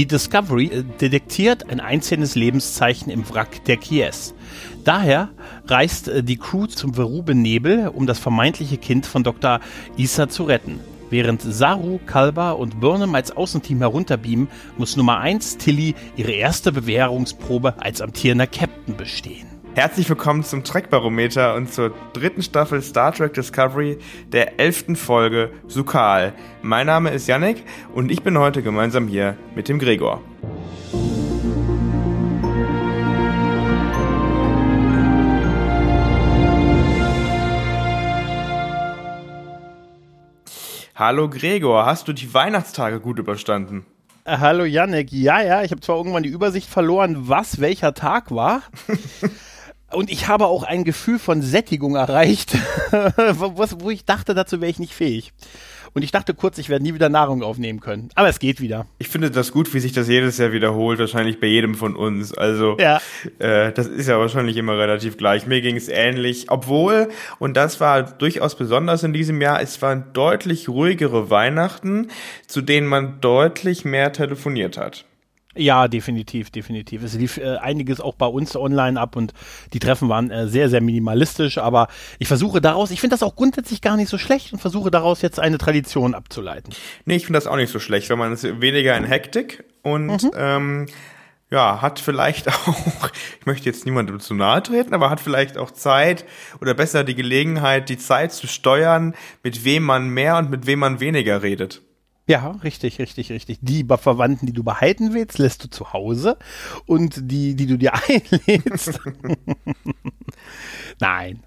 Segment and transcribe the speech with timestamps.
[0.00, 4.32] Die Discovery äh, detektiert ein einzelnes Lebenszeichen im Wrack der Kies.
[4.82, 5.28] Daher
[5.66, 9.60] reist äh, die Crew zum Verube-Nebel, um das vermeintliche Kind von Dr.
[9.98, 10.80] Issa zu retten.
[11.10, 17.74] Während Saru, Kalba und Burnham als Außenteam herunterbeamen, muss Nummer 1 Tilly ihre erste Bewährungsprobe
[17.82, 19.59] als amtierender Captain bestehen.
[19.80, 23.96] Herzlich willkommen zum Trek-Barometer und zur dritten Staffel Star Trek Discovery
[24.30, 26.34] der elften Folge Sukal.
[26.60, 30.20] Mein Name ist Yannick und ich bin heute gemeinsam hier mit dem Gregor.
[40.94, 43.86] Hallo Gregor, hast du die Weihnachtstage gut überstanden?
[44.26, 48.30] Äh, hallo Yannick, ja, ja, ich habe zwar irgendwann die Übersicht verloren, was welcher Tag
[48.30, 48.60] war.
[49.92, 52.54] Und ich habe auch ein Gefühl von Sättigung erreicht,
[52.92, 55.32] wo ich dachte, dazu wäre ich nicht fähig.
[55.92, 58.10] Und ich dachte kurz, ich werde nie wieder Nahrung aufnehmen können.
[58.14, 58.86] Aber es geht wieder.
[58.98, 62.32] Ich finde das gut, wie sich das jedes Jahr wiederholt, wahrscheinlich bei jedem von uns.
[62.32, 63.00] Also ja.
[63.40, 65.46] äh, das ist ja wahrscheinlich immer relativ gleich.
[65.46, 67.08] Mir ging es ähnlich, obwohl,
[67.40, 72.08] und das war durchaus besonders in diesem Jahr, es waren deutlich ruhigere Weihnachten,
[72.46, 75.06] zu denen man deutlich mehr telefoniert hat.
[75.56, 77.02] Ja, definitiv, definitiv.
[77.02, 79.32] Es lief äh, einiges auch bei uns online ab und
[79.72, 81.88] die Treffen waren äh, sehr, sehr minimalistisch, aber
[82.20, 85.22] ich versuche daraus, ich finde das auch grundsätzlich gar nicht so schlecht und versuche daraus
[85.22, 86.72] jetzt eine Tradition abzuleiten.
[87.04, 90.22] Nee, ich finde das auch nicht so schlecht, weil man ist weniger in Hektik und
[90.22, 90.30] mhm.
[90.36, 90.86] ähm,
[91.50, 95.72] ja, hat vielleicht auch, ich möchte jetzt niemandem zu nahe treten, aber hat vielleicht auch
[95.72, 96.24] Zeit
[96.60, 100.78] oder besser die Gelegenheit, die Zeit zu steuern, mit wem man mehr und mit wem
[100.78, 101.82] man weniger redet.
[102.30, 103.58] Ja, richtig, richtig, richtig.
[103.60, 106.38] Die Verwandten, die du behalten willst, lässt du zu Hause
[106.86, 109.00] und die, die du dir einlädst.
[111.00, 111.42] Nein,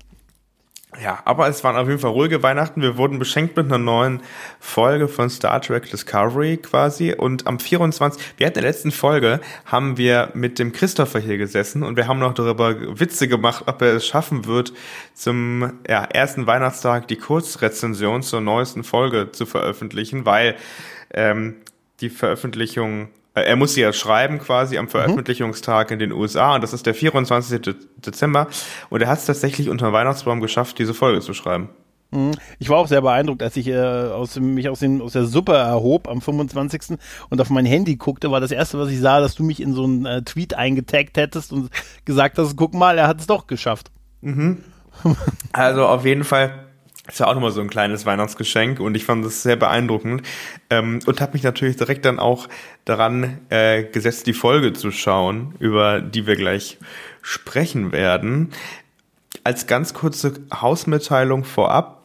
[1.01, 2.81] ja, aber es waren auf jeden Fall ruhige Weihnachten.
[2.81, 4.21] Wir wurden beschenkt mit einer neuen
[4.59, 7.13] Folge von Star Trek Discovery quasi.
[7.13, 8.21] Und am 24.
[8.37, 12.07] Wir hatten in der letzten Folge, haben wir mit dem Christopher hier gesessen und wir
[12.07, 14.73] haben noch darüber Witze gemacht, ob er es schaffen wird,
[15.13, 20.55] zum ja, ersten Weihnachtstag die Kurzrezension zur neuesten Folge zu veröffentlichen, weil
[21.13, 21.55] ähm,
[22.01, 24.89] die Veröffentlichung er muss sie ja schreiben quasi am mhm.
[24.89, 27.75] Veröffentlichungstag in den USA und das ist der 24.
[27.97, 28.47] Dezember
[28.89, 31.69] und er hat es tatsächlich unter dem Weihnachtsbaum geschafft, diese Folge zu schreiben.
[32.11, 32.33] Mhm.
[32.59, 35.53] Ich war auch sehr beeindruckt, als ich äh, aus, mich aus, den, aus der Suppe
[35.53, 36.97] erhob am 25.
[37.29, 39.73] und auf mein Handy guckte, war das erste, was ich sah, dass du mich in
[39.73, 41.71] so einen äh, Tweet eingetaggt hättest und
[42.05, 43.91] gesagt hast, guck mal, er hat es doch geschafft.
[44.21, 44.63] Mhm.
[45.51, 46.62] Also auf jeden Fall
[47.07, 50.21] ist ja auch nochmal so ein kleines Weihnachtsgeschenk und ich fand das sehr beeindruckend
[50.69, 52.47] ähm, und habe mich natürlich direkt dann auch
[52.85, 56.77] daran äh, gesetzt, die Folge zu schauen, über die wir gleich
[57.21, 58.51] sprechen werden.
[59.43, 62.03] Als ganz kurze Hausmitteilung vorab,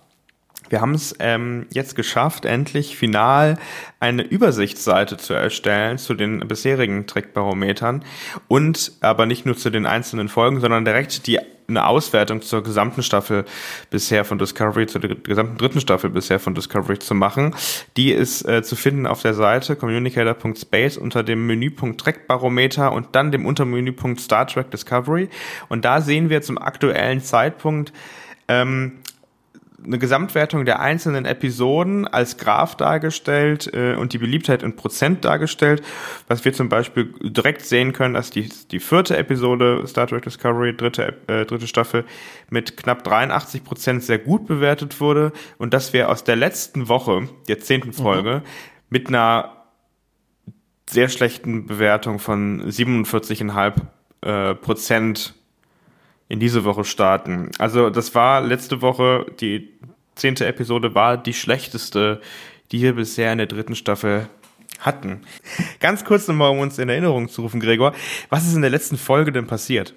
[0.69, 3.56] wir haben es ähm, jetzt geschafft, endlich final
[4.00, 8.04] eine Übersichtsseite zu erstellen zu den bisherigen Trickbarometern
[8.48, 11.38] und aber nicht nur zu den einzelnen Folgen, sondern direkt die
[11.69, 13.45] eine Auswertung zur gesamten Staffel
[13.91, 17.55] bisher von Discovery, zur gesamten dritten Staffel bisher von Discovery zu machen.
[17.99, 23.33] Die ist äh, zu finden auf der Seite communicator.space unter dem Menüpunkt Trackbarometer und dann
[23.33, 25.29] dem Untermenüpunkt Star Trek Discovery.
[25.69, 27.93] Und da sehen wir zum aktuellen Zeitpunkt
[28.49, 29.00] ähm,
[29.84, 35.83] eine Gesamtwertung der einzelnen Episoden als Graph dargestellt äh, und die Beliebtheit in Prozent dargestellt,
[36.27, 40.77] was wir zum Beispiel direkt sehen können, dass die, die vierte Episode Star Trek Discovery,
[40.77, 42.05] dritte, äh, dritte Staffel,
[42.50, 47.28] mit knapp 83 Prozent sehr gut bewertet wurde und dass wir aus der letzten Woche,
[47.47, 48.49] der zehnten Folge, mhm.
[48.91, 49.59] mit einer
[50.91, 53.75] sehr schlechten Bewertung von 47,5
[54.23, 55.35] äh, Prozent
[56.28, 57.50] in diese Woche starten.
[57.58, 59.72] Also das war letzte Woche, die
[60.14, 62.20] zehnte Episode war die schlechteste,
[62.70, 64.28] die wir bisher in der dritten Staffel
[64.80, 65.22] hatten.
[65.80, 67.94] Ganz kurz nochmal, um uns in Erinnerung zu rufen, Gregor.
[68.28, 69.94] Was ist in der letzten Folge denn passiert?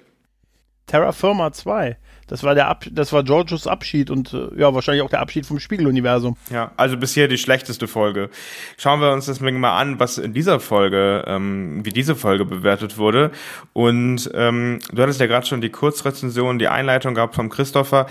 [0.86, 1.96] Terra Firma 2.
[2.32, 5.44] Das war der Ab das war Georgios Abschied und äh, ja, wahrscheinlich auch der Abschied
[5.44, 6.38] vom Spiegeluniversum.
[6.50, 8.30] Ja, also bisher die schlechteste Folge.
[8.78, 12.96] Schauen wir uns das mal an, was in dieser Folge, ähm, wie diese Folge bewertet
[12.96, 13.32] wurde.
[13.74, 18.06] Und ähm, du hattest ja gerade schon die Kurzrezension, die Einleitung gehabt vom Christopher.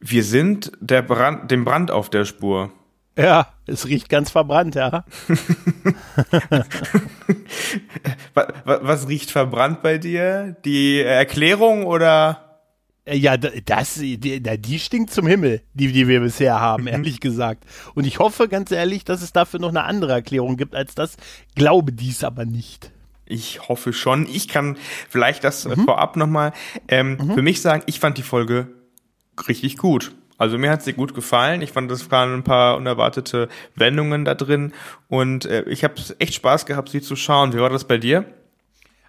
[0.00, 2.72] Wir sind der Brand, dem Brand auf der Spur.
[3.16, 5.04] Ja, es riecht ganz verbrannt, ja.
[8.34, 10.56] was, was riecht verbrannt bei dir?
[10.64, 12.40] Die Erklärung oder?
[13.04, 16.88] Äh, ja, das, die, die stinkt zum Himmel, die, die wir bisher haben, mhm.
[16.88, 17.64] ehrlich gesagt.
[17.94, 21.16] Und ich hoffe, ganz ehrlich, dass es dafür noch eine andere Erklärung gibt als das.
[21.54, 22.90] Glaube dies aber nicht.
[23.26, 24.26] Ich hoffe schon.
[24.26, 24.76] Ich kann
[25.08, 25.84] vielleicht das mhm.
[25.84, 26.52] vorab nochmal
[26.88, 27.34] ähm, mhm.
[27.34, 28.68] für mich sagen, ich fand die Folge
[29.48, 30.12] richtig gut.
[30.36, 31.62] Also mir hat sie gut gefallen.
[31.62, 34.72] Ich fand, es waren ein paar unerwartete Wendungen da drin
[35.08, 37.52] und äh, ich habe echt Spaß gehabt, sie zu schauen.
[37.52, 38.24] Wie war das bei dir?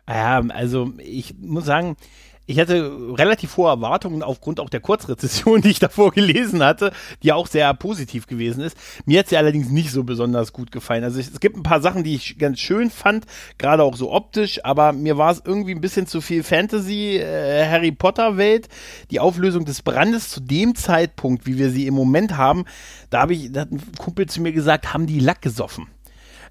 [0.07, 1.97] Ja, also ich muss sagen,
[2.45, 6.91] ich hatte relativ hohe Erwartungen aufgrund auch der Kurzrezession, die ich davor gelesen hatte,
[7.23, 8.77] die auch sehr positiv gewesen ist.
[9.05, 11.03] Mir hat sie allerdings nicht so besonders gut gefallen.
[11.03, 13.25] Also es gibt ein paar Sachen, die ich ganz schön fand,
[13.57, 17.67] gerade auch so optisch, aber mir war es irgendwie ein bisschen zu viel Fantasy, äh,
[17.67, 18.69] Harry Potter Welt.
[19.11, 22.65] Die Auflösung des Brandes zu dem Zeitpunkt, wie wir sie im Moment haben,
[23.09, 25.87] da habe ich, da hat ein Kumpel zu mir gesagt, haben die Lack gesoffen.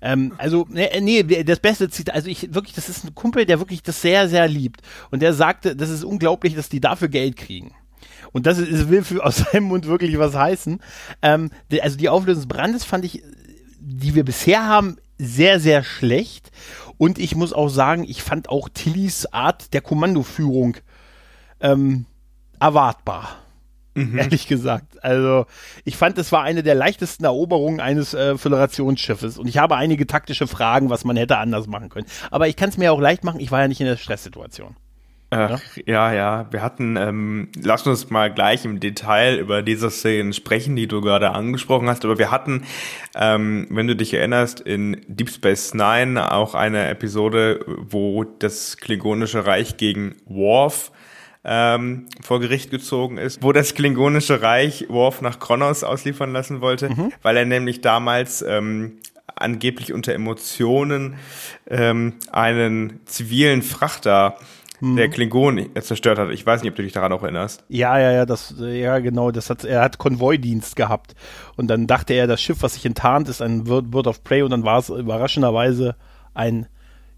[0.04, 3.58] Ähm, also, nee, nee, das beste Zitat, also ich wirklich, das ist ein Kumpel, der
[3.58, 4.82] wirklich das sehr, sehr liebt.
[5.10, 7.74] Und der sagte, das ist unglaublich, dass die dafür Geld kriegen.
[8.30, 10.78] Und das ist, will für, aus seinem Mund wirklich was heißen.
[11.22, 13.22] Ähm, also die Auflösung des Brandes fand ich,
[13.80, 16.50] die wir bisher haben, sehr, sehr schlecht.
[16.98, 20.76] Und ich muss auch sagen, ich fand auch Tillys Art der Kommandoführung
[21.60, 22.04] ähm,
[22.60, 23.43] erwartbar.
[23.94, 24.18] Mhm.
[24.18, 25.02] Ehrlich gesagt.
[25.02, 25.46] Also,
[25.84, 29.38] ich fand, es war eine der leichtesten Eroberungen eines äh, Föderationsschiffes.
[29.38, 32.06] Und ich habe einige taktische Fragen, was man hätte anders machen können.
[32.30, 34.76] Aber ich kann es mir auch leicht machen, ich war ja nicht in der Stresssituation.
[35.30, 40.32] Ach, ja, ja, wir hatten, ähm, lass uns mal gleich im Detail über diese Szenen
[40.32, 42.62] sprechen, die du gerade angesprochen hast, aber wir hatten,
[43.16, 49.44] ähm, wenn du dich erinnerst, in Deep Space Nine auch eine Episode, wo das Klingonische
[49.44, 50.92] Reich gegen Worf
[51.44, 56.90] ähm, vor Gericht gezogen ist, wo das Klingonische Reich Worf nach Kronos ausliefern lassen wollte,
[56.90, 57.12] mhm.
[57.22, 58.98] weil er nämlich damals ähm,
[59.36, 61.16] angeblich unter Emotionen
[61.68, 64.36] ähm, einen zivilen Frachter
[64.80, 64.96] mhm.
[64.96, 66.30] der Klingon zerstört hat.
[66.30, 67.64] Ich weiß nicht, ob du dich daran auch erinnerst.
[67.68, 69.30] Ja, ja, ja, das, ja, genau.
[69.30, 71.14] Das hat, er hat Konvoidienst gehabt.
[71.56, 74.50] Und dann dachte er, das Schiff, was sich enttarnt, ist ein Bird of Prey und
[74.50, 75.96] dann war es überraschenderweise
[76.34, 76.66] ein,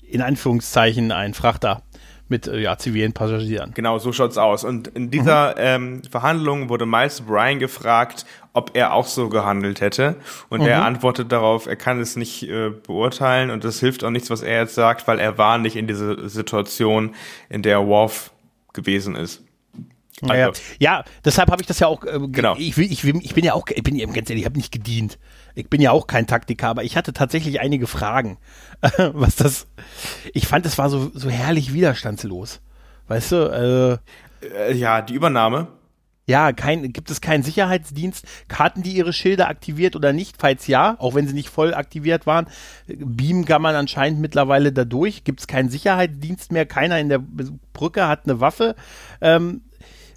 [0.03, 1.83] in Anführungszeichen, ein Frachter
[2.29, 3.73] mit äh, ja, zivilen Passagieren.
[3.75, 4.65] Genau, so schaut's aus.
[4.65, 5.55] Und in dieser mhm.
[5.59, 10.17] ähm, Verhandlung wurde Miles Bryan gefragt, ob er auch so gehandelt hätte.
[10.49, 10.69] Und mhm.
[10.69, 14.43] er antwortet darauf, er kann es nicht äh, beurteilen und es hilft auch nichts, was
[14.43, 17.15] er jetzt sagt, weil er war nicht in dieser Situation,
[17.49, 18.33] in der Worf
[18.73, 19.43] gewesen ist.
[20.23, 22.03] Also, ja, deshalb habe ich das ja auch.
[22.05, 22.57] Äh, genau.
[22.57, 24.57] Ich, will, ich, will, ich bin ja auch, ich bin ja ganz ehrlich, ich habe
[24.57, 25.19] nicht gedient.
[25.57, 28.37] Ich bin ja auch kein Taktiker, aber ich hatte tatsächlich einige Fragen,
[28.99, 29.67] was das.
[30.35, 32.61] Ich fand, es war so so herrlich widerstandslos,
[33.09, 33.51] weißt du?
[33.51, 33.99] Also,
[34.43, 35.69] äh, ja, die Übernahme.
[36.27, 38.27] Ja, kein, gibt es keinen Sicherheitsdienst?
[38.49, 40.37] Karten, die ihre Schilder aktiviert oder nicht?
[40.39, 42.49] Falls ja, auch wenn sie nicht voll aktiviert waren,
[42.87, 45.25] beamen kann man anscheinend mittlerweile dadurch.
[45.25, 46.67] Gibt es keinen Sicherheitsdienst mehr?
[46.67, 47.21] Keiner in der
[47.73, 48.75] Brücke hat eine Waffe.
[49.23, 49.63] Ähm,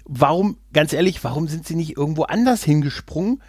[0.04, 3.40] warum, ganz ehrlich, warum sind sie nicht irgendwo anders hingesprungen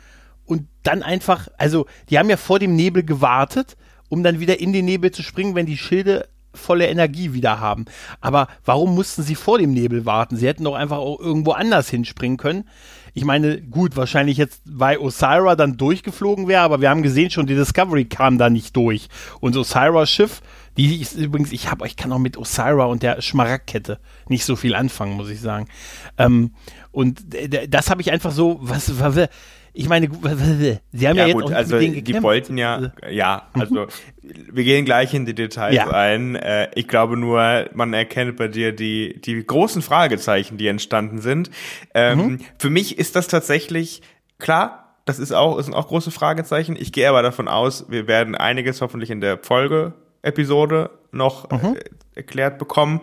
[0.52, 3.78] und dann einfach, also die haben ja vor dem Nebel gewartet,
[4.10, 7.86] um dann wieder in den Nebel zu springen, wenn die Schilde volle Energie wieder haben.
[8.20, 10.36] Aber warum mussten sie vor dem Nebel warten?
[10.36, 12.66] Sie hätten doch einfach auch irgendwo anders hinspringen können.
[13.14, 17.48] Ich meine, gut, wahrscheinlich jetzt, weil Osira dann durchgeflogen wäre, aber wir haben gesehen schon,
[17.48, 19.08] die Discovery kam da nicht durch.
[19.40, 20.42] Und Osiras Schiff,
[20.76, 24.58] die ist übrigens, ich habe, ich kann auch mit Osira und der Schmaragdkette nicht so
[24.58, 25.70] viel anfangen, muss ich sagen.
[26.18, 26.56] Ähm,
[26.92, 27.22] und
[27.70, 29.30] das habe ich einfach so, was, was
[29.74, 33.88] ich meine, sie haben ja, ja jetzt gut, auch also die wollten ja, ja, also
[34.22, 35.90] wir gehen gleich in die Details ja.
[35.90, 36.36] ein.
[36.36, 41.50] Äh, ich glaube nur, man erkennt bei dir die die großen Fragezeichen, die entstanden sind.
[41.94, 42.40] Ähm, mhm.
[42.58, 44.02] Für mich ist das tatsächlich
[44.40, 44.96] klar.
[45.06, 46.76] Das ist auch ist auch große Fragezeichen.
[46.78, 51.76] Ich gehe aber davon aus, wir werden einiges hoffentlich in der Folge Episode noch mhm.
[51.76, 51.80] äh,
[52.16, 53.02] erklärt bekommen.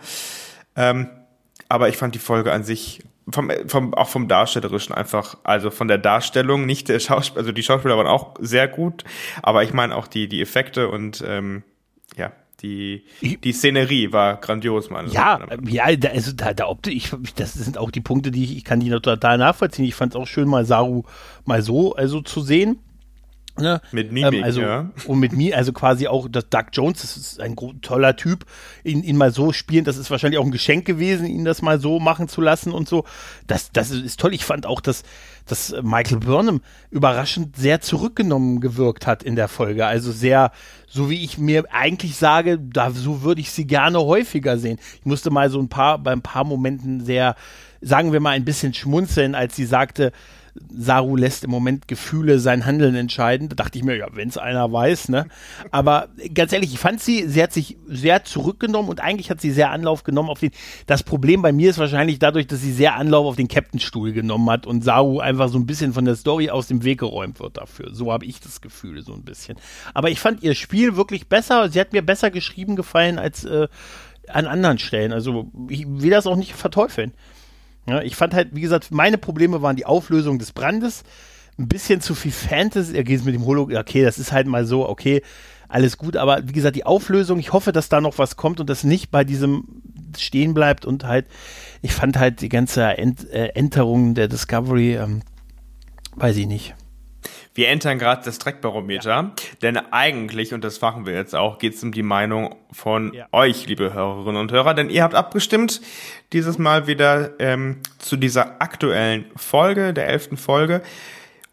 [0.77, 1.09] Ähm,
[1.69, 5.89] aber ich fand die Folge an sich vom, vom, auch vom Darstellerischen einfach, also von
[5.89, 9.05] der Darstellung, nicht der Schauspieler, also die Schauspieler waren auch sehr gut,
[9.43, 11.63] aber ich meine auch die, die Effekte und ähm,
[12.17, 15.09] ja, die, die Szenerie war grandios, man.
[15.11, 18.57] Ja, ja, da, also da, da Optik, ich, das sind auch die Punkte, die ich,
[18.57, 19.85] ich kann die total nachvollziehen.
[19.85, 21.05] Ich fand es auch schön, mal Saru
[21.45, 22.81] mal so also zu sehen.
[23.61, 23.81] Ne?
[23.93, 24.91] Mit Mimik, ähm, also, ja.
[25.07, 28.45] Und mit mir, also quasi auch, das Doug Jones, das ist ein toller Typ,
[28.85, 31.81] ihn, ihn mal so spielen, das ist wahrscheinlich auch ein Geschenk gewesen, ihn das mal
[31.81, 33.05] so machen zu lassen und so.
[33.47, 34.35] Das, das ist toll.
[34.35, 35.03] Ich fand auch, dass,
[35.47, 36.61] dass Michael Burnham
[36.91, 39.87] überraschend sehr zurückgenommen gewirkt hat in der Folge.
[39.87, 40.53] Also sehr,
[40.87, 44.79] so wie ich mir eigentlich sage, da, so würde ich sie gerne häufiger sehen.
[45.01, 47.35] Ich musste mal so ein paar, bei ein paar Momenten sehr,
[47.81, 50.13] sagen wir mal, ein bisschen schmunzeln, als sie sagte,
[50.71, 53.49] Saru lässt im Moment Gefühle sein Handeln entscheiden.
[53.49, 55.27] Da dachte ich mir, ja, wenn es einer weiß, ne?
[55.71, 59.51] Aber ganz ehrlich, ich fand sie, sie hat sich sehr zurückgenommen und eigentlich hat sie
[59.51, 60.51] sehr Anlauf genommen auf den.
[60.87, 64.49] Das Problem bei mir ist wahrscheinlich dadurch, dass sie sehr Anlauf auf den Captain-Stuhl genommen
[64.51, 67.57] hat und Saru einfach so ein bisschen von der Story aus dem Weg geräumt wird
[67.57, 67.95] dafür.
[67.95, 69.59] So habe ich das Gefühl, so ein bisschen.
[69.95, 71.69] Aber ich fand ihr Spiel wirklich besser.
[71.69, 73.69] Sie hat mir besser geschrieben gefallen als äh,
[74.29, 75.13] an anderen Stellen.
[75.13, 77.13] Also ich will das auch nicht verteufeln.
[77.89, 81.05] Ja, ich fand halt, wie gesagt, meine Probleme waren die Auflösung des Brandes,
[81.59, 84.67] ein bisschen zu viel Fantasy, er geht mit dem Holo, okay, das ist halt mal
[84.67, 85.23] so, okay,
[85.69, 88.69] alles gut, aber wie gesagt, die Auflösung, ich hoffe, dass da noch was kommt und
[88.69, 89.65] das nicht bei diesem
[90.19, 91.27] stehen bleibt und halt,
[91.81, 95.23] ich fand halt die ganze Ent äh, Enterung der Discovery, ähm,
[96.17, 96.75] weiß ich nicht.
[97.55, 99.33] Wir entern gerade das Trackbarometer, ja.
[99.63, 103.27] denn eigentlich, und das machen wir jetzt auch, geht es um die Meinung von ja.
[103.33, 105.81] euch, liebe Hörerinnen und Hörer, denn ihr habt abgestimmt,
[106.33, 110.83] dieses Mal wieder ähm, zu dieser aktuellen Folge, der elften Folge.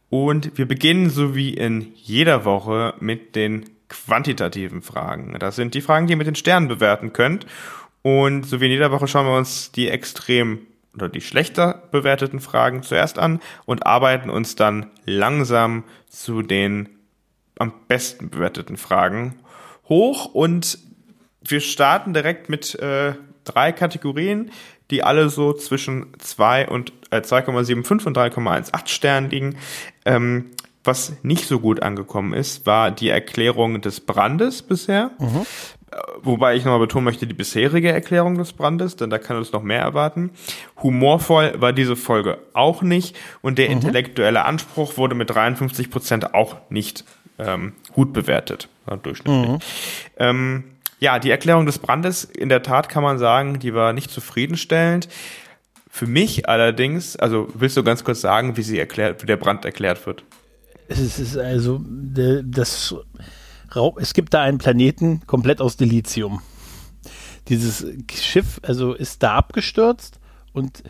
[0.09, 5.35] Und wir beginnen so wie in jeder Woche mit den quantitativen Fragen.
[5.39, 7.45] Das sind die Fragen, die ihr mit den Sternen bewerten könnt.
[8.01, 10.59] Und so wie in jeder Woche schauen wir uns die extrem
[10.95, 16.89] oder die schlechter bewerteten Fragen zuerst an und arbeiten uns dann langsam zu den
[17.57, 19.35] am besten bewerteten Fragen
[19.87, 20.79] hoch und
[21.41, 24.51] wir starten direkt mit äh, drei Kategorien,
[24.91, 29.57] die alle so zwischen 2 und äh, 2,75 und 3,18 Sternen liegen.
[30.05, 30.51] Ähm,
[30.83, 35.11] was nicht so gut angekommen ist, war die Erklärung des Brandes bisher.
[35.19, 35.45] Mhm.
[36.21, 39.61] Wobei ich nochmal betonen möchte, die bisherige Erklärung des Brandes, denn da kann uns noch
[39.61, 40.31] mehr erwarten.
[40.81, 43.73] Humorvoll war diese Folge auch nicht und der mhm.
[43.73, 47.05] intellektuelle Anspruch wurde mit 53 Prozent auch nicht
[47.37, 48.67] ähm, gut bewertet,
[49.03, 49.47] durchschnittlich.
[49.47, 49.59] Mhm.
[50.17, 50.63] Ähm,
[50.99, 55.07] ja, die Erklärung des Brandes, in der Tat kann man sagen, die war nicht zufriedenstellend.
[55.89, 59.65] Für mich allerdings, also willst du ganz kurz sagen, wie sie erklärt, wie der Brand
[59.65, 60.23] erklärt wird?
[60.87, 61.81] Es ist also
[62.43, 62.95] das
[63.99, 66.41] es gibt da einen Planeten komplett aus Delizium.
[67.47, 70.19] Dieses Schiff, also ist da abgestürzt
[70.53, 70.83] und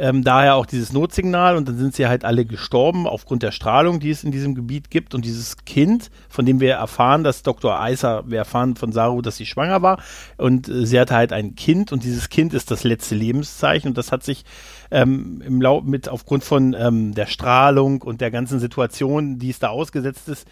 [0.00, 4.00] ähm, daher auch dieses Notsignal und dann sind sie halt alle gestorben aufgrund der Strahlung,
[4.00, 7.78] die es in diesem Gebiet gibt und dieses Kind, von dem wir erfahren, dass Dr.
[7.78, 10.02] Eiser, wir erfahren von Saru, dass sie schwanger war
[10.38, 13.98] und äh, sie hatte halt ein Kind und dieses Kind ist das letzte Lebenszeichen und
[13.98, 14.46] das hat sich
[14.90, 19.58] ähm, im Lauf mit aufgrund von ähm, der Strahlung und der ganzen Situation, die es
[19.58, 20.48] da ausgesetzt ist,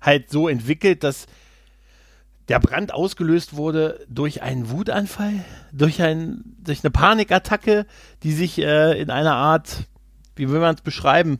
[0.00, 1.26] halt so entwickelt, dass
[2.48, 7.86] der Brand ausgelöst wurde durch einen Wutanfall, durch, ein, durch eine Panikattacke,
[8.24, 9.86] die sich äh, in einer Art,
[10.34, 11.38] wie will man es beschreiben,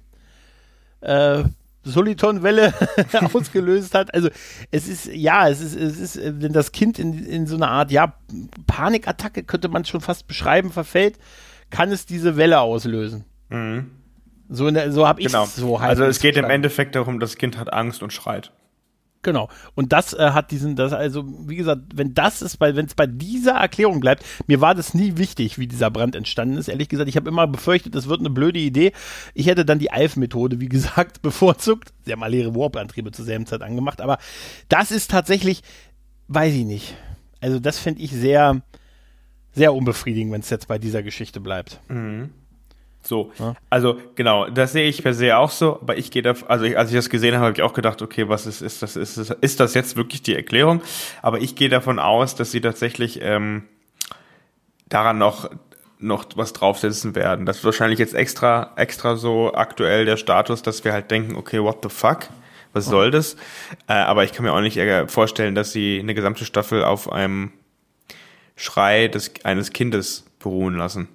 [1.01, 1.43] äh,
[1.83, 2.75] Solitonwelle
[3.35, 4.15] ausgelöst hat.
[4.15, 4.29] Also
[4.71, 7.91] es ist, ja, es ist, es ist, wenn das Kind in, in so eine Art,
[7.91, 8.15] ja,
[8.67, 11.19] Panikattacke könnte man schon fast beschreiben, verfällt,
[11.71, 13.25] kann es diese Welle auslösen.
[13.49, 13.91] Mhm.
[14.53, 15.47] So, so habe ich genau.
[15.47, 15.91] so halt.
[15.91, 18.51] Also es geht im Endeffekt darum, das Kind hat Angst und schreit.
[19.23, 19.49] Genau.
[19.75, 22.95] Und das äh, hat diesen, das also, wie gesagt, wenn das ist, bei, wenn es
[22.95, 26.69] bei dieser Erklärung bleibt, mir war das nie wichtig, wie dieser Brand entstanden ist.
[26.69, 28.93] Ehrlich gesagt, ich habe immer befürchtet, das wird eine blöde Idee.
[29.35, 31.93] Ich hätte dann die Alf-Methode, wie gesagt, bevorzugt.
[32.05, 34.19] Sie haben mal leere Warp-Antriebe zur selben Zeit angemacht, aber
[34.69, 35.63] das ist tatsächlich,
[36.29, 36.97] weiß ich nicht.
[37.41, 38.63] Also das finde ich sehr,
[39.53, 41.79] sehr unbefriedigend, wenn es jetzt bei dieser Geschichte bleibt.
[41.89, 42.31] Mhm.
[43.03, 43.55] So, ja.
[43.71, 46.77] also genau, das sehe ich per se auch so, aber ich gehe da, also ich,
[46.77, 49.17] als ich das gesehen habe, habe ich auch gedacht, okay, was ist, ist das, ist
[49.17, 50.83] das, ist das jetzt wirklich die Erklärung?
[51.23, 53.65] Aber ich gehe davon aus, dass sie tatsächlich ähm,
[54.89, 55.51] daran noch
[56.03, 57.45] noch was draufsetzen werden.
[57.45, 61.63] Das ist wahrscheinlich jetzt extra, extra so aktuell der Status, dass wir halt denken, okay,
[61.63, 62.29] what the fuck?
[62.73, 63.35] Was soll das?
[63.87, 67.53] Äh, aber ich kann mir auch nicht vorstellen, dass sie eine gesamte Staffel auf einem
[68.57, 71.09] Schrei des, eines Kindes beruhen lassen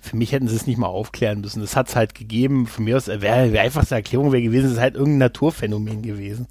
[0.00, 1.60] für mich hätten sie es nicht mal aufklären müssen.
[1.60, 2.66] Das hat es halt gegeben.
[2.66, 6.02] Von mir aus wäre wär einfach eine Erklärung wäre gewesen, es ist halt irgendein Naturphänomen
[6.02, 6.46] gewesen.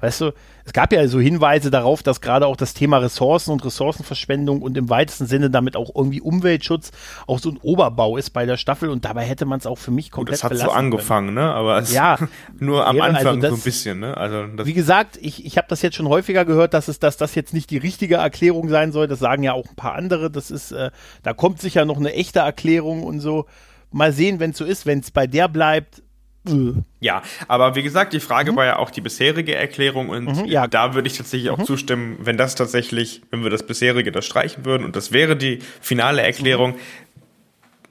[0.00, 0.32] Weißt du,
[0.64, 4.76] es gab ja so Hinweise darauf, dass gerade auch das Thema Ressourcen und Ressourcenverschwendung und
[4.76, 6.90] im weitesten Sinne damit auch irgendwie Umweltschutz
[7.26, 9.90] auch so ein Oberbau ist bei der Staffel und dabei hätte man es auch für
[9.90, 11.46] mich komplett Gut, Das hat so angefangen, können.
[11.46, 11.54] ne?
[11.54, 12.18] Aber es ja,
[12.58, 14.16] nur am Anfang also das, so ein bisschen, ne?
[14.16, 17.34] Also wie gesagt, ich, ich habe das jetzt schon häufiger gehört, dass es dass das
[17.34, 19.08] jetzt nicht die richtige Erklärung sein soll.
[19.08, 20.30] Das sagen ja auch ein paar andere.
[20.30, 20.90] Das ist, äh,
[21.22, 23.46] da kommt sicher noch eine echte Erklärung und so.
[23.90, 26.02] Mal sehen, wenn es so ist, wenn es bei der bleibt,
[27.00, 28.56] ja, aber wie gesagt, die Frage mhm.
[28.56, 30.66] war ja auch die bisherige Erklärung und mhm, ja.
[30.66, 31.64] da würde ich tatsächlich auch mhm.
[31.64, 35.60] zustimmen, wenn das tatsächlich, wenn wir das bisherige das streichen würden und das wäre die
[35.80, 36.74] finale Erklärung,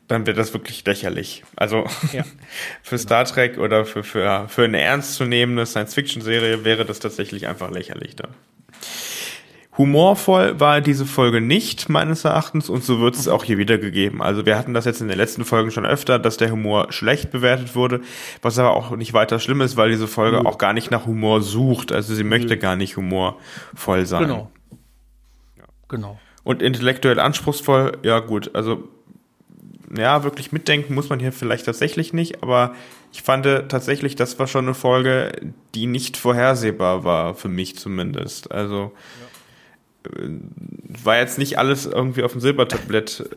[0.09, 1.43] dann wäre das wirklich lächerlich.
[1.55, 2.25] Also ja.
[2.83, 8.17] für Star Trek oder für, für, für eine ernstzunehmende Science-Fiction-Serie wäre das tatsächlich einfach lächerlich
[8.17, 8.31] dann.
[9.77, 14.21] Humorvoll war diese Folge nicht, meines Erachtens, und so wird es auch hier wiedergegeben.
[14.21, 17.31] Also wir hatten das jetzt in den letzten Folgen schon öfter, dass der Humor schlecht
[17.31, 18.01] bewertet wurde,
[18.41, 20.47] was aber auch nicht weiter schlimm ist, weil diese Folge mhm.
[20.47, 21.93] auch gar nicht nach Humor sucht.
[21.93, 22.59] Also sie möchte mhm.
[22.59, 24.23] gar nicht humorvoll sein.
[24.23, 24.51] Genau.
[25.57, 25.63] Ja.
[25.87, 26.19] Genau.
[26.43, 28.89] Und intellektuell anspruchsvoll, ja gut, also
[29.95, 32.73] ja, wirklich mitdenken muss man hier vielleicht tatsächlich nicht, aber
[33.11, 35.31] ich fand tatsächlich, das war schon eine Folge,
[35.75, 38.51] die nicht vorhersehbar war, für mich zumindest.
[38.51, 39.30] Also ja.
[41.03, 43.29] War jetzt nicht alles irgendwie auf dem Silbertablett.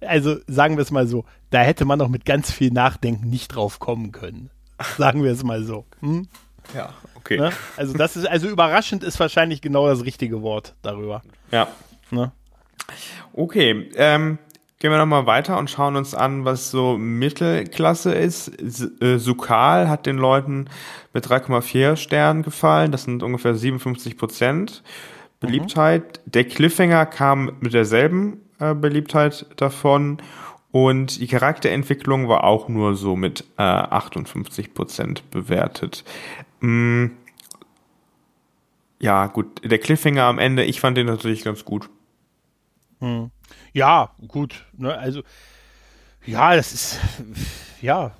[0.00, 3.48] Also sagen wir es mal so, da hätte man auch mit ganz viel Nachdenken nicht
[3.48, 4.50] drauf kommen können.
[4.96, 5.84] Sagen wir es mal so.
[6.00, 6.28] Hm?
[6.74, 7.38] Ja, okay.
[7.38, 7.52] Ne?
[7.76, 11.22] Also das ist, also überraschend ist wahrscheinlich genau das richtige Wort darüber.
[11.50, 11.68] Ja.
[12.10, 12.32] Ne?
[13.32, 14.38] Okay, ähm,
[14.80, 18.48] Gehen wir nochmal weiter und schauen uns an, was so Mittelklasse ist.
[19.02, 20.66] Äh, Sukal hat den Leuten
[21.12, 22.92] mit 3,4 Sternen gefallen.
[22.92, 24.84] Das sind ungefähr 57 Prozent
[25.40, 26.20] Beliebtheit.
[26.24, 26.30] Mhm.
[26.30, 30.18] Der Cliffhanger kam mit derselben äh, Beliebtheit davon.
[30.70, 36.04] Und die Charakterentwicklung war auch nur so mit äh, 58 Prozent bewertet.
[36.60, 37.06] Mm.
[39.00, 39.46] Ja, gut.
[39.64, 41.88] Der Cliffhanger am Ende, ich fand den natürlich ganz gut.
[43.00, 43.30] Hm.
[43.72, 44.66] Ja, gut.
[44.76, 45.22] Ne, also,
[46.26, 47.00] ja, das ist,
[47.80, 48.12] ja,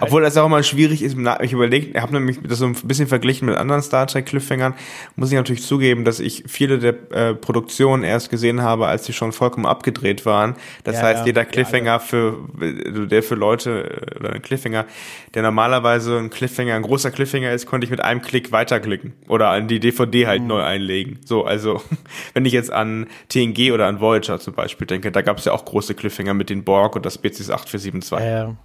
[0.00, 3.06] obwohl das auch mal schwierig ist, ich überlegt, ich habe nämlich das so ein bisschen
[3.06, 4.74] verglichen mit anderen Star Trek Cliffhangern,
[5.16, 9.12] muss ich natürlich zugeben, dass ich viele der äh, Produktionen erst gesehen habe, als sie
[9.12, 10.54] schon vollkommen abgedreht waren.
[10.84, 12.38] Das ja, heißt, ja, jeder Cliffhanger ja, für
[12.84, 14.86] also der für Leute oder ein Cliffhanger,
[15.34, 19.48] der normalerweise ein Cliffhanger, ein großer Cliffhanger ist, konnte ich mit einem Klick weiterklicken oder
[19.48, 20.48] an die DVD halt mhm.
[20.48, 21.20] neu einlegen.
[21.24, 21.82] So, also
[22.34, 25.52] wenn ich jetzt an TNG oder an Voyager zum Beispiel denke, da gab es ja
[25.52, 28.18] auch große Cliffhanger mit den Borg und das Spezies 8472.
[28.18, 28.44] Ja.
[28.44, 28.56] Ja,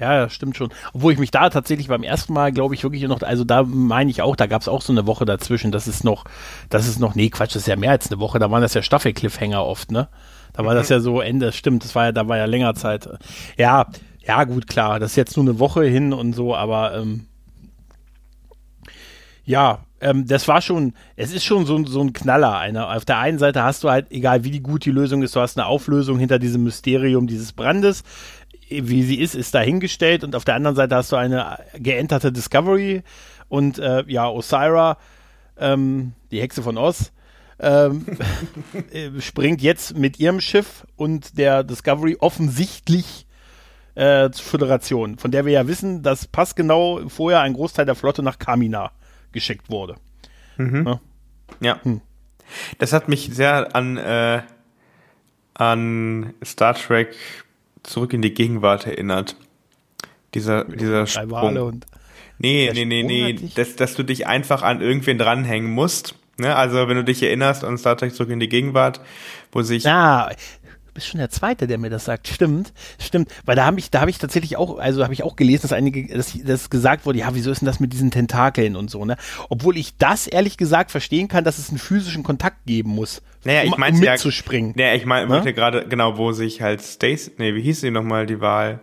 [0.00, 0.70] das stimmt schon.
[0.92, 4.10] Obwohl ich mich da tatsächlich beim ersten Mal, glaube ich, wirklich noch, also da meine
[4.10, 5.72] ich auch, da gab es auch so eine Woche dazwischen.
[5.72, 6.24] Das ist noch,
[6.68, 8.38] das ist noch, nee, Quatsch, das ist ja mehr als eine Woche.
[8.38, 10.08] Da waren das ja Staffel-Cliffhanger oft, ne?
[10.52, 10.78] Da war mhm.
[10.78, 13.08] das ja so Ende, stimmt, das war ja, da war ja länger Zeit.
[13.56, 13.86] Ja,
[14.26, 17.26] ja, gut, klar, das ist jetzt nur eine Woche hin und so, aber ähm,
[19.44, 22.58] ja, ähm, das war schon, es ist schon so, so ein Knaller.
[22.58, 25.40] Eine, auf der einen Seite hast du halt, egal wie gut die Lösung ist, du
[25.40, 28.02] hast eine Auflösung hinter diesem Mysterium dieses Brandes
[28.70, 33.02] wie sie ist, ist dahingestellt und auf der anderen Seite hast du eine geenterte Discovery
[33.48, 34.96] und äh, ja, Osira,
[35.58, 37.12] ähm, die Hexe von Oz,
[37.58, 38.06] ähm,
[38.92, 43.26] äh, springt jetzt mit ihrem Schiff und der Discovery offensichtlich
[43.94, 48.22] äh, zur Föderation, von der wir ja wissen, dass passgenau vorher ein Großteil der Flotte
[48.22, 48.92] nach Kamina
[49.32, 49.96] geschickt wurde.
[50.56, 50.86] Mhm.
[50.86, 51.00] Ja.
[51.60, 51.80] ja.
[51.82, 52.00] Hm.
[52.78, 54.42] Das hat mich sehr an, äh,
[55.54, 57.16] an Star Trek
[57.82, 59.36] zurück in die Gegenwart erinnert.
[60.34, 61.56] Dieser, dieser Sprung.
[61.56, 61.86] Und
[62.38, 66.14] nee, nee, nee, nee, dass, dass du dich einfach an irgendwen dranhängen musst.
[66.38, 66.54] Ne?
[66.54, 69.00] Also wenn du dich erinnerst an Star Trek zurück in die Gegenwart,
[69.52, 69.84] wo sich.
[69.84, 70.30] Ja,
[71.00, 72.28] bist schon der Zweite, der mir das sagt.
[72.28, 73.30] Stimmt, stimmt.
[73.46, 75.72] Weil da habe ich, da habe ich tatsächlich auch, also habe ich auch gelesen, dass
[75.72, 79.04] einige, dass, dass gesagt wurde, ja, wieso ist denn das mit diesen Tentakeln und so,
[79.06, 79.16] ne?
[79.48, 83.22] Obwohl ich das ehrlich gesagt verstehen kann, dass es einen physischen Kontakt geben muss.
[83.44, 84.74] Naja, ich meine um mitzuspringen.
[84.76, 85.54] Ja, naja, ich meine ne?
[85.54, 88.80] gerade, genau, wo sich halt Stacy, nee, wie hieß sie nochmal, die Wahl?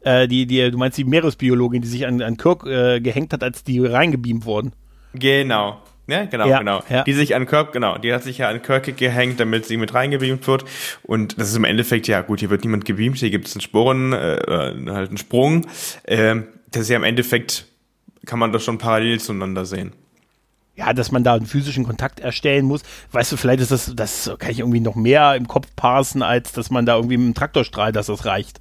[0.00, 3.42] Äh, die, die, du meinst die Meeresbiologin, die sich an, an Kirk äh, gehängt hat,
[3.42, 4.72] als die reingebeamt wurden.
[5.12, 6.82] Genau, ja, genau, ja, genau.
[6.88, 7.04] Ja.
[7.04, 9.94] Die sich an Kirk, genau, die hat sich ja an Kirk gehängt, damit sie mit
[9.94, 10.64] reingebeamt wird.
[11.02, 13.62] Und das ist im Endeffekt, ja gut, hier wird niemand gebeamt, hier gibt es einen
[13.62, 14.38] Sporen, äh,
[14.88, 15.66] halt einen Sprung.
[16.04, 16.36] Äh,
[16.70, 17.66] das ist ja im Endeffekt,
[18.26, 19.92] kann man das schon parallel zueinander sehen.
[20.76, 22.82] Ja, dass man da einen physischen Kontakt erstellen muss.
[23.12, 26.52] Weißt du, vielleicht ist das, das kann ich irgendwie noch mehr im Kopf parsen, als
[26.52, 28.60] dass man da irgendwie mit dem Traktorstrahl, dass das reicht.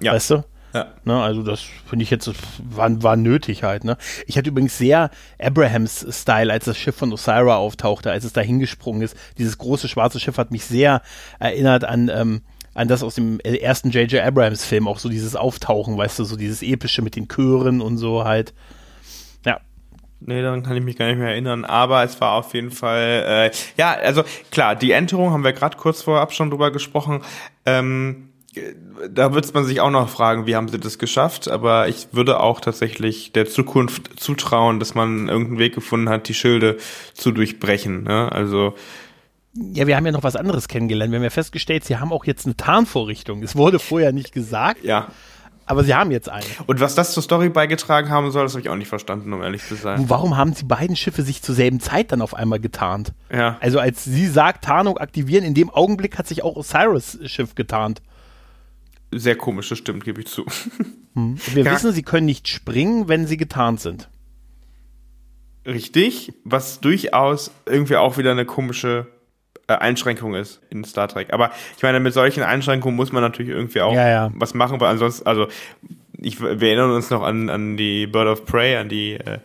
[0.00, 0.12] Ja.
[0.12, 0.44] Weißt du?
[0.74, 0.88] Ja.
[1.04, 3.84] Ne, also das finde ich jetzt war, war nötig halt.
[3.84, 3.96] Ne?
[4.26, 5.10] Ich hatte übrigens sehr
[5.40, 9.16] Abrahams Style, als das Schiff von Osira auftauchte, als es da hingesprungen ist.
[9.38, 11.00] Dieses große schwarze Schiff hat mich sehr
[11.38, 12.42] erinnert an ähm,
[12.74, 14.20] an das aus dem ersten J.J.
[14.20, 17.98] Abrams Film, auch so dieses Auftauchen, weißt du, so dieses epische mit den Chören und
[17.98, 18.52] so halt.
[19.46, 19.60] Ja.
[20.18, 23.50] Nee, daran kann ich mich gar nicht mehr erinnern, aber es war auf jeden Fall,
[23.52, 27.22] äh, ja, also klar, die Enterung haben wir gerade kurz vorab schon drüber gesprochen.
[27.64, 28.30] Ähm,
[29.10, 32.40] da wird man sich auch noch fragen, wie haben sie das geschafft, aber ich würde
[32.40, 36.76] auch tatsächlich der Zukunft zutrauen, dass man irgendeinen Weg gefunden hat, die Schilde
[37.14, 38.04] zu durchbrechen.
[38.04, 38.30] Ne?
[38.30, 38.74] Also
[39.56, 41.12] ja, wir haben ja noch was anderes kennengelernt.
[41.12, 43.42] Wir haben ja festgestellt, sie haben auch jetzt eine Tarnvorrichtung.
[43.42, 44.82] Es wurde vorher nicht gesagt.
[44.82, 45.08] Ja.
[45.66, 46.44] Aber sie haben jetzt eine.
[46.66, 49.42] Und was das zur Story beigetragen haben soll, das habe ich auch nicht verstanden, um
[49.42, 50.04] ehrlich zu sein.
[50.08, 53.12] Warum haben die beiden Schiffe sich zur selben Zeit dann auf einmal getarnt?
[53.32, 53.56] Ja.
[53.60, 58.02] Also als sie sagt, Tarnung aktivieren, in dem Augenblick hat sich auch Osiris Schiff getarnt
[59.18, 60.44] sehr komisch, das stimmt, gebe ich zu.
[61.14, 61.36] Hm.
[61.52, 61.72] Wir ja.
[61.72, 64.08] wissen, sie können nicht springen, wenn sie getarnt sind.
[65.66, 69.06] richtig, was durchaus irgendwie auch wieder eine komische
[69.66, 71.32] äh, Einschränkung ist in Star Trek.
[71.32, 74.32] Aber ich meine, mit solchen Einschränkungen muss man natürlich irgendwie auch Ja, ja.
[74.34, 75.46] was machen, weil ansonsten, also
[76.18, 79.38] ich, wir erinnern uns noch an, an die Bird of Prey, an die äh,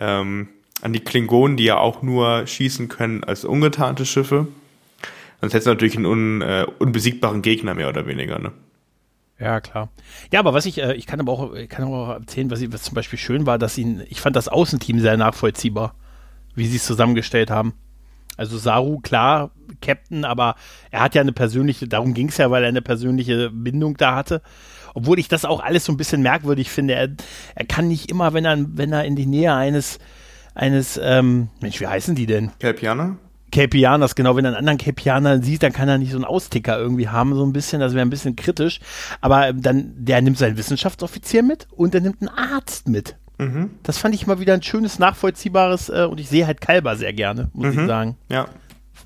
[0.00, 0.48] ähm,
[0.82, 4.48] an die Klingonen, die ja auch nur schießen können als ungetarnte Schiffe.
[5.40, 8.52] Sonst hättest du natürlich einen un, äh, unbesiegbaren Gegner mehr oder weniger, ne?
[9.38, 9.88] Ja, klar.
[10.32, 12.72] Ja, aber was ich, äh, ich kann aber auch, ich kann auch erzählen, was, ich,
[12.72, 15.94] was zum Beispiel schön war, dass ihn, ich fand das Außenteam sehr nachvollziehbar,
[16.54, 17.74] wie sie es zusammengestellt haben.
[18.36, 20.56] Also Saru, klar, Captain, aber
[20.90, 24.14] er hat ja eine persönliche, darum ging es ja, weil er eine persönliche Bindung da
[24.14, 24.42] hatte.
[24.94, 26.94] Obwohl ich das auch alles so ein bisschen merkwürdig finde.
[26.94, 27.08] Er,
[27.54, 29.98] er kann nicht immer, wenn er, wenn er in die Nähe eines,
[30.54, 32.52] eines, ähm, Mensch, wie heißen die denn?
[32.58, 33.16] Kelpianer?
[33.52, 36.76] Capianers, genau, wenn er einen anderen Capianer sieht, dann kann er nicht so einen Austicker
[36.78, 38.80] irgendwie haben, so ein bisschen, das wäre ein bisschen kritisch.
[39.20, 43.16] Aber ähm, dann, der nimmt seinen Wissenschaftsoffizier mit und der nimmt einen Arzt mit.
[43.38, 43.70] Mhm.
[43.84, 47.12] Das fand ich mal wieder ein schönes, nachvollziehbares, äh, und ich sehe halt Kalber sehr
[47.12, 47.80] gerne, muss Mhm.
[47.82, 48.16] ich sagen.
[48.28, 48.48] Ja.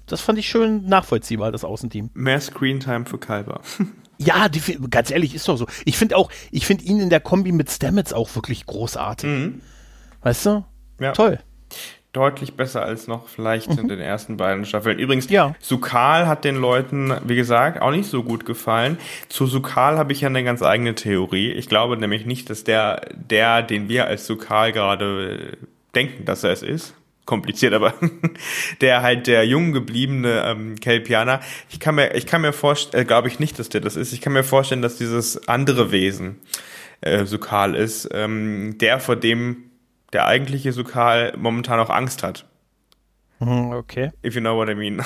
[0.07, 2.11] Das fand ich schön nachvollziehbar, das Außenteam.
[2.15, 3.61] Mehr Screentime für Kalber.
[4.19, 5.67] Ja, die, ganz ehrlich, ist doch so.
[5.85, 9.29] Ich finde auch, ich finde ihn in der Kombi mit Stamets auch wirklich großartig.
[9.29, 9.61] Mhm.
[10.23, 10.65] Weißt du?
[10.99, 11.13] Ja.
[11.13, 11.39] Toll.
[12.17, 14.99] Deutlich besser als noch vielleicht in den ersten beiden Staffeln.
[14.99, 15.35] Übrigens, Mhm.
[15.35, 15.55] Ja.
[15.61, 18.97] Sukal hat den Leuten, wie gesagt, auch nicht so gut gefallen.
[19.29, 21.53] Zu Sukal habe ich ja eine ganz eigene Theorie.
[21.53, 25.57] Ich glaube nämlich nicht, dass der, der, den wir als Sukal gerade äh,
[25.95, 26.95] denken, dass er es ist,
[27.27, 27.93] kompliziert, aber
[28.81, 33.07] der halt der jung gebliebene ähm, Kelpianer, ich kann mir, ich kann mir vorstellen, äh,
[33.07, 34.15] glaube ich nicht, dass der das ist.
[34.15, 36.37] Ich kann mir vorstellen, dass dieses andere Wesen
[37.03, 39.65] äh, Sukal ist, ähm, der vor dem
[40.17, 42.47] der eigentliche Sukal momentan auch Angst hat.
[43.39, 44.11] Mhm, Okay.
[44.25, 45.03] If you know what I mean.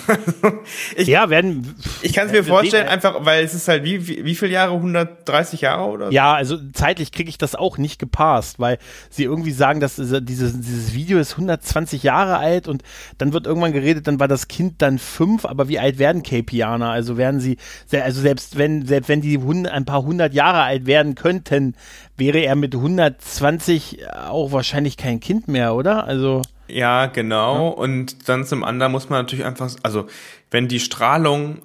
[0.96, 1.74] ich Ja, werden.
[2.02, 4.72] ich kann es mir vorstellen, einfach, weil es ist halt wie, wie, wie viele Jahre?
[4.74, 6.12] 130 Jahre oder?
[6.12, 8.78] Ja, also zeitlich kriege ich das auch nicht gepasst, weil
[9.10, 12.82] sie irgendwie sagen, dass diese- dieses, dieses Video ist 120 Jahre alt und
[13.18, 16.90] dann wird irgendwann geredet, dann war das Kind dann fünf, aber wie alt werden Capianer?
[16.90, 17.56] Also werden sie,
[17.90, 21.74] also selbst wenn, selbst wenn die ein paar hundert Jahre alt werden könnten,
[22.16, 26.04] wäre er mit 120 auch wahrscheinlich kein Kind mehr, oder?
[26.04, 27.68] Also, Ja, genau.
[27.68, 30.06] Und dann zum anderen muss man natürlich einfach, also
[30.50, 31.62] wenn die Strahlung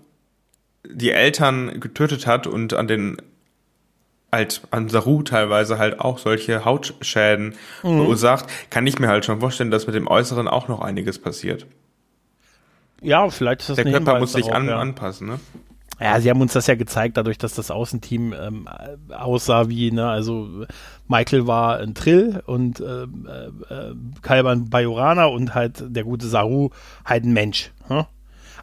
[0.88, 3.18] die Eltern getötet hat und an den
[4.32, 9.72] halt an Saru teilweise halt auch solche Hautschäden verursacht, kann ich mir halt schon vorstellen,
[9.72, 11.66] dass mit dem Äußeren auch noch einiges passiert.
[13.02, 14.78] ja, vielleicht ist das Der Körper muss sich darauf, an, ja.
[14.80, 15.40] anpassen, ne?
[16.00, 18.68] Ja, sie haben uns das ja gezeigt, dadurch, dass das Außenteam ähm,
[19.10, 20.66] äh, aussah wie, ne, also
[21.08, 23.08] Michael war ein Trill und äh, äh,
[24.22, 26.70] Kalban Bajorana und halt der gute Saru
[27.06, 27.72] halt ein Mensch.
[27.88, 28.04] Hm?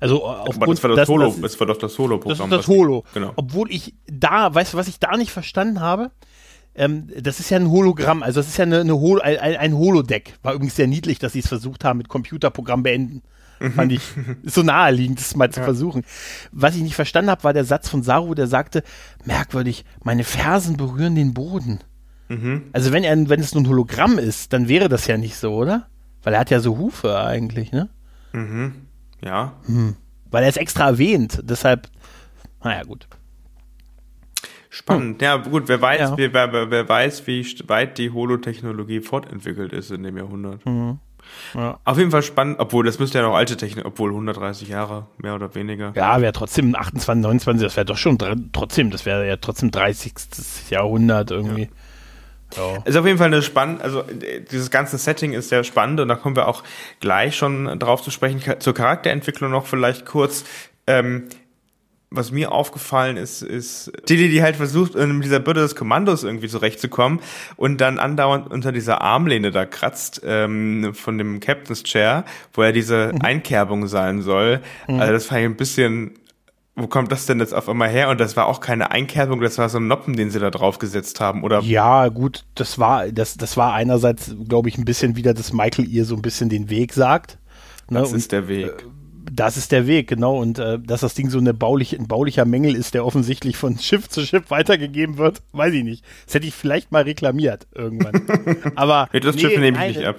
[0.00, 2.50] Also äh, aufgrund das war das Solo, dass- das war doch das das Solo-Programm.
[2.52, 3.04] ist das Holo.
[3.14, 3.32] Genau.
[3.36, 6.10] Obwohl ich da, weißt du, was ich da nicht verstanden habe?
[6.74, 9.56] Ähm, das ist ja ein Hologramm, also das ist ja eine, eine Hol ein, ein
[9.56, 10.34] ein Holodeck.
[10.42, 13.22] War übrigens sehr niedlich, dass sie es versucht haben mit Computerprogramm beenden.
[13.70, 14.02] Fand ich
[14.44, 16.02] so naheliegend, das mal zu versuchen.
[16.50, 18.82] Was ich nicht verstanden habe, war der Satz von Saru, der sagte,
[19.24, 21.78] merkwürdig, meine Fersen berühren den Boden.
[22.28, 22.64] Mhm.
[22.72, 25.54] Also wenn er, wenn es nur ein Hologramm ist, dann wäre das ja nicht so,
[25.54, 25.86] oder?
[26.22, 27.88] Weil er hat ja so Hufe eigentlich, ne?
[29.22, 29.52] Ja.
[30.30, 31.88] Weil er es extra erwähnt, deshalb,
[32.64, 33.06] naja, gut.
[34.70, 35.20] Spannend.
[35.20, 36.16] Ja, gut, wer weiß, Ja.
[36.16, 40.64] wer, wer, wer weiß, wie weit die Holotechnologie fortentwickelt ist in dem Jahrhundert.
[40.64, 40.98] Mhm.
[41.54, 41.78] Ja.
[41.84, 45.34] Auf jeden Fall spannend, obwohl das müsste ja noch alte Technik, obwohl 130 Jahre, mehr
[45.34, 45.92] oder weniger.
[45.94, 48.18] Ja, wäre trotzdem 28, 29, das wäre doch schon
[48.52, 50.12] trotzdem, das wäre ja trotzdem 30.
[50.70, 51.68] Jahrhundert irgendwie.
[52.56, 52.82] Ja.
[52.84, 56.08] Ist auf jeden Fall eine spannend, also äh, dieses ganze Setting ist sehr spannend und
[56.08, 56.62] da kommen wir auch
[57.00, 58.42] gleich schon drauf zu sprechen.
[58.58, 60.44] Zur Charakterentwicklung noch vielleicht kurz.
[60.86, 61.28] Ähm,
[62.14, 66.48] was mir aufgefallen ist, ist Tilly, die halt versucht, in dieser Bürde des Kommandos irgendwie
[66.48, 67.20] zurechtzukommen
[67.56, 72.72] und dann andauernd unter dieser Armlehne da kratzt ähm, von dem Captain's Chair, wo ja
[72.72, 74.60] diese Einkerbung sein soll.
[74.86, 76.12] Also das fand ich ein bisschen,
[76.74, 78.08] wo kommt das denn jetzt auf einmal her?
[78.08, 81.20] Und das war auch keine Einkerbung, das war so ein Noppen, den sie da draufgesetzt
[81.20, 81.42] haben.
[81.44, 85.52] Oder Ja, gut, das war, das, das war einerseits, glaube ich, ein bisschen wieder, dass
[85.52, 87.38] Michael ihr so ein bisschen den Weg sagt.
[87.90, 88.00] Ne?
[88.00, 88.86] das und ist der Weg.
[89.30, 90.38] Das ist der Weg, genau.
[90.38, 93.78] Und äh, dass das Ding so eine bauliche, ein baulicher Mängel ist, der offensichtlich von
[93.80, 96.04] Schiff zu Schiff weitergegeben wird, weiß ich nicht.
[96.26, 98.72] Das hätte ich vielleicht mal reklamiert irgendwann.
[98.76, 100.16] Aber das nee, Schiff nehme ich nein, nicht ab.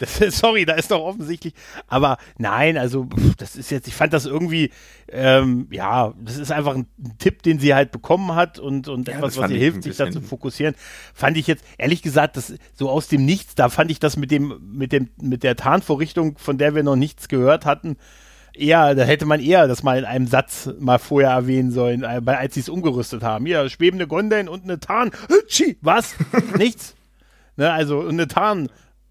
[0.00, 1.54] Das, sorry, da ist doch offensichtlich.
[1.86, 4.70] Aber nein, also das ist jetzt, ich fand das irgendwie,
[5.10, 6.86] ähm, ja, das ist einfach ein
[7.18, 10.10] Tipp, den sie halt bekommen hat und, und Ja, etwas, was ihr hilft, sich da
[10.10, 10.74] zu fokussieren.
[11.14, 14.30] Fand ich jetzt, ehrlich gesagt, das so aus dem Nichts, da fand ich das mit
[14.30, 17.96] dem, mit dem, mit der Tarnvorrichtung, von der wir noch nichts gehört hatten,
[18.58, 22.20] eher, da hätte man eher das mal in einem Satz mal vorher erwähnen sollen, äh,
[22.26, 23.46] als sie es umgerüstet haben.
[23.46, 25.10] Hier, schwebende Gondeln und eine Tarn.
[25.80, 26.14] Was?
[26.56, 26.94] Nichts.
[27.56, 28.68] Ne, also eine Tarn.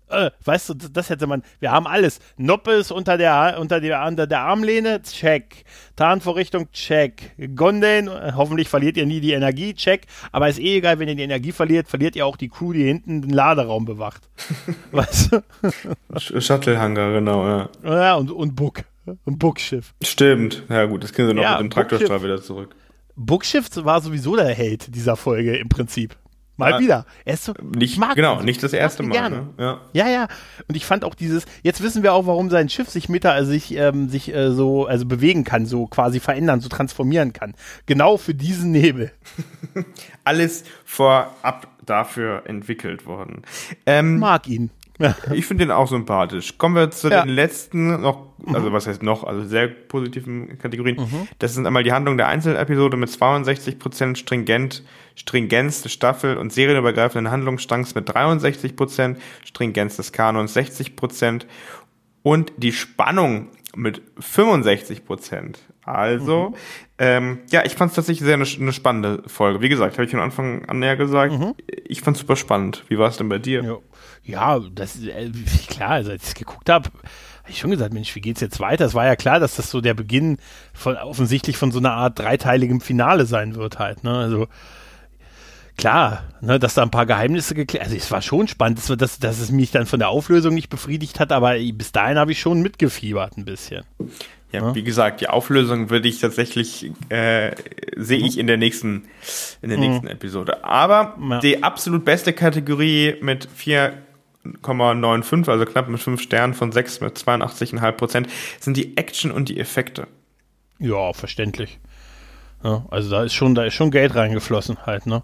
[0.09, 2.19] Äh, weißt du, das hätte man, wir haben alles.
[2.37, 5.65] Noppes unter der, unter der, unter der Armlehne, check.
[5.95, 7.33] Tarnvorrichtung, check.
[7.55, 10.05] Gondeln, äh, hoffentlich verliert ihr nie die Energie, check.
[10.31, 12.83] Aber ist eh egal, wenn ihr die Energie verliert, verliert ihr auch die Crew, die
[12.83, 14.29] hinten den Laderaum bewacht.
[14.91, 16.41] weißt du?
[16.41, 17.69] Shuttlehanger, genau, ja.
[17.83, 18.83] Ja, und, und Buck.
[19.25, 19.93] Und Buckschiff.
[20.03, 20.63] Stimmt.
[20.69, 22.75] Ja, gut, das können sie noch ja, mit dem Traktorstrahl wieder zurück.
[23.15, 26.15] Buckschiff war sowieso der Held dieser Folge im Prinzip.
[26.57, 27.05] Mal ja, wieder.
[27.23, 29.13] Er ist so, nicht, mag genau, nicht das erste Mal.
[29.13, 29.35] Gerne.
[29.35, 29.47] Ne?
[29.59, 29.81] Ja.
[29.93, 30.27] ja, ja.
[30.67, 33.51] Und ich fand auch dieses, jetzt wissen wir auch, warum sein Schiff sich mit, also
[33.51, 37.53] sich, ähm, sich äh, so, also bewegen kann, so quasi verändern, so transformieren kann.
[37.85, 39.11] Genau für diesen Nebel.
[40.23, 43.43] Alles vorab dafür entwickelt worden.
[43.85, 44.71] Ähm, mag ihn.
[45.33, 46.57] Ich finde den auch sympathisch.
[46.57, 47.23] Kommen wir zu ja.
[47.23, 48.73] den letzten noch, also mhm.
[48.73, 50.97] was heißt noch, also sehr positiven Kategorien.
[50.97, 51.27] Mhm.
[51.39, 54.83] Das sind einmal die Handlung der Einzelepisode mit 62% stringent,
[55.15, 61.45] Stringenz des Staffel- und serienübergreifenden Handlungsstrangs mit 63%, Stringenz des Kanons 60%
[62.23, 65.59] und die Spannung mit 65 Prozent.
[65.83, 66.55] Also, mhm.
[66.97, 69.61] ähm, ja, ich fand es tatsächlich sehr eine, eine, spannende Folge.
[69.61, 71.53] Wie gesagt, habe ich von Anfang an näher gesagt, mhm.
[71.85, 72.83] ich fand es super spannend.
[72.89, 73.63] Wie war es denn bei dir?
[73.63, 73.77] Ja.
[74.23, 75.31] Ja, das äh,
[75.69, 78.59] klar, also als ich es geguckt habe, habe ich schon gesagt, Mensch, wie geht's jetzt
[78.59, 78.85] weiter?
[78.85, 80.37] Es war ja klar, dass das so der Beginn
[80.73, 84.17] von offensichtlich von so einer Art dreiteiligem Finale sein wird halt, ne?
[84.17, 84.47] Also
[85.77, 89.19] klar, ne, dass da ein paar Geheimnisse geklärt, also es war schon spannend, dass, dass,
[89.19, 92.39] dass es mich dann von der Auflösung nicht befriedigt hat, aber bis dahin habe ich
[92.39, 93.83] schon mitgefiebert ein bisschen.
[94.51, 97.51] Ja, ja, wie gesagt, die Auflösung würde ich tatsächlich äh,
[97.97, 99.03] sehe ich in der nächsten
[99.61, 99.83] in der mhm.
[99.83, 100.63] nächsten Episode.
[100.63, 101.39] Aber ja.
[101.39, 103.93] die absolut beste Kategorie mit vier
[104.63, 108.27] 5,95, also knapp mit 5 Sternen von 6 mit 82,5 Prozent,
[108.61, 110.07] sind die Action und die Effekte.
[110.79, 111.79] Ja, verständlich.
[112.63, 115.23] Ja, also da ist schon, da ist schon Geld reingeflossen halt, ne?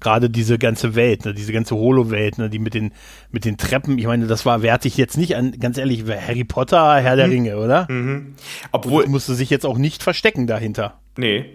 [0.00, 2.92] Gerade diese ganze Welt, ne, diese ganze Holo-Welt, ne, die mit den,
[3.30, 6.96] mit den Treppen, ich meine, das war wertig jetzt nicht an, ganz ehrlich, Harry Potter,
[6.96, 7.32] Herr der mhm.
[7.32, 7.86] Ringe, oder?
[7.90, 8.34] Mhm.
[8.72, 9.04] Obwohl.
[9.04, 11.00] Und musste sich jetzt auch nicht verstecken dahinter.
[11.16, 11.46] Nee.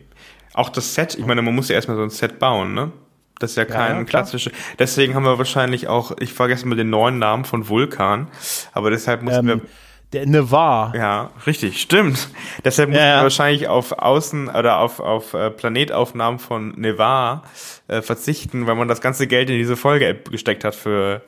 [0.53, 2.91] Auch das Set, ich meine, man muss ja erstmal so ein Set bauen, ne?
[3.39, 4.51] Das ist ja kein ja, klassischer.
[4.79, 8.27] Deswegen haben wir wahrscheinlich auch, ich vergesse mal den neuen Namen von Vulkan,
[8.71, 9.69] aber deshalb mussten ähm, wir.
[10.13, 10.95] Der Nevar.
[10.95, 12.29] Ja, richtig, stimmt.
[12.63, 17.43] Deshalb mussten ja, wir wahrscheinlich auf Außen oder auf, auf äh, Planetaufnahmen von Nevar
[17.87, 21.21] äh, verzichten, weil man das ganze Geld in diese Folge gesteckt hat für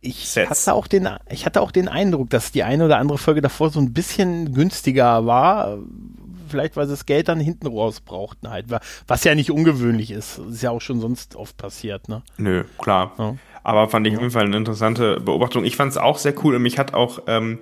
[0.00, 0.50] ich Sets.
[0.50, 3.70] hatte auch den, ich hatte auch den Eindruck, dass die eine oder andere Folge davor
[3.70, 5.78] so ein bisschen günstiger war,
[6.48, 8.66] vielleicht weil sie das Geld dann hinten raus brauchten halt,
[9.06, 10.38] was ja nicht ungewöhnlich ist.
[10.38, 12.22] Das ist ja auch schon sonst oft passiert, ne?
[12.36, 13.12] Nö, klar.
[13.18, 13.36] Ja.
[13.64, 15.64] Aber fand ich auf jeden Fall eine interessante Beobachtung.
[15.64, 17.58] Ich fand es auch sehr cool und mich hat auch ähm,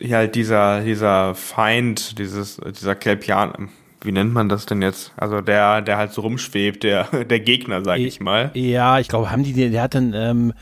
[0.00, 3.68] ja, dieser, dieser Feind, dieses, dieser Kelpian,
[4.00, 5.12] wie nennt man das denn jetzt?
[5.16, 8.50] Also der, der halt so rumschwebt, der, der Gegner, sag ich mal.
[8.54, 10.52] Ja, ich glaube, haben die, der hat dann, ähm,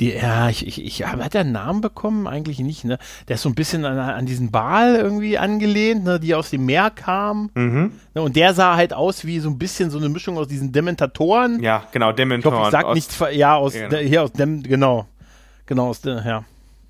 [0.00, 2.26] die, ja, ich, ich, ich hat der einen Namen bekommen?
[2.26, 2.98] Eigentlich nicht, ne?
[3.28, 6.64] Der ist so ein bisschen an, an diesen Ball irgendwie angelehnt, ne, die aus dem
[6.64, 7.50] Meer kam.
[7.54, 7.92] Mhm.
[8.14, 10.72] Ne, und der sah halt aus wie so ein bisschen so eine Mischung aus diesen
[10.72, 11.62] Dementatoren.
[11.62, 12.64] Ja, genau, Dementatoren.
[12.64, 13.96] Ich, glaub, ich sag nichts, ja, aus, genau.
[13.96, 15.06] hier aus dem, genau.
[15.66, 16.44] Genau, aus ja.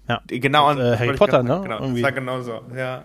[0.09, 0.21] Ja.
[0.29, 1.61] Genau, aus, äh, Harry Potter, ne?
[1.63, 2.03] Genau, irgendwie.
[2.03, 3.03] das war genau so, ja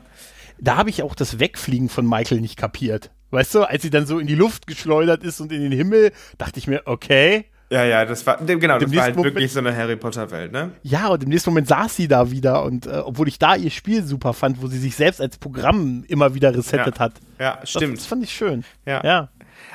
[0.62, 3.12] da habe ich auch das Wegfliegen von Michael nicht kapiert.
[3.32, 6.12] Weißt du, als sie dann so in die Luft geschleudert ist und in den Himmel,
[6.38, 7.46] dachte ich mir, okay.
[7.70, 10.52] Ja, ja, das war, genau, das war halt Moment, wirklich so eine Harry Potter Welt,
[10.52, 10.72] ne?
[10.84, 13.72] Ja, und im nächsten Moment saß sie da wieder und äh, obwohl ich da ihr
[13.72, 17.00] Spiel super fand, wo sie sich selbst als Programm immer wieder resettet ja.
[17.00, 17.14] hat.
[17.40, 17.94] Ja, stimmt.
[17.94, 18.66] Das, das, fand ich schön.
[18.86, 19.02] Ja.
[19.06, 19.30] ja.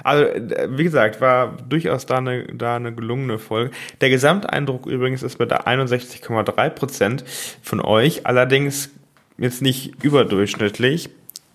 [0.04, 3.70] Also, wie gesagt, war durchaus da eine, da eine gelungene Folge.
[4.02, 7.24] Der Gesamteindruck übrigens ist bei der 61,3 Prozent
[7.62, 8.26] von euch.
[8.26, 8.90] Allerdings
[9.38, 11.10] jetzt nicht überdurchschnittlich.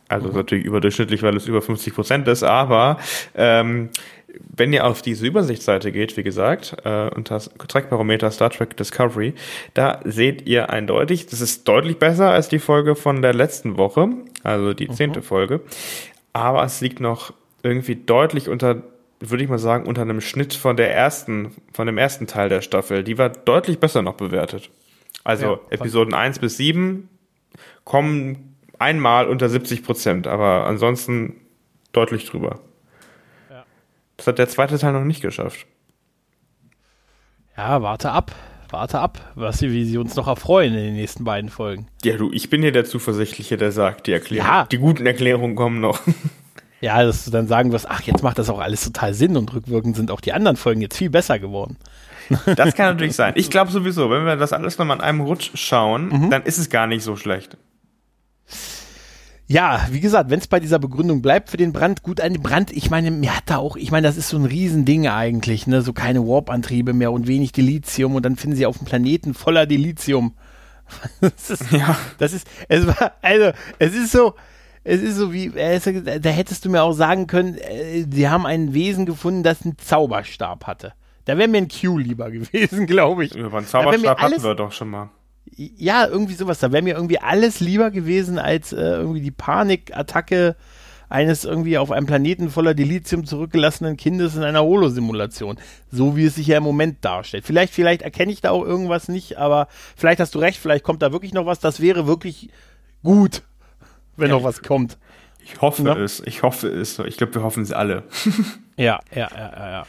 [0.07, 0.35] Also mhm.
[0.35, 2.99] natürlich überdurchschnittlich, weil es über 50 Prozent ist, aber
[3.33, 3.89] ähm,
[4.55, 9.33] wenn ihr auf diese Übersichtsseite geht, wie gesagt, äh, unter Trackbarometer Star Trek Discovery,
[9.73, 14.09] da seht ihr eindeutig, das ist deutlich besser als die Folge von der letzten Woche,
[14.43, 14.93] also die mhm.
[14.93, 15.23] zehnte mhm.
[15.23, 15.61] Folge,
[16.33, 18.83] aber es liegt noch irgendwie deutlich unter,
[19.19, 22.61] würde ich mal sagen, unter einem Schnitt von der ersten, von dem ersten Teil der
[22.61, 23.03] Staffel.
[23.03, 24.69] Die war deutlich besser noch bewertet.
[25.23, 27.07] Also ja, Episoden 1 bis 7
[27.83, 31.35] kommen einmal unter 70 Prozent, aber ansonsten
[31.91, 32.59] deutlich drüber.
[33.49, 33.63] Ja.
[34.17, 35.65] Das hat der zweite Teil noch nicht geschafft.
[37.57, 38.33] Ja, warte ab.
[38.71, 41.87] Warte ab, was sie, wie sie uns noch erfreuen in den nächsten beiden Folgen.
[42.05, 44.65] Ja, du, ich bin hier der Zuversichtliche, der sagt, die Erklärung, ja.
[44.71, 45.99] die guten Erklärungen kommen noch.
[46.81, 49.53] Ja, dass du dann sagen wirst, ach, jetzt macht das auch alles total Sinn und
[49.53, 51.77] rückwirkend sind auch die anderen Folgen jetzt viel besser geworden.
[52.55, 53.33] Das kann natürlich sein.
[53.35, 56.29] Ich glaube sowieso, wenn wir das alles nochmal an einem Rutsch schauen, mhm.
[56.29, 57.57] dann ist es gar nicht so schlecht.
[59.51, 62.71] Ja, wie gesagt, wenn es bei dieser Begründung bleibt für den Brand, gut, ein Brand,
[62.71, 65.81] ich meine, mir hat da auch, ich meine, das ist so ein Riesending eigentlich, ne,
[65.81, 69.65] so keine Warp-Antriebe mehr und wenig Dilithium und dann finden sie auf dem Planeten voller
[69.65, 70.35] Dilithium.
[71.21, 71.97] Das ist, ja.
[72.17, 74.35] das ist, es war, also, es ist so,
[74.83, 78.73] es ist so wie, da hättest du mir auch sagen können, äh, sie haben ein
[78.73, 80.93] Wesen gefunden, das einen Zauberstab hatte.
[81.25, 83.35] Da wäre mir ein Q lieber gewesen, glaube ich.
[83.35, 85.09] Über einen Zauberstab hatten wir doch schon mal.
[85.55, 86.59] Ja, irgendwie sowas.
[86.59, 90.55] Da wäre mir irgendwie alles lieber gewesen als äh, irgendwie die Panikattacke
[91.11, 95.59] eines irgendwie auf einem Planeten voller Dilithium zurückgelassenen Kindes in einer Holosimulation.
[95.91, 97.45] So wie es sich ja im Moment darstellt.
[97.45, 101.01] Vielleicht, vielleicht erkenne ich da auch irgendwas nicht, aber vielleicht hast du recht, vielleicht kommt
[101.01, 101.59] da wirklich noch was.
[101.59, 102.49] Das wäre wirklich
[103.03, 103.43] gut,
[104.15, 104.97] wenn ja, noch was kommt.
[105.43, 105.97] Ich hoffe ja?
[105.97, 106.97] es, ich hoffe es.
[106.99, 108.03] Ich glaube, wir hoffen es alle.
[108.77, 109.69] ja, ja, ja.
[109.71, 109.87] Ja.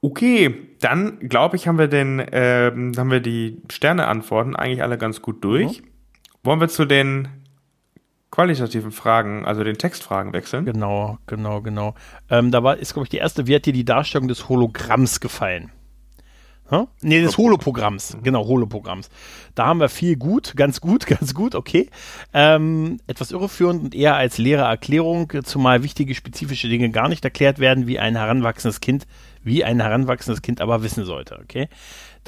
[0.00, 5.22] Okay, dann glaube ich, haben wir den, ähm, haben wir die Sterneantworten eigentlich alle ganz
[5.22, 5.82] gut durch.
[5.82, 5.86] Mhm.
[6.44, 7.28] Wollen wir zu den
[8.30, 10.64] qualitativen Fragen, also den Textfragen wechseln?
[10.64, 11.94] Genau, genau, genau.
[12.30, 15.18] Ähm, da war, ist, glaube ich, die erste, wie hat dir die Darstellung des Hologramms
[15.20, 15.72] gefallen?
[16.70, 16.86] Huh?
[17.00, 18.16] Nee, des Holoprogramms.
[18.16, 18.22] Mhm.
[18.22, 19.08] Genau, Holoprogramms.
[19.54, 21.88] Da haben wir viel gut, ganz gut, ganz gut, okay.
[22.34, 27.58] Ähm, etwas irreführend und eher als leere Erklärung, zumal wichtige spezifische Dinge gar nicht erklärt
[27.58, 29.06] werden, wie ein heranwachsendes Kind,
[29.48, 31.68] wie ein heranwachsendes Kind aber wissen sollte, okay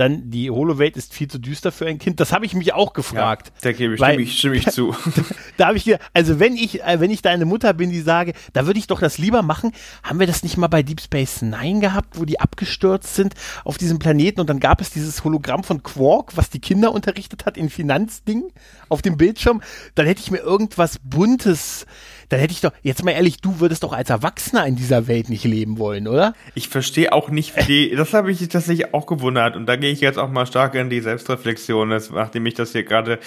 [0.01, 2.21] dann die Holo-Welt ist viel zu düster für ein Kind.
[2.21, 3.49] Das habe ich mich auch gefragt.
[3.49, 4.93] Ja, da gebe ich, weil, stimme ich, stimme ich zu.
[4.93, 5.23] Da,
[5.59, 8.33] da habe ich dir, also wenn ich, äh, wenn ich deine Mutter bin, die sage,
[8.55, 9.73] da würde ich doch das lieber machen.
[10.03, 13.77] Haben wir das nicht mal bei Deep Space Nine gehabt, wo die abgestürzt sind auf
[13.77, 17.59] diesem Planeten und dann gab es dieses Hologramm von Quark, was die Kinder unterrichtet hat
[17.59, 18.45] in Finanzding
[18.89, 19.61] auf dem Bildschirm.
[19.97, 21.85] Dann hätte ich mir irgendwas Buntes
[22.31, 25.29] dann hätte ich doch, jetzt mal ehrlich, du würdest doch als Erwachsener in dieser Welt
[25.29, 26.33] nicht leben wollen, oder?
[26.55, 29.91] Ich verstehe auch nicht, wie die, das habe ich tatsächlich auch gewundert und da gehe
[29.91, 33.19] ich jetzt auch mal stark in die Selbstreflexion, nachdem ich das hier gerade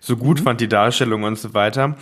[0.00, 0.44] so gut mhm.
[0.44, 1.96] fand, die Darstellung und so weiter.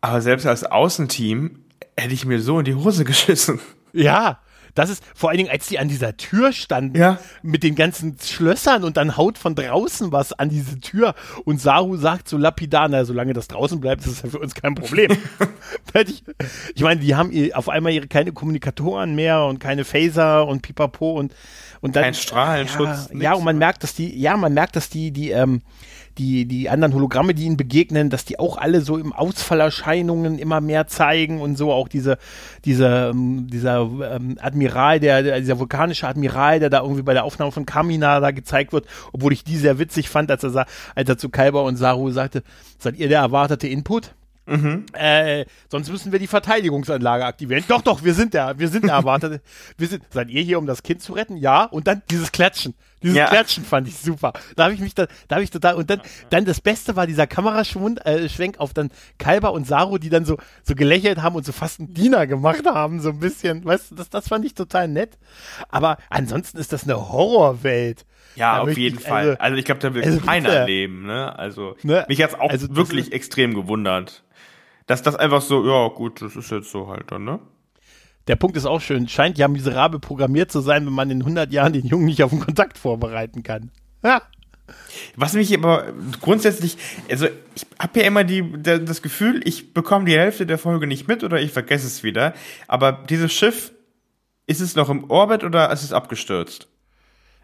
[0.00, 1.60] Aber selbst als Außenteam
[1.96, 3.60] hätte ich mir so in die Hose geschissen.
[3.92, 4.40] Ja,
[4.74, 7.18] das ist vor allen Dingen, als die an dieser Tür standen ja.
[7.42, 11.96] mit den ganzen Schlössern und dann haut von draußen was an diese Tür und Saru
[11.96, 15.10] sagt so lapidar, na, solange das draußen bleibt, ist das ja für uns kein Problem.
[16.06, 16.24] ich,
[16.74, 21.12] ich meine, die haben auf einmal ihre keine Kommunikatoren mehr und keine Phaser und Pipapo
[21.12, 21.34] und
[21.80, 23.08] und dann kein Strahlenschutz.
[23.12, 25.62] Ja, ja, und man merkt, dass die, ja, man merkt, dass die, die, ähm,
[26.20, 30.60] die, die anderen Hologramme, die ihnen begegnen, dass die auch alle so im Ausfallerscheinungen immer
[30.60, 32.18] mehr zeigen und so auch diese,
[32.66, 37.52] diese, ähm, dieser ähm, Admiral, der, dieser vulkanische Admiral, der da irgendwie bei der Aufnahme
[37.52, 41.16] von Kamina da gezeigt wird, obwohl ich die sehr witzig fand, als er, als er
[41.16, 42.42] zu Kalber und Saru sagte,
[42.78, 44.12] seid ihr der erwartete Input?
[44.50, 44.86] Mhm.
[44.92, 47.62] Äh, sonst müssen wir die Verteidigungsanlage aktivieren.
[47.68, 49.42] Doch, doch, wir sind da, wir sind da erwartet.
[49.78, 51.36] wir sind, seid ihr hier, um das Kind zu retten?
[51.36, 51.64] Ja.
[51.64, 52.74] Und dann dieses Klatschen.
[53.02, 53.28] Dieses ja.
[53.28, 54.32] Klatschen fand ich super.
[54.56, 57.06] Da habe ich mich da, da habe ich total, und dann, dann das Beste war
[57.06, 61.36] dieser Kameraschwenk äh, Schwenk auf dann Kalber und Saru, die dann so, so gelächelt haben
[61.36, 63.64] und so fast einen Diener gemacht haben, so ein bisschen.
[63.64, 65.16] Weißt du, das, das fand ich total nett.
[65.68, 68.04] Aber ansonsten ist das eine Horrorwelt.
[68.36, 69.30] Ja, da auf jeden ich, Fall.
[69.30, 71.36] Also, also, ich glaube, da will also keiner leben, ne?
[71.38, 72.04] Also, ne?
[72.08, 74.22] mich hat's auch also, wirklich extrem gewundert
[74.90, 77.38] dass das einfach so, ja gut, das ist jetzt so halt dann, ne?
[78.26, 81.52] Der Punkt ist auch schön, scheint ja miserabel programmiert zu sein, wenn man in 100
[81.52, 83.70] Jahren den Jungen nicht auf den Kontakt vorbereiten kann.
[84.02, 84.22] Ja.
[85.16, 86.76] Was mich aber grundsätzlich,
[87.08, 91.06] also ich habe ja immer die, das Gefühl, ich bekomme die Hälfte der Folge nicht
[91.06, 92.34] mit oder ich vergesse es wieder.
[92.66, 93.72] Aber dieses Schiff,
[94.46, 96.66] ist es noch im Orbit oder ist es abgestürzt?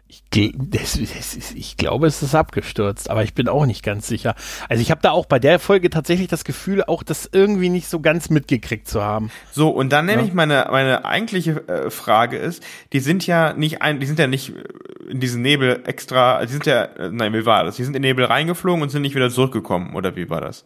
[0.09, 4.07] Ich, das, das ist, ich glaube, es ist abgestürzt, aber ich bin auch nicht ganz
[4.07, 4.35] sicher.
[4.69, 7.89] Also ich habe da auch bei der Folge tatsächlich das Gefühl, auch das irgendwie nicht
[7.89, 9.31] so ganz mitgekriegt zu haben.
[9.51, 10.33] So, und dann nämlich ja.
[10.33, 14.55] meine, meine eigentliche äh, Frage ist, die sind ja nicht ein, die sind ja nicht
[14.55, 17.75] äh, in diesen Nebel extra, die sind ja, äh, nein, wie war das?
[17.75, 20.65] Die sind in den Nebel reingeflogen und sind nicht wieder zurückgekommen, oder wie war das?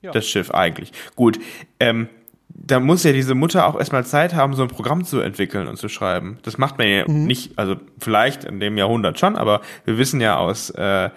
[0.00, 0.12] Ja.
[0.12, 0.92] Das Schiff eigentlich.
[1.16, 1.38] Gut.
[1.78, 2.08] Ähm,
[2.54, 5.76] da muss ja diese Mutter auch erstmal Zeit haben, so ein Programm zu entwickeln und
[5.76, 6.38] zu schreiben.
[6.42, 7.24] Das macht man ja mhm.
[7.24, 11.10] nicht, also vielleicht in dem Jahrhundert schon, aber wir wissen ja aus, äh,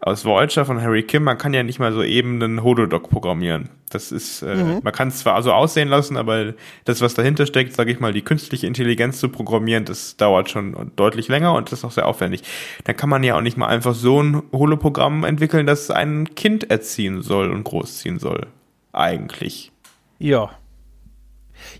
[0.00, 3.70] aus Voyager von Harry Kim, man kann ja nicht mal so eben einen Holodoc programmieren.
[3.90, 4.80] Das ist, äh, mhm.
[4.82, 8.12] man kann es zwar so aussehen lassen, aber das, was dahinter steckt, sage ich mal,
[8.12, 12.06] die künstliche Intelligenz zu programmieren, das dauert schon deutlich länger und das ist auch sehr
[12.06, 12.42] aufwendig.
[12.84, 16.70] Dann kann man ja auch nicht mal einfach so ein Holoprogramm entwickeln, das ein Kind
[16.70, 18.46] erziehen soll und großziehen soll.
[18.92, 19.72] Eigentlich.
[20.18, 20.50] Ja,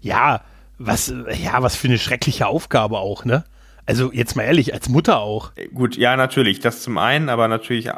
[0.00, 0.42] ja,
[0.78, 1.12] was,
[1.42, 3.44] ja, was für eine schreckliche Aufgabe auch, ne?
[3.86, 5.52] Also jetzt mal ehrlich, als Mutter auch.
[5.72, 7.88] Gut, ja, natürlich, das zum einen, aber natürlich,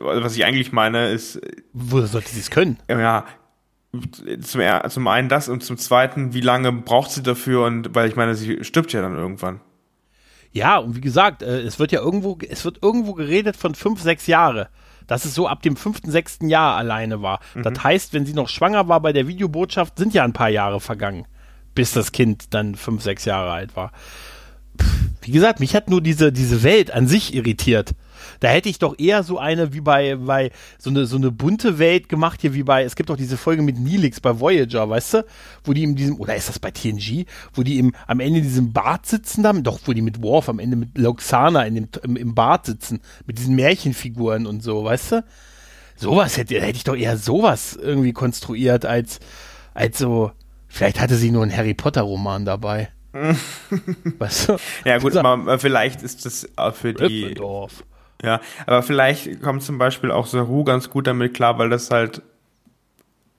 [0.00, 1.40] was ich eigentlich meine, ist.
[1.72, 2.78] Wo sollte sie es können?
[2.88, 3.24] Ja,
[4.42, 8.16] zum, zum einen das und zum zweiten, wie lange braucht sie dafür und weil ich
[8.16, 9.60] meine, sie stirbt ja dann irgendwann.
[10.50, 14.02] Ja, und wie gesagt, äh, es wird ja irgendwo, es wird irgendwo geredet von fünf,
[14.02, 14.68] sechs Jahre
[15.08, 17.40] dass es so ab dem fünften, sechsten Jahr alleine war.
[17.54, 17.64] Mhm.
[17.64, 20.78] Das heißt, wenn sie noch schwanger war bei der Videobotschaft, sind ja ein paar Jahre
[20.78, 21.26] vergangen,
[21.74, 23.90] bis das Kind dann fünf, sechs Jahre alt war.
[24.80, 27.94] Pff, wie gesagt, mich hat nur diese, diese Welt an sich irritiert.
[28.40, 31.78] Da hätte ich doch eher so eine wie bei, bei so eine, so eine bunte
[31.78, 35.14] Welt gemacht hier wie bei, es gibt doch diese Folge mit Neelix bei Voyager, weißt
[35.14, 35.26] du?
[35.64, 37.26] Wo die in diesem, oder ist das bei TNG?
[37.52, 40.48] Wo die im, am Ende in diesem Bad sitzen dann, doch, wo die mit Worf
[40.48, 44.84] am Ende mit Loxana in dem, im, im Bad sitzen, mit diesen Märchenfiguren und so,
[44.84, 45.24] weißt du?
[45.96, 49.18] Sowas hätte, hätte ich doch eher sowas irgendwie konstruiert als,
[49.74, 50.30] als so,
[50.68, 52.90] vielleicht hatte sie nur einen Harry Potter Roman dabei.
[54.18, 54.56] weißt du?
[54.84, 57.82] Ja gut, aber vielleicht ist das für die Gryffindorf.
[58.22, 62.22] Ja, aber vielleicht kommt zum Beispiel auch Saru ganz gut damit klar, weil das halt,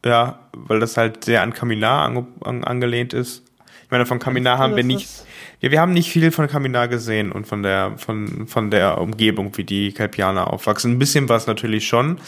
[0.06, 3.44] ja, weil das halt sehr an Kaminar ange, an, angelehnt ist.
[3.84, 5.10] Ich meine, von Kaminar haben wir nicht,
[5.60, 9.58] ja, wir haben nicht viel von Kaminar gesehen und von der, von, von der Umgebung,
[9.58, 10.94] wie die Kelpianer aufwachsen.
[10.94, 12.20] Ein bisschen was natürlich schon,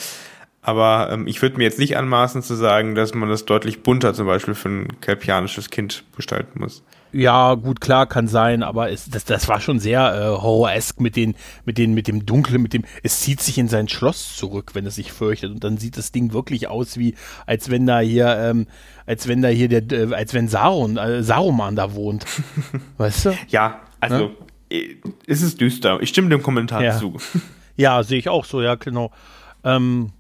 [0.62, 4.14] aber ähm, ich würde mir jetzt nicht anmaßen zu sagen, dass man das deutlich bunter
[4.14, 6.84] zum Beispiel für ein kelpianisches Kind gestalten muss.
[7.14, 11.16] Ja, gut, klar, kann sein, aber es, das, das war schon sehr äh, horroresk mit
[11.16, 11.36] den,
[11.66, 14.86] mit den, mit dem Dunklen, mit dem, es zieht sich in sein Schloss zurück, wenn
[14.86, 15.52] es sich fürchtet.
[15.52, 18.68] Und dann sieht das Ding wirklich aus wie, als wenn da hier, ähm,
[19.06, 22.26] als wenn da hier der, äh, als wenn Saron, äh, Saruman da wohnt.
[22.98, 23.38] weißt du?
[23.50, 24.32] Ja, also,
[24.70, 24.96] äh,
[25.28, 26.00] es ist düster.
[26.02, 26.98] Ich stimme dem Kommentar Ja.
[26.98, 27.18] zu.
[27.76, 29.12] Ja, sehe ich auch so, ja, genau.
[29.64, 30.12] Ähm,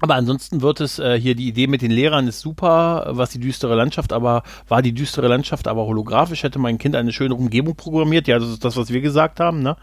[0.00, 3.40] aber ansonsten wird es äh, hier die Idee mit den Lehrern ist super, was die
[3.40, 7.74] düstere Landschaft, aber war die düstere Landschaft aber holographisch, hätte mein Kind eine schöne Umgebung
[7.76, 8.28] programmiert.
[8.28, 9.76] Ja, das ist das, was wir gesagt haben, ne?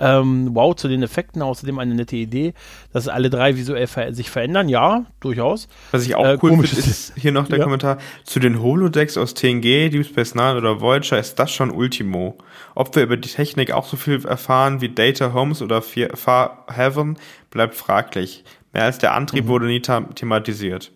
[0.00, 2.54] Ähm, wow, zu den Effekten außerdem eine nette Idee,
[2.92, 4.68] dass alle drei visuell ver sich verändern.
[4.68, 5.66] Ja, durchaus.
[5.90, 7.64] Was ich auch Äh, cool finde, ist- hier noch der Ja.
[7.64, 7.98] Kommentar.
[8.22, 12.38] Zu den Holodecks aus TNG, Deep Space Nine oder Voyager ist das schon Ultimo.
[12.76, 17.18] Ob wir über die Technik auch so viel erfahren wie Data Homes oder Far Heaven,
[17.50, 18.44] bleibt fraglich.
[18.72, 19.48] Mehr als der Antrieb Mhm.
[19.48, 20.92] wurde nie thematisiert.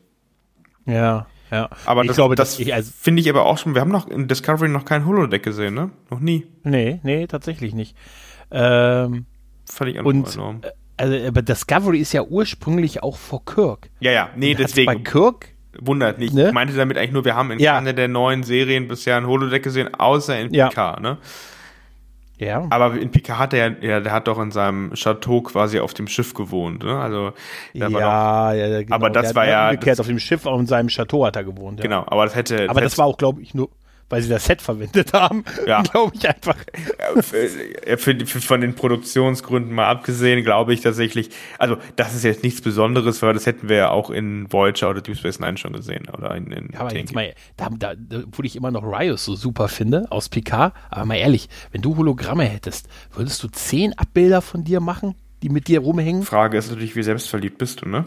[0.86, 1.68] Ja, ja.
[1.86, 4.08] Aber ich das, glaube, das ich, also, finde ich aber auch schon, wir haben noch
[4.08, 5.90] in Discovery noch kein Holodeck gesehen, ne?
[6.10, 6.46] Noch nie.
[6.64, 7.96] nee, nee, tatsächlich nicht.
[8.50, 9.26] Ähm,
[10.00, 10.60] auch und, enorm.
[10.96, 13.88] also, aber Discovery ist ja ursprünglich auch vor Kirk.
[14.00, 15.48] Ja, ja, nee, Hat's Bei deswegen Kirk
[15.80, 16.34] wundert nicht.
[16.34, 16.48] Ne?
[16.48, 17.74] Ich meinte damit eigentlich nur, wir haben in Ja.
[17.76, 20.68] keiner der neuen Serien bisher ein Holodeck gesehen, außer in Ja.
[20.68, 21.16] Picard, ne?
[22.38, 22.66] Ja.
[22.70, 26.08] Aber in Picard hat er ja, der hat doch in seinem Chateau quasi auf dem
[26.08, 26.98] Schiff gewohnt, ne?
[26.98, 27.24] Also
[27.74, 28.96] war doch, ja, ja, ja, genau.
[28.96, 31.44] Aber das Der war ja- Umgekehrt das- auf dem Schiff, auf seinem Chateau hat er
[31.44, 31.78] gewohnt.
[31.78, 31.82] Ja.
[31.84, 33.68] genau, aber das hätte Aber das war auch, glaube ich, nur,
[34.12, 35.42] weil sie das Set verwendet haben.
[35.66, 35.82] Ja.
[35.82, 36.56] glaube ich einfach.
[37.20, 42.24] für, äh, für, für, von den Produktionsgründen mal abgesehen, glaube ich tatsächlich, also das ist
[42.24, 45.56] jetzt nichts Besonderes, weil das hätten wir ja auch in Voyager oder Deep Space Nine
[45.56, 47.94] schon gesehen oder in, in Ja, aber jetzt mal, da, da,
[48.26, 51.96] obwohl ich immer noch Rios so super finde aus Picard, aber mal ehrlich, wenn du
[51.96, 56.24] Hologramme hättest, würdest du zehn Abbilder von dir machen, die mit dir rumhängen?
[56.24, 58.04] Frage ist natürlich, wie selbstverliebt bist du, ne?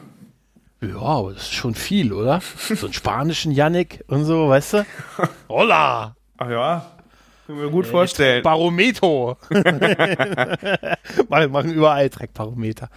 [0.87, 2.41] Ja, aber das ist schon viel, oder?
[2.57, 4.85] So einen spanischen Yannick und so, weißt du?
[5.49, 6.15] Hola!
[6.37, 6.95] Ach ja,
[7.45, 8.41] können wir gut vorstellen.
[8.41, 9.37] Barometer.
[11.29, 12.89] machen, machen überall Dreckbarometer.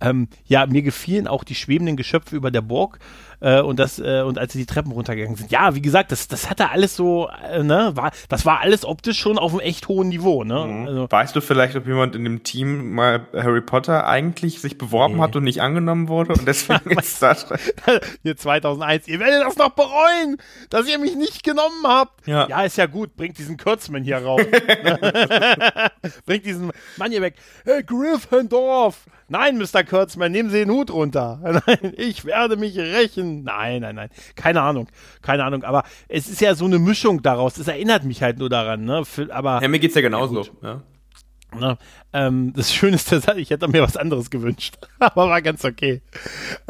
[0.00, 2.98] Ähm, ja, mir gefielen auch die schwebenden Geschöpfe über der Burg
[3.42, 5.50] äh, und das äh, und als sie die Treppen runtergegangen sind.
[5.50, 9.18] Ja, wie gesagt, das, das hatte alles so, äh, ne, war, das war alles optisch
[9.18, 10.64] schon auf einem echt hohen Niveau, ne?
[10.64, 10.86] Mhm.
[10.86, 15.16] Also, Weißt du vielleicht, ob jemand in dem Team mal Harry Potter eigentlich sich beworben
[15.16, 15.20] Nee.
[15.22, 17.74] hat und nicht angenommen wurde und deswegen ist Star Trek
[18.22, 20.36] hier 2001, ihr werdet das noch bereuen,
[20.70, 22.26] dass ihr mich nicht genommen habt.
[22.26, 22.46] Ja.
[22.48, 24.42] ja ist ja gut, bringt diesen Kürzmann hier raus.
[26.26, 27.34] bringt diesen Mann hier weg.
[27.64, 29.06] Hey, Gryffindorf.
[29.32, 29.82] Nein, Mr.
[29.82, 31.40] Kurtzman, nehmen Sie den Hut runter.
[31.66, 33.44] Nein, ich werde mich rächen.
[33.44, 34.10] Nein, nein, nein.
[34.36, 34.88] Keine Ahnung.
[35.22, 35.64] Keine Ahnung.
[35.64, 37.56] Aber es ist ja so eine Mischung daraus.
[37.56, 39.02] Es erinnert mich halt nur daran, ne?
[39.30, 40.44] Aber Ja, mir geht's ja genauso.
[40.60, 40.82] Ja,
[41.54, 41.76] Ne?
[42.12, 46.02] Ähm, das Schöne ist, dass ich hätte mir was anderes gewünscht, aber war ganz okay.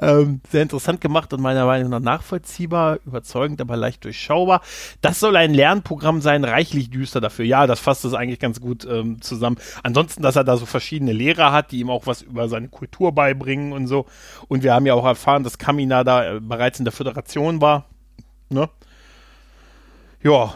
[0.00, 4.62] Ähm, sehr interessant gemacht und meiner Meinung nach nachvollziehbar, überzeugend, aber leicht durchschaubar.
[5.00, 7.44] Das soll ein Lernprogramm sein, reichlich düster dafür.
[7.44, 9.56] Ja, das fasst es eigentlich ganz gut ähm, zusammen.
[9.82, 13.12] Ansonsten, dass er da so verschiedene Lehrer hat, die ihm auch was über seine Kultur
[13.12, 14.06] beibringen und so.
[14.48, 17.86] Und wir haben ja auch erfahren, dass Kamina da äh, bereits in der Föderation war.
[18.48, 18.68] Ne?
[20.22, 20.54] Ja,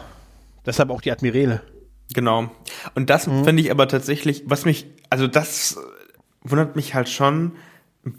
[0.65, 1.61] deshalb auch die Admirale.
[2.13, 2.49] Genau.
[2.95, 3.43] Und das Mhm.
[3.43, 5.77] finde ich aber tatsächlich, was mich, also das
[6.41, 7.53] wundert mich halt schon
[8.05, 8.13] ein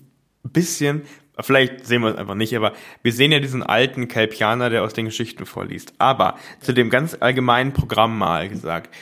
[0.44, 1.02] bisschen,
[1.40, 2.72] vielleicht sehen wir es einfach nicht, aber
[3.02, 5.94] wir sehen ja diesen alten Kelpianer, der aus den Geschichten vorliest.
[5.98, 8.94] Aber zu dem ganz allgemeinen Programm mal gesagt,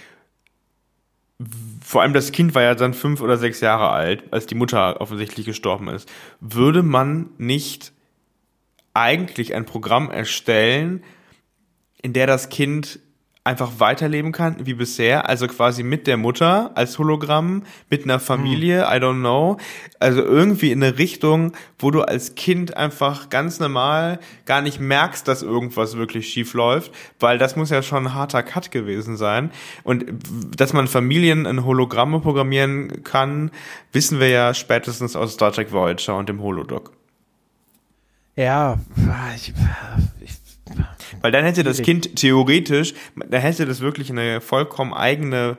[1.85, 5.01] vor allem das Kind war ja dann fünf oder sechs Jahre alt, als die Mutter
[5.01, 6.11] offensichtlich gestorben ist.
[6.41, 7.93] Würde man nicht
[8.95, 11.05] eigentlich ein Programm erstellen,
[12.01, 13.01] in der das Kind
[13.47, 18.83] einfach weiterleben kann wie bisher, also quasi mit der Mutter als Hologramm, mit einer Familie,
[18.83, 19.57] I don't know,
[20.01, 25.27] also irgendwie in eine Richtung, wo du als Kind einfach ganz normal gar nicht merkst,
[25.29, 29.53] dass irgendwas wirklich schief läuft, weil das muss ja schon ein harter Cut gewesen sein.
[29.85, 30.05] Und
[30.57, 33.53] dass man Familien in Hologramme programmieren kann,
[33.93, 36.93] wissen wir ja spätestens aus Star Trek Voyager und dem Holodoc.
[38.35, 38.79] Ja,
[39.35, 39.55] ich,
[40.21, 40.46] ich
[41.21, 42.95] weil dann hätte das Kind theoretisch,
[43.29, 45.57] da hätte das wirklich eine vollkommen eigene,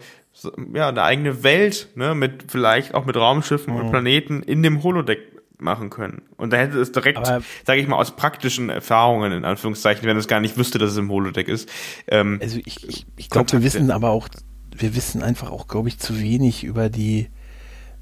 [0.74, 3.80] ja, eine eigene Welt, ne, mit vielleicht auch mit Raumschiffen mhm.
[3.80, 5.20] und Planeten in dem Holodeck
[5.60, 6.22] machen können.
[6.38, 7.26] Und da hätte es direkt,
[7.66, 10.98] sage ich mal, aus praktischen Erfahrungen, in Anführungszeichen, wenn es gar nicht wüsste, dass es
[10.98, 11.70] im Holodeck ist.
[12.08, 14.30] Ähm, also ich, ich, ich glaube, wir wissen aber auch,
[14.76, 17.30] wir wissen einfach auch, glaube ich, zu wenig über die,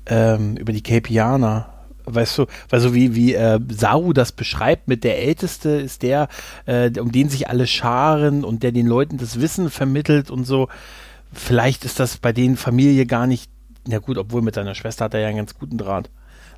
[0.05, 1.74] ähm, über die Capianer
[2.05, 6.27] weißt du, weil so wie, wie äh, Saru das beschreibt, mit der Älteste ist der,
[6.65, 10.67] äh, um den sich alle scharen und der den Leuten das Wissen vermittelt und so.
[11.33, 13.49] Vielleicht ist das bei denen Familie gar nicht,
[13.87, 16.09] na gut, obwohl mit seiner Schwester hat er ja einen ganz guten Draht.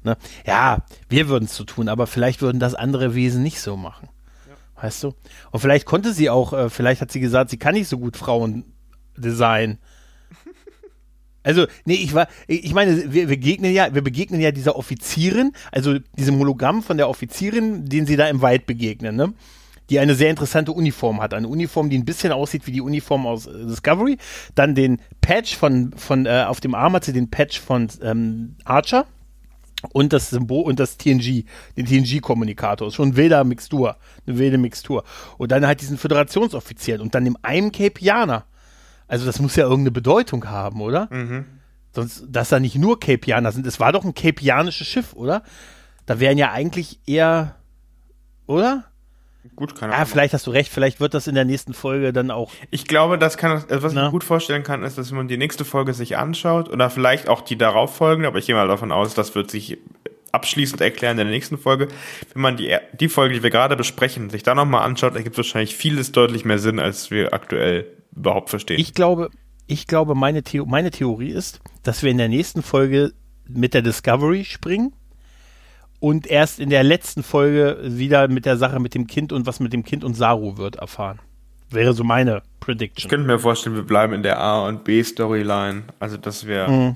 [0.03, 0.17] Ne?
[0.45, 0.79] Ja,
[1.09, 4.09] wir würden es so tun, aber vielleicht würden das andere Wesen nicht so machen.
[4.47, 4.83] Ja.
[4.83, 5.13] Weißt du?
[5.51, 8.17] Und vielleicht konnte sie auch, äh, vielleicht hat sie gesagt, sie kann nicht so gut
[8.17, 8.65] Frauen
[9.15, 9.79] designen.
[11.47, 15.53] Also, nee, ich war, ich meine, wir, wir begegnen ja, wir begegnen ja dieser Offizierin,
[15.71, 19.33] also diesem Hologramm von der Offizierin, den sie da im Wald begegnen, ne?
[19.89, 21.33] Die eine sehr interessante Uniform hat.
[21.33, 24.17] Eine Uniform, die ein bisschen aussieht wie die Uniform aus äh, Discovery.
[24.55, 28.57] Dann den Patch von, von äh, auf dem Arm hat sie den Patch von ähm,
[28.65, 29.05] Archer
[29.93, 31.45] und das Symbol und das TNG,
[31.77, 32.91] den TNG-Kommunikator.
[32.91, 33.95] Schon wilder Mixtur,
[34.25, 35.05] eine wilde Mixtur.
[35.37, 38.43] Und dann halt diesen Föderationsoffizier und dann dem einem Capianer
[39.07, 41.07] also das muss ja irgendeine Bedeutung haben, oder?
[41.11, 41.45] Mhm.
[41.93, 43.65] Sonst, dass da nicht nur Capianer sind.
[43.65, 45.43] Es war doch ein capianisches Schiff, oder?
[46.05, 47.55] Da wären ja eigentlich eher,
[48.45, 48.85] oder?
[49.55, 50.03] Gut, keine Ahnung.
[50.03, 52.51] Ah, vielleicht hast du recht, vielleicht wird das in der nächsten Folge dann auch.
[52.69, 54.01] Ich glaube, das kann, also was Na?
[54.01, 57.29] ich mir gut vorstellen kann, ist, dass man die nächste Folge sich anschaut oder vielleicht
[57.29, 59.77] auch die darauf folgende, aber ich gehe mal davon aus, das wird sich
[60.31, 61.87] abschließend erklären in der nächsten Folge.
[62.33, 65.75] Wenn man die, die Folge, die wir gerade besprechen, sich da nochmal anschaut, ergibt wahrscheinlich
[65.75, 68.79] vieles deutlich mehr Sinn, als wir aktuell überhaupt verstehen.
[68.79, 69.29] Ich glaube,
[69.67, 73.13] ich glaube, meine, The meine Theorie ist, dass wir in der nächsten Folge
[73.47, 74.93] mit der Discovery springen
[75.99, 79.59] und erst in der letzten Folge wieder mit der Sache mit dem Kind und was
[79.59, 81.19] mit dem Kind und Saru wird erfahren.
[81.69, 83.05] Wäre so meine Prediction.
[83.05, 85.83] Ich könnte mir vorstellen, wir bleiben in der A- und B-Storyline.
[85.99, 86.95] Also, dass wir mhm.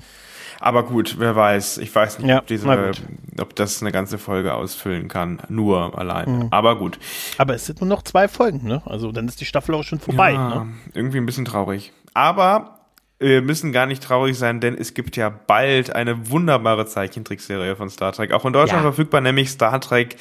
[0.62, 1.78] Aber gut, wer weiß.
[1.78, 2.92] Ich weiß nicht, ja, ob, diese,
[3.40, 5.40] ob das eine ganze Folge ausfüllen kann.
[5.48, 6.38] Nur allein.
[6.38, 6.48] Mhm.
[6.50, 7.00] Aber gut.
[7.36, 8.80] Aber es sind nur noch zwei Folgen, ne?
[8.86, 10.34] Also dann ist die Staffel auch schon vorbei.
[10.34, 10.68] Ja, ne?
[10.94, 11.92] Irgendwie ein bisschen traurig.
[12.14, 12.78] Aber
[13.18, 17.90] wir müssen gar nicht traurig sein, denn es gibt ja bald eine wunderbare Zeichentrickserie von
[17.90, 18.32] Star Trek.
[18.32, 18.90] Auch in Deutschland ja.
[18.92, 20.16] verfügbar, nämlich Star Trek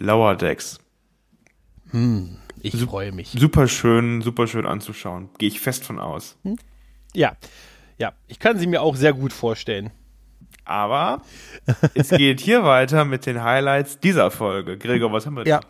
[0.00, 0.80] Lower Decks.
[1.90, 3.30] Hm, ich freue mich.
[3.30, 5.28] Super schön, super schön anzuschauen.
[5.38, 6.36] Gehe ich fest von aus.
[6.42, 6.56] Hm?
[7.12, 7.36] Ja.
[7.98, 9.90] Ja, ich kann sie mir auch sehr gut vorstellen.
[10.64, 11.20] Aber
[11.94, 14.78] es geht hier weiter mit den Highlights dieser Folge.
[14.78, 15.50] Gregor, was haben wir denn?
[15.50, 15.60] Ja,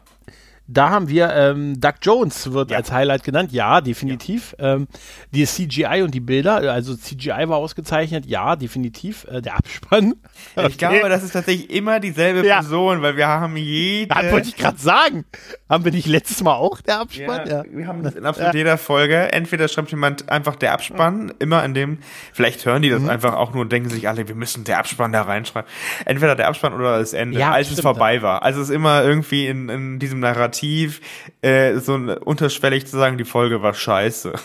[0.67, 2.79] da haben wir ähm, Doug Jones wird ja.
[2.79, 3.53] als Highlight genannt.
[3.53, 4.55] Ja, definitiv.
[4.59, 4.75] Ja.
[4.75, 4.89] Ähm,
[5.31, 8.25] die CGI und die Bilder, also CGI war ausgezeichnet.
[8.27, 9.27] Ja, definitiv.
[9.31, 10.15] Äh, der Abspann.
[10.57, 10.69] Okay.
[10.69, 12.61] Ich glaube, das ist tatsächlich immer dieselbe ja.
[12.61, 14.15] Person, weil wir haben jede.
[14.15, 15.25] Das wollte ich gerade sagen.
[15.69, 17.49] Haben wir nicht letztes Mal auch der Abspann?
[17.49, 19.33] Ja, wir haben das in absolut jeder Folge.
[19.33, 21.99] Entweder schreibt jemand einfach der Abspann, immer in dem.
[22.33, 23.09] Vielleicht hören die das mhm.
[23.09, 25.69] einfach auch nur und denken sich alle, wir müssen der Abspann da reinschreiben.
[26.05, 28.43] Entweder der Abspann oder das Ende, als es vorbei war.
[28.43, 31.01] Also es ist immer irgendwie in, in diesem Narrativ Narrativ
[31.43, 34.33] äh, so unterschwellig zu sagen, die Folge war scheiße.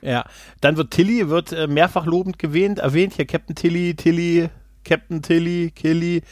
[0.00, 0.26] Ja,
[0.60, 4.48] dann wird Tilly wird äh, mehrfach lobend gewähnt, erwähnt hier Captain Tilly, Tilly,
[4.84, 6.22] Captain Tilly, Killy,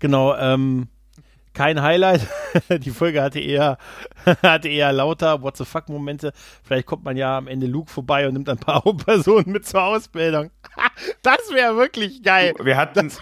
[0.00, 0.34] genau.
[0.34, 0.88] Ähm,
[1.54, 2.26] kein Highlight.
[2.80, 3.78] Die Folge hatte eher,
[4.42, 6.32] hatte eher lauter What the fuck Momente.
[6.64, 9.84] Vielleicht kommt man ja am Ende Luke vorbei und nimmt ein paar Personen mit zur
[9.84, 10.50] Ausbildung.
[11.22, 12.54] Das wäre wirklich geil.
[12.60, 13.12] Wir hatten,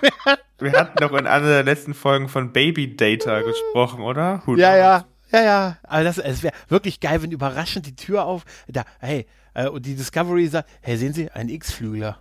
[0.59, 4.43] wir hatten noch in einer der letzten Folgen von Baby Data gesprochen, oder?
[4.47, 5.05] Who ja, ja.
[5.33, 9.26] Ja, ja, aber das, es wäre wirklich geil, wenn überraschend die Tür auf, da, hey,
[9.55, 12.18] äh, und die Discovery sagt, hey, sehen Sie, ein X-Flügler.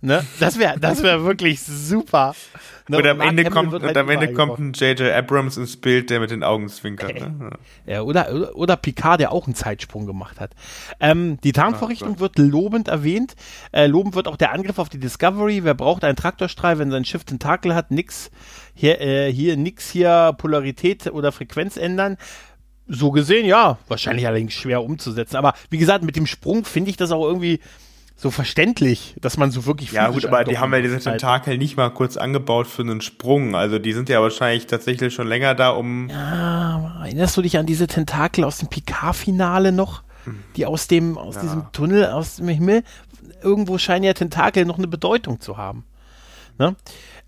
[0.00, 0.24] Ne?
[0.38, 2.34] Das wäre das wär wirklich super.
[2.86, 2.98] Ne?
[2.98, 5.12] Und, am Ende, kommt, und halt am Ende kommt ein J.J.
[5.12, 7.10] Abrams ins Bild, der mit den Augen zwinkert.
[7.10, 7.28] Okay.
[7.28, 7.50] Ne?
[7.86, 10.52] Ja, oder, oder, oder Picard, der auch einen Zeitsprung gemacht hat.
[11.00, 13.34] Ähm, die Tarnvorrichtung oh, wird lobend erwähnt.
[13.72, 15.64] Äh, lobend wird auch der Angriff auf die Discovery.
[15.64, 17.90] Wer braucht einen Traktorstrahl, wenn sein Schiff Tentakel hat?
[17.90, 18.30] Nix.
[18.74, 22.16] Hier, äh, hier nix hier Polarität oder Frequenz ändern.
[22.86, 23.78] So gesehen, ja.
[23.88, 25.36] Wahrscheinlich allerdings schwer umzusetzen.
[25.36, 27.60] Aber wie gesagt, mit dem Sprung finde ich das auch irgendwie
[28.20, 31.76] so verständlich, dass man so wirklich Ja, gut, aber die haben ja diese Tentakel nicht
[31.76, 33.54] mal kurz angebaut für einen Sprung.
[33.54, 36.08] Also die sind ja wahrscheinlich tatsächlich schon länger da, um.
[36.08, 40.02] Ja, erinnerst du dich an diese Tentakel aus dem Picard-Finale noch?
[40.56, 41.42] die aus dem, aus ja.
[41.42, 42.82] diesem Tunnel, aus dem Himmel,
[43.42, 45.84] irgendwo scheinen ja Tentakel noch eine Bedeutung zu haben.
[46.58, 46.74] Ne?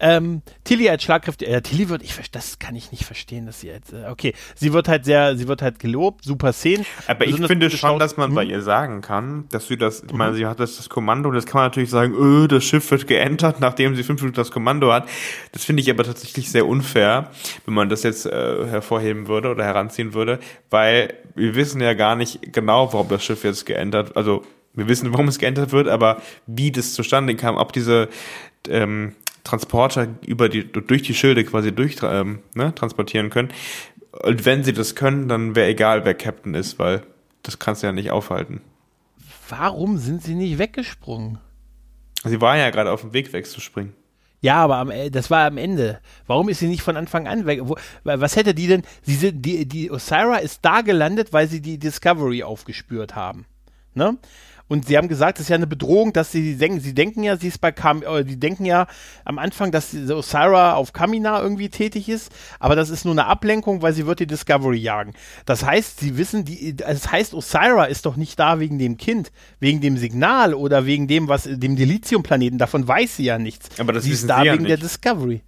[0.00, 3.68] Ähm, Tilly als Schlagkräfte, äh, Tilly wird, ich das kann ich nicht verstehen, dass sie
[3.68, 6.86] jetzt, äh, okay, sie wird halt sehr, sie wird halt gelobt, super Szenen.
[7.06, 10.32] Aber ich finde schon, dass man bei ihr sagen kann, dass sie das, ich meine,
[10.32, 10.36] mhm.
[10.36, 13.56] sie hat das, das Kommando, das kann man natürlich sagen, öh, das Schiff wird geentert,
[13.60, 15.06] nachdem sie fünf Minuten das Kommando hat.
[15.52, 17.30] Das finde ich aber tatsächlich sehr unfair,
[17.66, 20.38] wenn man das jetzt äh, hervorheben würde oder heranziehen würde,
[20.70, 25.12] weil wir wissen ja gar nicht genau, warum das Schiff jetzt geentert, also wir wissen,
[25.12, 28.08] warum es geändert wird, aber wie das zustande kam, ob diese
[28.68, 29.14] ähm,
[29.44, 33.50] Transporter über die, durch die Schilde quasi durch ähm, ne, transportieren können.
[34.22, 37.02] Und wenn sie das können, dann wäre egal, wer Captain ist, weil
[37.42, 38.60] das kannst du ja nicht aufhalten.
[39.48, 41.38] Warum sind sie nicht weggesprungen?
[42.24, 43.94] Sie war ja gerade auf dem Weg wegzuspringen.
[44.42, 46.00] Ja, aber am, äh, das war am Ende.
[46.26, 47.60] Warum ist sie nicht von Anfang an weg?
[47.62, 48.82] Wo, was hätte die denn?
[49.02, 53.44] Sie sind, die, die Osira ist da gelandet, weil sie die Discovery aufgespürt haben.
[53.94, 54.16] Ne?
[54.70, 57.36] Und sie haben gesagt, es ist ja eine Bedrohung, dass sie denken, sie denken ja,
[57.36, 58.86] sie ist bei Kam, äh, die denken ja
[59.24, 63.82] am Anfang, dass Osira auf Kamina irgendwie tätig ist, aber das ist nur eine Ablenkung,
[63.82, 65.14] weil sie wird die Discovery jagen.
[65.44, 69.32] Das heißt, sie wissen, die, das heißt, Osira ist doch nicht da wegen dem Kind,
[69.58, 73.70] wegen dem Signal oder wegen dem, was, dem Dilithium-Planeten, davon weiß sie ja nichts.
[73.80, 74.70] Aber das sie ist da sie ja wegen nicht.
[74.70, 75.40] der Discovery.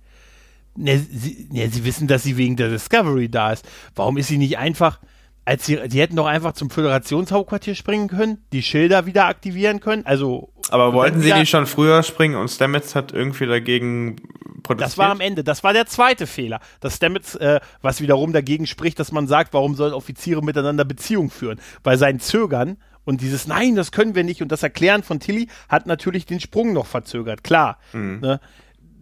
[0.75, 3.65] Ne, sie, ne, sie wissen, dass sie wegen der Discovery da ist.
[3.95, 4.99] Warum ist sie nicht einfach,
[5.45, 10.07] als sie, die hätten doch einfach zum Föderationshauptquartier springen können, die Schilder wieder aktivieren können.
[10.07, 10.53] Also.
[10.71, 14.17] Aber wollten sie nicht schon früher springen und Stamets hat irgendwie dagegen
[14.63, 14.81] protestiert?
[14.81, 15.43] Das war am Ende.
[15.43, 16.61] Das war der zweite Fehler.
[16.81, 21.31] Dass Stamets, äh, was wiederum dagegen spricht, dass man sagt, warum sollen Offiziere miteinander Beziehung
[21.31, 21.61] führen?
[21.83, 25.49] Weil sein Zögern und dieses Nein, das können wir nicht und das Erklären von Tilly
[25.69, 27.43] hat natürlich den Sprung noch verzögert.
[27.43, 27.79] Klar.
[27.93, 28.21] Mhm.
[28.21, 28.41] Ne?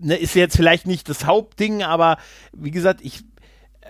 [0.02, 2.16] Ne, ist jetzt vielleicht nicht das Hauptding, aber
[2.54, 3.22] wie gesagt, ich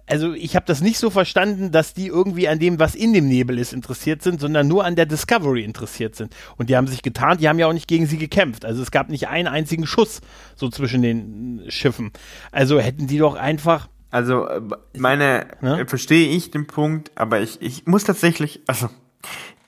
[0.06, 3.28] also ich habe das nicht so verstanden, dass die irgendwie an dem, was in dem
[3.28, 6.34] Nebel ist, interessiert sind, sondern nur an der Discovery interessiert sind.
[6.56, 8.64] Und die haben sich getan, die haben ja auch nicht gegen sie gekämpft.
[8.64, 10.20] Also es gab nicht einen einzigen Schuss
[10.56, 12.12] so zwischen den Schiffen.
[12.50, 13.88] Also hätten die doch einfach.
[14.10, 14.60] Also äh,
[14.96, 15.86] meine, ne?
[15.86, 18.88] verstehe ich den Punkt, aber ich, ich muss tatsächlich, also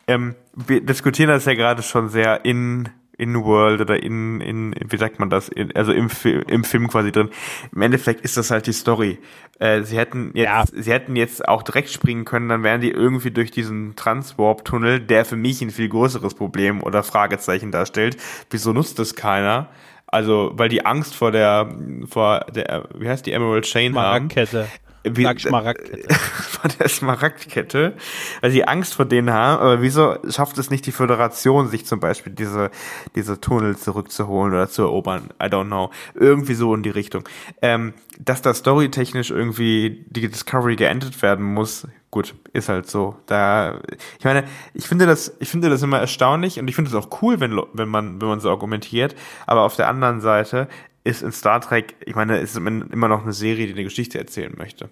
[0.09, 2.89] ähm, wir diskutieren das ja gerade schon sehr in
[3.23, 6.09] in-World oder in, in, wie sagt man das, in, also im,
[6.49, 7.31] im Film quasi drin.
[7.73, 9.18] Im Endeffekt ist das halt die Story.
[9.59, 10.64] Äh, sie hätten jetzt, ja.
[10.73, 15.25] sie hätten jetzt auch direkt springen können, dann wären die irgendwie durch diesen Transwarp-Tunnel, der
[15.25, 18.16] für mich ein viel größeres Problem oder Fragezeichen darstellt.
[18.51, 19.68] Wieso nutzt das keiner?
[20.07, 21.75] Also, weil die Angst vor der,
[22.09, 24.29] vor der, wie heißt die Emerald Chain haben.
[25.05, 26.15] Wie, Sag Schmaragdkette.
[26.15, 27.95] Von der Schmaragdkette,
[28.41, 31.99] weil sie Angst vor denen haben, aber wieso schafft es nicht die Föderation, sich zum
[31.99, 32.71] Beispiel diese,
[33.17, 35.31] diese Tunnel zurückzuholen oder zu erobern?
[35.43, 35.91] I don't know.
[36.15, 37.29] Irgendwie so in die Richtung.
[37.61, 43.17] Ähm, dass da storytechnisch irgendwie die Discovery geendet werden muss, gut, ist halt so.
[43.27, 43.81] Da,
[44.19, 44.45] ich meine,
[44.75, 47.61] ich finde das, ich finde das immer erstaunlich und ich finde es auch cool, wenn,
[47.73, 49.17] wenn man, wenn man so argumentiert.
[49.47, 50.69] Aber auf der anderen Seite
[51.05, 54.19] ist in Star Trek, ich meine, es ist immer noch eine Serie, die eine Geschichte
[54.19, 54.89] erzählen möchte.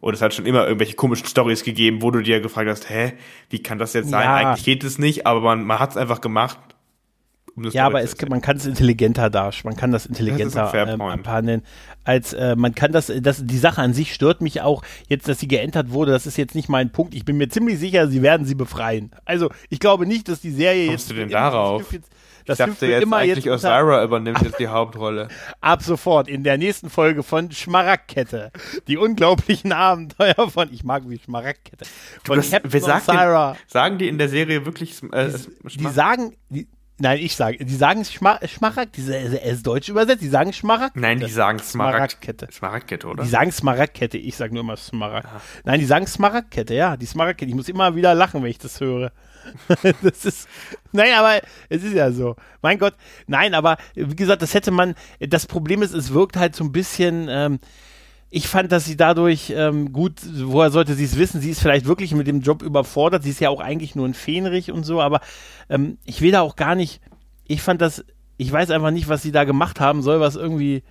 [0.00, 3.14] Und es hat schon immer irgendwelche komischen Stories gegeben, wo du dir gefragt hast, hä,
[3.50, 4.24] wie kann das jetzt sein?
[4.24, 4.34] Ja.
[4.36, 6.58] Eigentlich geht es nicht, aber man, man hat es einfach gemacht.
[7.56, 11.00] Um ja, aber es, man kann es intelligenter darstellen, man kann das intelligenter das ähm,
[11.00, 11.62] abhandeln.
[12.04, 15.40] Als äh, man kann das, das, die Sache an sich stört mich auch, jetzt, dass
[15.40, 17.14] sie geentert wurde, das ist jetzt nicht mein Punkt.
[17.14, 19.10] Ich bin mir ziemlich sicher, sie werden sie befreien.
[19.24, 21.10] Also ich glaube nicht, dass die Serie Kommst jetzt.
[21.10, 21.92] du denn darauf?
[21.92, 22.08] Jetzt,
[22.48, 25.28] das ich dachte jetzt immer eigentlich jetzt Osira übernimmt jetzt die Hauptrolle.
[25.60, 28.50] Ab sofort in der nächsten Folge von Schmaragdkette.
[28.86, 31.84] Die unglaublichen Abenteuer von, ich mag wie Schmaragdkette.
[32.24, 33.56] Von das, Captain Osira.
[33.66, 35.30] sagen die in der Serie wirklich äh,
[35.64, 36.68] die, die sagen, die,
[37.00, 40.96] Nein, ich sage, die sagen Schma Schmaragd, diese, er ist deutsch übersetzt, die sagen Schmaragd.
[40.96, 42.48] Nein, die sagen Smaragdkette.
[42.50, 43.22] Smaragdkette, oder?
[43.22, 45.28] Die sagen Smaragdkette, ich sage nur immer Smaragd.
[45.32, 45.40] Ja.
[45.64, 47.48] Nein, die sagen Smaragdkette, ja, die Smaragdkette.
[47.48, 49.12] Ich muss immer wieder lachen, wenn ich das höre.
[50.02, 50.48] das ist,
[50.92, 52.36] nein, aber es ist ja so.
[52.62, 52.94] Mein Gott,
[53.26, 56.72] nein, aber wie gesagt, das hätte man, das Problem ist, es wirkt halt so ein
[56.72, 57.58] bisschen, ähm,
[58.30, 61.40] ich fand, dass sie dadurch ähm, gut, woher sollte sie es wissen?
[61.40, 63.22] Sie ist vielleicht wirklich mit dem Job überfordert.
[63.22, 65.20] Sie ist ja auch eigentlich nur ein Fähnrich und so, aber
[65.70, 67.00] ähm, ich will da auch gar nicht.
[67.46, 68.04] Ich fand das,
[68.36, 70.82] ich weiß einfach nicht, was sie da gemacht haben soll, was irgendwie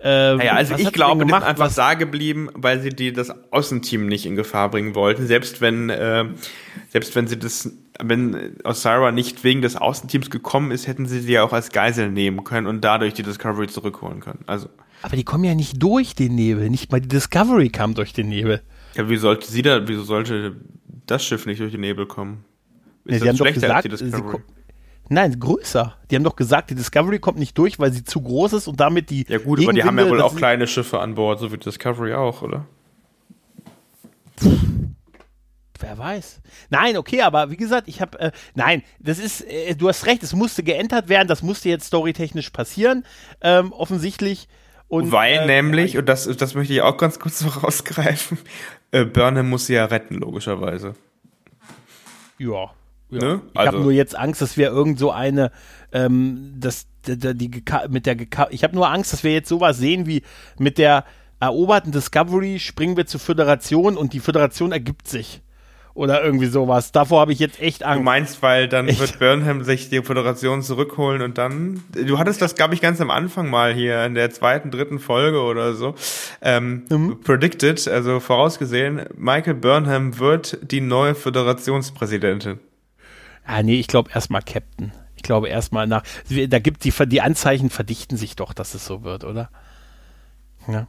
[0.00, 4.06] ähm, naja, also ich glaube, die sind einfach da geblieben, weil sie die das Außenteam
[4.06, 5.26] nicht in Gefahr bringen wollten.
[5.26, 6.26] Selbst wenn, äh,
[6.90, 7.70] selbst wenn sie das,
[8.02, 12.10] wenn Osira nicht wegen des Außenteams gekommen ist, hätten sie sie ja auch als Geisel
[12.10, 14.44] nehmen können und dadurch die Discovery zurückholen können.
[14.46, 14.68] Also.
[15.02, 16.70] Aber die kommen ja nicht durch den Nebel.
[16.70, 18.62] Nicht mal die Discovery kam durch den Nebel.
[18.94, 20.56] Ja, wie sollte sie da, wieso sollte
[21.06, 22.44] das Schiff nicht durch den Nebel kommen?
[23.04, 24.42] Ist ja, das schlechter gesagt, als die Discovery?
[25.08, 25.96] Nein, größer.
[26.10, 28.80] Die haben doch gesagt, die Discovery kommt nicht durch, weil sie zu groß ist und
[28.80, 29.26] damit die.
[29.28, 32.14] Ja, gut, aber die haben ja wohl auch kleine Schiffe an Bord, so wie Discovery
[32.14, 32.66] auch, oder?
[35.80, 36.40] Wer weiß.
[36.70, 40.22] Nein, okay, aber wie gesagt, ich habe, äh, nein, das ist, äh, du hast recht,
[40.22, 43.04] es musste geändert werden, das musste jetzt storytechnisch passieren,
[43.42, 44.48] ähm, offensichtlich.
[44.88, 48.38] Und, Weil äh, nämlich, und das, das möchte ich auch ganz kurz so rausgreifen,
[48.92, 50.94] äh, Burnham muss sie ja retten, logischerweise.
[52.38, 52.70] Ja.
[53.22, 53.28] Ja.
[53.34, 53.40] Ne?
[53.52, 55.50] Ich habe Also- nur jetzt Angst, dass wir irgend so eine,
[55.92, 58.16] ähm, das, die, die, mit der
[58.50, 60.22] ich habe nur Angst, dass wir jetzt sowas sehen wie
[60.58, 61.04] mit der
[61.40, 65.40] eroberten Discovery springen wir zur Föderation und die Föderation ergibt sich.
[65.96, 66.90] Oder irgendwie sowas.
[66.90, 68.04] Davor habe ich jetzt echt Du Angst.
[68.04, 68.98] meinst, weil dann Echt?
[68.98, 71.84] wird Burnham sich die Föderation zurückholen und dann.
[71.92, 75.40] Du hattest das, glaube ich, ganz am Anfang mal hier in der zweiten, dritten Folge
[75.40, 75.94] oder so
[76.42, 77.20] ähm, Mhm.
[77.20, 82.58] predicted, also vorausgesehen, Michael Burnham wird die neue Föderationspräsidentin.
[83.44, 84.92] Ah, nee, ich glaube erstmal Captain.
[85.16, 86.02] Ich glaube erstmal nach.
[86.48, 89.50] Da gibt die, die Anzeichen verdichten sich doch, dass es so wird, oder?
[90.68, 90.86] Ja.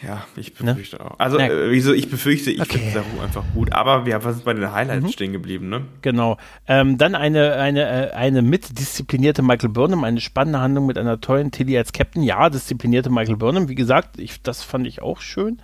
[0.00, 1.16] Ja, ich befürchte auch.
[1.18, 2.78] Na- Also, äh, wieso, ich befürchte, ich Okay.
[2.78, 3.72] finde Saru einfach gut.
[3.72, 5.86] Aber wir sind bei den Highlights stehen geblieben, ne?
[6.02, 6.36] Genau.
[6.68, 11.50] Ähm, dann eine, eine, äh, eine mitdisziplinierte Michael Burnham, eine spannende Handlung mit einer tollen
[11.50, 12.22] Tilly als Captain.
[12.22, 15.60] Ja, disziplinierte Michael Burnham, wie gesagt, ich, das fand ich auch schön.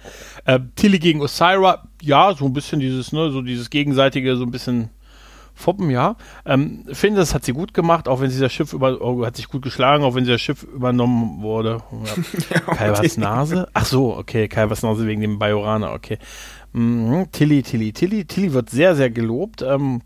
[0.46, 4.50] Äh, Tilly gegen Osira, ja, so ein bisschen dieses, ne, so dieses gegenseitige, so ein
[4.50, 4.90] bisschen
[5.54, 6.16] Foppen, ja.
[6.44, 9.36] Ähm, finde, das hat sie gut gemacht, auch wenn sie das Schiff über, oh, hat
[9.36, 11.78] sich gut geschlagen, auch wenn sie das Schiff übernommen wurde.
[12.50, 12.60] Ja.
[12.74, 13.68] Kalvers Nase?
[13.72, 16.18] Ach so, okay, Kalvers Nase wegen dem Bajoraner, okay.
[16.72, 17.30] Mhm.
[17.30, 18.24] Tilly, Tilly, Tilly.
[18.24, 19.62] Tilly wird sehr, sehr gelobt.
[19.62, 20.02] Ähm,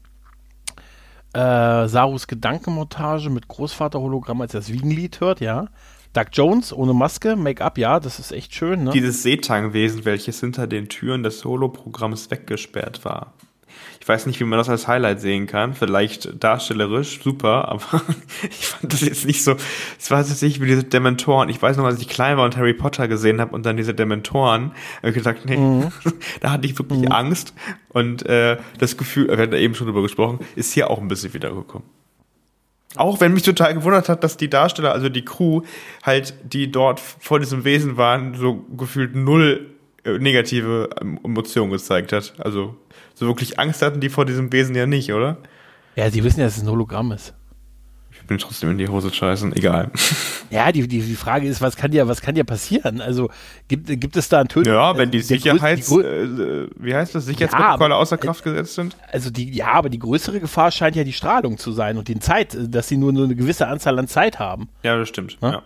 [1.33, 5.69] äh, Sarus Gedankenmontage mit Großvater-Hologramm, als er das Wiegenlied hört, ja.
[6.13, 8.91] Doug Jones ohne Maske, Make-up, ja, das ist echt schön, ne?
[8.91, 13.35] Dieses Seetangwesen, welches hinter den Türen des Solo-Programms weggesperrt war.
[14.09, 15.75] Ich weiß nicht, wie man das als Highlight sehen kann.
[15.75, 18.01] Vielleicht darstellerisch, super, aber
[18.43, 19.55] ich fand das jetzt nicht so.
[19.99, 21.51] Es war tatsächlich wie diese Dementoren.
[21.51, 23.93] Ich weiß noch, als ich klein war und Harry Potter gesehen habe und dann diese
[23.93, 25.59] Dementoren, habe ich gesagt, nee,
[26.41, 27.53] da hatte ich wirklich Angst.
[27.91, 31.09] Und äh, das Gefühl, wir hatten da eben schon drüber gesprochen, ist hier auch ein
[31.09, 31.87] bisschen wiedergekommen.
[32.97, 35.61] Auch wenn mich total gewundert hat, dass die Darsteller, also die Crew,
[36.03, 39.67] halt, die dort vor diesem Wesen waren, so gefühlt null
[40.05, 42.35] negative ähm, Emotionen gezeigt hat.
[42.39, 42.77] Also
[43.15, 45.39] so wirklich Angst hatten die vor diesem Wesen ja nicht, oder?
[45.97, 47.35] Ja, sie wissen ja, dass es ein Hologramm ist.
[48.13, 49.91] Ich bin trotzdem in die Hose scheißen, egal.
[50.51, 53.03] Ja, die, die, die Frage ist, was kann dir, was kann dir passieren?
[53.03, 53.29] Also
[53.69, 54.71] gibt, gibt es da ein Töten?
[54.71, 58.75] Ja, wenn die Sicherheits, die grö- äh, wie heißt das, Sicherheitsprotokolle aber- außer Kraft gesetzt
[58.75, 58.97] sind?
[59.13, 62.19] also die, ja, aber die größere Gefahr scheint ja die Strahlung zu sein und die
[62.19, 64.71] Zeit, dass sie nur, nur eine gewisse Anzahl an Zeit haben.
[64.83, 65.37] Ja, das stimmt.
[65.43, 65.51] Ja?
[65.51, 65.63] Ja.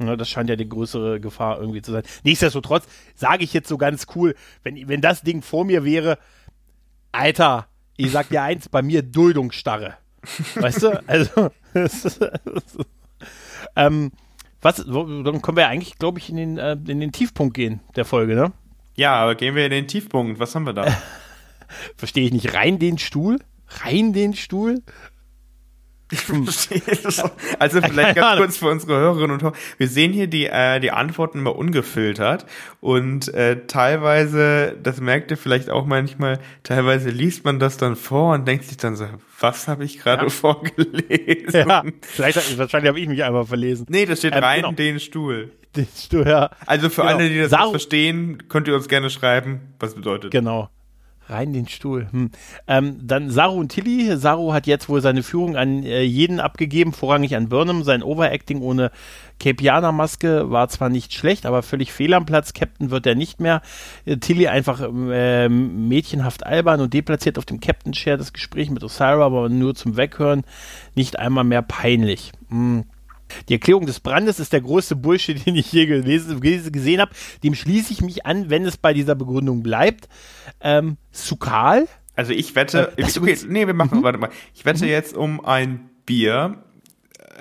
[0.00, 2.02] Ja, das scheint ja die größere Gefahr irgendwie zu sein.
[2.22, 6.18] Nichtsdestotrotz sage ich jetzt so ganz cool, wenn, wenn das Ding vor mir wäre,
[7.12, 9.96] Alter, ich sag dir eins, bei mir Duldungsstarre.
[10.54, 11.02] Weißt du?
[11.06, 11.50] Also,
[13.76, 14.12] ähm,
[14.60, 18.04] was, dann können wir eigentlich, glaube ich, in den, äh, in den Tiefpunkt gehen der
[18.04, 18.52] Folge, ne?
[18.98, 20.40] ja, aber gehen wir in den Tiefpunkt.
[20.40, 20.86] Was haben wir da?
[21.96, 22.52] Verstehe ich nicht.
[22.52, 23.38] Rein den Stuhl?
[23.68, 24.82] Rein den Stuhl?
[27.58, 29.52] also vielleicht ganz kurz für unsere Hörerinnen und Hörer.
[29.76, 32.46] Wir sehen hier die, äh, die Antworten immer ungefiltert
[32.80, 38.34] und äh, teilweise, das merkt ihr vielleicht auch manchmal, teilweise liest man das dann vor
[38.34, 39.06] und denkt sich dann so,
[39.40, 40.30] was habe ich gerade Ja.
[40.30, 41.68] vorgelesen?
[41.68, 43.86] Ja, vielleicht, wahrscheinlich habe ich mich einfach verlesen.
[43.88, 44.72] Nee, das steht Ähm, rein genau.
[44.72, 45.52] den Stuhl.
[45.76, 46.50] Den Stuhl, ja.
[46.66, 47.14] Also für Genau.
[47.16, 50.30] alle, die das nicht verstehen, könnt ihr uns gerne schreiben, was bedeutet.
[50.30, 50.70] Genau.
[51.28, 52.08] Rein den Stuhl.
[52.10, 52.30] Hm.
[52.66, 54.16] Ähm, dann Saru und Tilly.
[54.16, 57.82] Saru hat jetzt wohl seine Führung an äh, jeden abgegeben, vorrangig an Burnham.
[57.82, 58.90] Sein Overacting ohne
[59.38, 62.52] Capianer-Maske war zwar nicht schlecht, aber völlig fehl am Platz.
[62.54, 63.62] Captain wird er nicht mehr.
[64.04, 69.24] Äh, Tilly einfach äh, mädchenhaft albern und deplatziert auf dem Captain-Chair das Gespräch mit Osira,
[69.24, 70.44] aber nur zum Weghören.
[70.94, 72.32] Nicht einmal mehr peinlich.
[72.48, 72.84] Hm.
[73.48, 77.12] Die Erklärung des Brandes ist der größte Bullshit, den ich je gelesen, gesehen habe.
[77.42, 80.08] Dem schließe ich mich an, wenn es bei dieser Begründung bleibt.
[80.60, 81.86] Ähm, Sukal?
[82.16, 84.30] Also ich wette, Äh, okay, übrigens- nee, wir machen, warte mal.
[84.54, 86.62] Ich wette jetzt um ein Bier,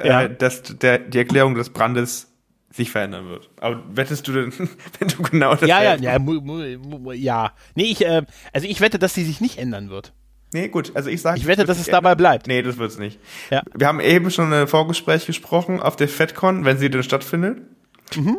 [0.02, 0.28] äh, Ja.
[0.28, 2.32] dass der, die Erklärung des Brandes
[2.70, 3.50] sich verändern wird.
[3.60, 4.52] Aber wettest du denn,
[5.00, 7.54] wenn du genau das Ja, ja, ja, mu, ja.
[7.74, 8.22] Nee, ich, äh,
[8.54, 10.14] also ich wette, dass sie sich nicht ändern wird.
[10.54, 11.38] Nee, gut, also ich sage.
[11.40, 12.48] Ich wette, dass es dabei bleibt.
[12.48, 13.20] Nee, das wird's nicht.
[13.50, 13.64] Ja.
[13.76, 17.58] Wir haben eben schon ein Vorgespräch gesprochen auf der FedCon, wenn sie denn stattfindet.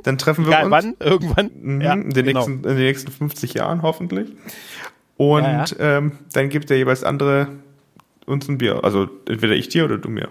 [0.03, 0.73] Dann treffen wir Egal uns.
[0.73, 1.51] wann, irgendwann.
[1.61, 2.41] Mhm, ja, in, den genau.
[2.41, 4.31] nächsten, in den nächsten 50 Jahren hoffentlich.
[5.19, 7.49] Und Ja, Ähm, dann gibt der jeweils andere
[8.25, 8.83] uns ein Bier.
[8.85, 10.29] Also entweder ich dir oder du mir.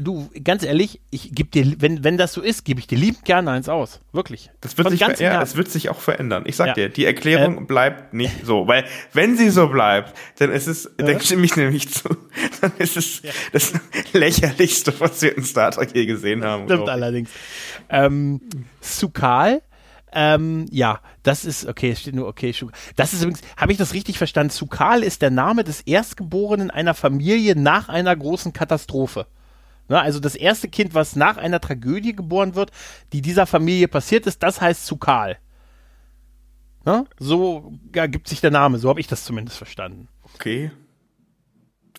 [0.00, 3.24] Du, ganz ehrlich, ich gebe dir, wenn, wenn das so ist, gebe ich dir liebend
[3.24, 4.00] gerne eins aus.
[4.12, 4.50] Wirklich.
[4.60, 6.44] Das wird, Von sich, ja, das wird sich auch verändern.
[6.46, 6.74] Ich sag Ja.
[6.74, 8.66] dir, die Erklärung bleibt nicht so.
[8.66, 12.08] Weil wenn sie so bleibt, dann ist es, dann stimme ich nämlich zu,
[12.60, 13.22] dann ist es
[13.52, 13.72] das
[14.12, 16.64] lächerlichste, was wir in Star Trek je gesehen haben.
[16.64, 17.30] Stimmt allerdings.
[17.88, 18.40] Ähm,
[18.80, 19.62] Sukal,
[20.10, 22.54] Ähm, ja, das ist, okay, es steht nur okay.
[22.96, 24.50] Das ist übrigens, habe ich das richtig verstanden?
[24.50, 29.26] Sukal ist der Name des Erstgeborenen einer Familie nach einer großen Katastrophe.
[29.88, 32.70] Ne, also das erste Kind, was nach einer Tragödie geboren wird,
[33.12, 35.38] die dieser Familie passiert ist, das heißt Sukal.
[36.84, 37.04] Ne?
[37.18, 40.08] So ergibt sich der Name, so habe ich das zumindest verstanden.
[40.34, 40.70] Okay.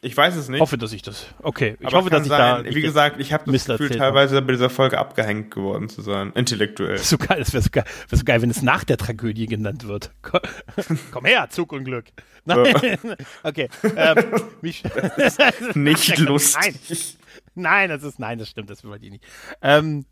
[0.02, 0.58] Ich weiß es nicht.
[0.58, 1.26] Ich hoffe, dass ich das.
[1.42, 2.64] Okay, ich Aber hoffe, dass ich sein.
[2.64, 2.74] da.
[2.74, 6.98] Wie gesagt, ich habe das Gefühl, teilweise bei dieser Folge abgehängt geworden zu sein, intellektuell.
[6.98, 9.88] So geil, das wäre so, geil, wär so geil, wenn es nach der Tragödie genannt
[9.88, 10.12] wird.
[10.22, 12.06] Komm her, Zug und Glück.
[12.46, 12.98] Nein.
[13.44, 13.68] okay.
[13.96, 14.24] Ähm,
[14.62, 14.84] mich,
[15.74, 16.62] nicht lustig.
[16.62, 16.76] Nein.
[17.60, 19.26] Nein, das ist nein, das stimmt, das will man die nicht.
[19.62, 20.06] Ähm,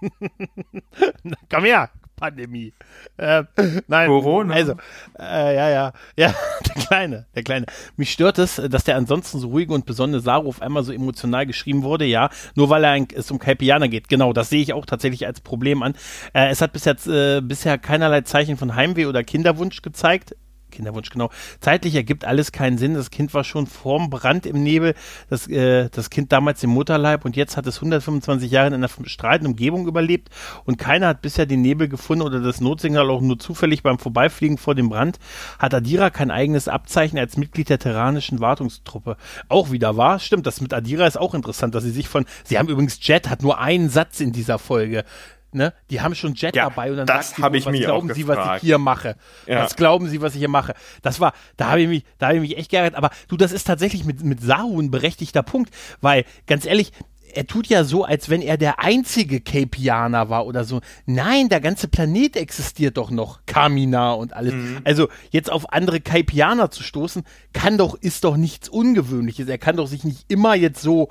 [1.50, 2.72] Komm her, Pandemie.
[3.16, 3.44] Äh,
[3.86, 4.08] nein.
[4.08, 4.54] Corona.
[4.54, 4.72] Also,
[5.18, 6.34] äh, ja, ja, ja,
[6.66, 7.66] der Kleine, der Kleine.
[7.96, 11.46] Mich stört es, dass der ansonsten so ruhige und besondere Saru auf einmal so emotional
[11.46, 14.08] geschrieben wurde, ja, nur weil er ein, es um Kaipianer geht.
[14.08, 15.94] Genau, das sehe ich auch tatsächlich als Problem an.
[16.32, 20.34] Äh, es hat bis jetzt, äh, bisher keinerlei Zeichen von Heimweh oder Kinderwunsch gezeigt.
[20.78, 21.30] Kinderwunsch, genau.
[21.60, 22.94] Zeitlich ergibt alles keinen Sinn.
[22.94, 24.94] Das Kind war schon vorm Brand im Nebel.
[25.28, 28.88] Das, äh, das Kind damals im Mutterleib und jetzt hat es 125 Jahre in einer
[29.04, 30.28] strahlenden Umgebung überlebt
[30.64, 34.56] und keiner hat bisher den Nebel gefunden oder das Notsignal auch nur zufällig beim Vorbeifliegen
[34.56, 35.18] vor dem Brand.
[35.58, 39.16] Hat Adira kein eigenes Abzeichen als Mitglied der terranischen Wartungstruppe.
[39.48, 40.20] Auch wieder wahr.
[40.20, 43.28] Stimmt, das mit Adira ist auch interessant, dass sie sich von, sie haben übrigens Jet,
[43.28, 45.04] hat nur einen Satz in dieser Folge.
[45.50, 45.72] Ne?
[45.88, 48.56] Die haben schon Jet ja, dabei und dann das sagt sie, was glauben Sie, was
[48.56, 49.16] ich hier mache?
[49.46, 49.62] Ja.
[49.62, 50.74] Was glauben Sie, was ich hier mache?
[51.00, 52.94] Das war, da habe ich mich, da habe ich mich echt geärgert.
[52.94, 56.92] Aber du, das ist tatsächlich mit, mit Saru ein berechtigter Punkt, weil, ganz ehrlich,
[57.34, 60.80] er tut ja so, als wenn er der einzige Capianer war oder so.
[61.06, 63.40] Nein, der ganze Planet existiert doch noch.
[63.46, 64.54] Kamina und alles.
[64.54, 64.80] Mhm.
[64.84, 69.48] Also jetzt auf andere Capianer zu stoßen, kann doch, ist doch nichts Ungewöhnliches.
[69.48, 71.10] Er kann doch sich nicht immer jetzt so,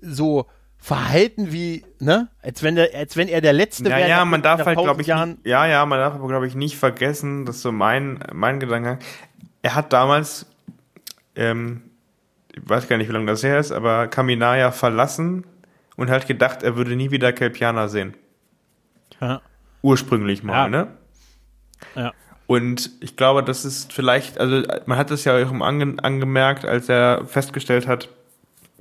[0.00, 0.46] so
[0.78, 4.08] verhalten wie, ne, als wenn er, als wenn er der Letzte ja, wäre.
[4.08, 6.76] Ja, man darf halt, glaube ich, nicht, ja, ja, man darf aber, glaube ich, nicht
[6.78, 8.98] vergessen, dass so mein, mein Gedanke,
[9.62, 10.46] er hat damals,
[11.34, 11.82] ähm,
[12.54, 15.44] ich weiß gar nicht, wie lange das her ist, aber Kaminaya verlassen
[15.96, 18.14] und hat gedacht, er würde nie wieder Kelpiana sehen.
[19.20, 19.42] Ja.
[19.82, 20.68] Ursprünglich mal, ja.
[20.68, 20.88] ne?
[21.94, 22.12] Ja.
[22.46, 26.88] Und ich glaube, das ist vielleicht, also man hat es ja auch ange, angemerkt, als
[26.88, 28.08] er festgestellt hat,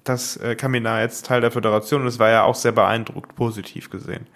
[0.10, 3.90] dass äh, Kamina jetzt Teil der Föderation und es war ja auch sehr beeindruckt, positiv
[3.90, 4.28] gesehen.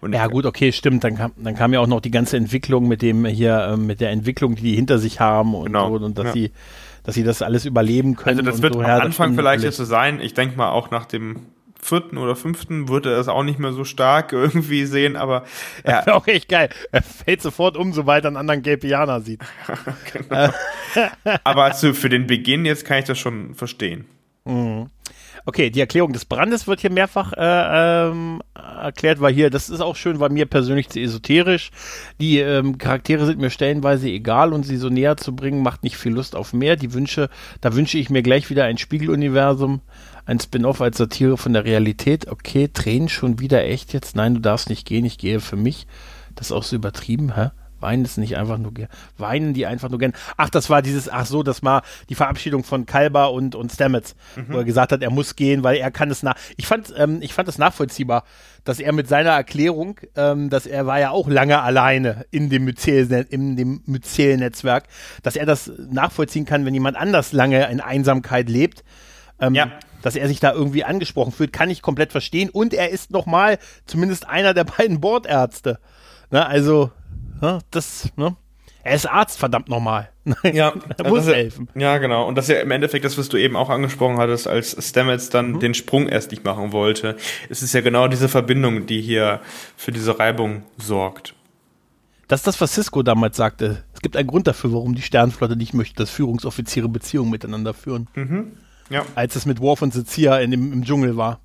[0.00, 1.04] Und ja gut, okay, stimmt.
[1.04, 4.00] Dann kam, dann kam ja auch noch die ganze Entwicklung mit dem hier, äh, mit
[4.00, 5.98] der Entwicklung, die die hinter sich haben und genau.
[5.98, 6.32] so, und dass ja.
[6.32, 6.52] sie,
[7.02, 8.38] dass sie das alles überleben können.
[8.38, 10.20] Also das wird so, am ja, Anfang vielleicht jetzt so sein.
[10.20, 11.46] Ich denke mal auch nach dem
[11.80, 15.44] vierten oder fünften würde er es auch nicht mehr so stark irgendwie sehen, aber
[15.86, 16.02] ja.
[16.02, 16.68] Das auch echt geil.
[16.92, 19.40] Er fällt sofort um, sobald er einen anderen Gelpianer sieht.
[20.12, 20.50] genau.
[21.44, 24.04] aber also für den Beginn jetzt kann ich das schon verstehen.
[24.44, 24.90] Mhm.
[25.48, 29.80] Okay, die Erklärung des Brandes wird hier mehrfach äh, ähm, erklärt, weil hier, das ist
[29.80, 31.70] auch schön, war mir persönlich zu esoterisch.
[32.20, 35.96] Die ähm, Charaktere sind mir stellenweise egal und sie so näher zu bringen, macht nicht
[35.96, 36.74] viel Lust auf mehr.
[36.74, 37.30] Die Wünsche,
[37.60, 39.82] da wünsche ich mir gleich wieder ein Spiegeluniversum,
[40.24, 42.26] ein Spin-off als Satire von der Realität.
[42.26, 44.16] Okay, Tränen schon wieder echt jetzt?
[44.16, 45.86] Nein, du darfst nicht gehen, ich gehe für mich.
[46.34, 47.50] Das ist auch so übertrieben, hä?
[47.80, 48.88] Weinen es nicht einfach nur gern.
[49.18, 50.12] Weinen die einfach nur gern.
[50.36, 54.14] Ach, das war dieses, ach so, das war die Verabschiedung von Kalber und, und Stamets,
[54.34, 54.46] mhm.
[54.48, 56.36] wo er gesagt hat, er muss gehen, weil er kann es nach.
[56.56, 58.24] Ich fand, ähm, ich fand es nachvollziehbar,
[58.64, 62.64] dass er mit seiner Erklärung, ähm, dass er war ja auch lange alleine in dem
[62.64, 64.84] Myzel, in dem Myzel-Netzwerk,
[65.22, 68.84] dass er das nachvollziehen kann, wenn jemand anders lange in Einsamkeit lebt.
[69.40, 69.70] Ähm, ja.
[70.02, 72.48] Dass er sich da irgendwie angesprochen fühlt, kann ich komplett verstehen.
[72.48, 75.78] Und er ist nochmal zumindest einer der beiden Bordärzte.
[76.30, 76.90] Ne, also
[77.40, 77.60] Ne?
[77.70, 78.36] Das, ne?
[78.86, 80.10] Er ist Arzt, verdammt nochmal.
[80.44, 81.68] Ja, er muss helfen.
[81.74, 82.26] Ja, genau.
[82.26, 85.28] Und das ist ja im Endeffekt das, was du eben auch angesprochen hattest, als Stamets
[85.30, 85.60] dann mhm.
[85.60, 87.16] den Sprung erst nicht machen wollte.
[87.48, 89.40] Es ist ja genau diese Verbindung, die hier
[89.76, 91.34] für diese Reibung sorgt.
[92.28, 93.84] Das ist das, was Cisco damals sagte.
[93.92, 98.08] Es gibt einen Grund dafür, warum die Sternflotte nicht möchte, dass Führungsoffiziere Beziehungen miteinander führen.
[98.14, 98.52] Mhm.
[98.90, 99.04] Ja.
[99.14, 101.40] Als es mit Worf und Sezia in dem, im Dschungel war.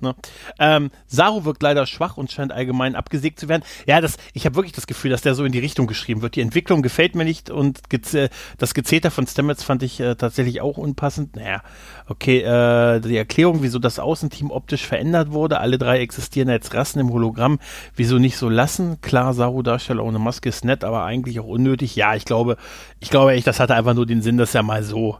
[0.00, 0.14] Ne?
[0.58, 3.62] Ähm, Saru wirkt leider schwach und scheint allgemein abgesägt zu werden.
[3.86, 6.36] Ja, das, ich habe wirklich das Gefühl, dass der so in die Richtung geschrieben wird.
[6.36, 8.16] Die Entwicklung gefällt mir nicht und gez
[8.58, 11.36] das Gezeter von Stamets fand ich äh, tatsächlich auch unpassend.
[11.36, 11.62] Naja,
[12.06, 17.00] okay, äh, die Erklärung, wieso das Außenteam optisch verändert wurde, alle drei existieren als Rassen
[17.00, 17.58] im Hologramm,
[17.94, 19.00] wieso nicht so lassen?
[19.00, 21.96] Klar, Saru-Darsteller ohne Maske ist nett, aber eigentlich auch unnötig.
[21.96, 22.56] Ja, ich glaube,
[23.00, 25.18] ich glaube echt, das hatte einfach nur den Sinn, dass er mal so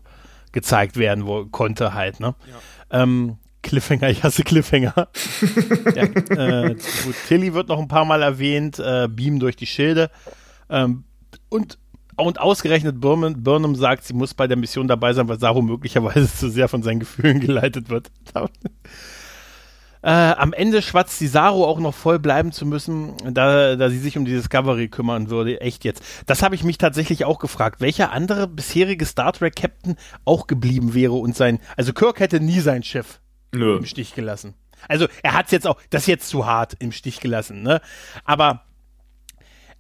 [0.53, 2.35] gezeigt werden wo, konnte halt, ne?
[2.91, 3.03] Ja.
[3.03, 5.09] Ähm, Cliffhanger, ich hasse Cliffhanger.
[5.95, 6.77] ja, äh,
[7.27, 10.11] Tilly wird noch ein paar Mal erwähnt, äh, Beam durch die Schilde.
[10.71, 11.05] Ähm,
[11.49, 11.79] und,
[12.17, 16.33] und ausgerechnet Burnham, Burnham sagt, sie muss bei der Mission dabei sein, weil Saru möglicherweise
[16.35, 18.11] zu sehr von seinen Gefühlen geleitet wird.
[20.01, 23.99] Äh, am Ende schwatzt die Saru auch noch voll bleiben zu müssen, da, da sie
[23.99, 25.61] sich um die Discovery kümmern würde.
[25.61, 26.03] Echt jetzt.
[26.27, 27.81] Das habe ich mich tatsächlich auch gefragt.
[27.81, 31.59] Welcher andere bisherige Star Trek Captain auch geblieben wäre und sein.
[31.77, 33.21] Also Kirk hätte nie sein Schiff
[33.53, 33.77] Nö.
[33.79, 34.55] im Stich gelassen.
[34.89, 37.81] Also er hat es jetzt auch, das ist jetzt zu hart im Stich gelassen, ne?
[38.25, 38.63] Aber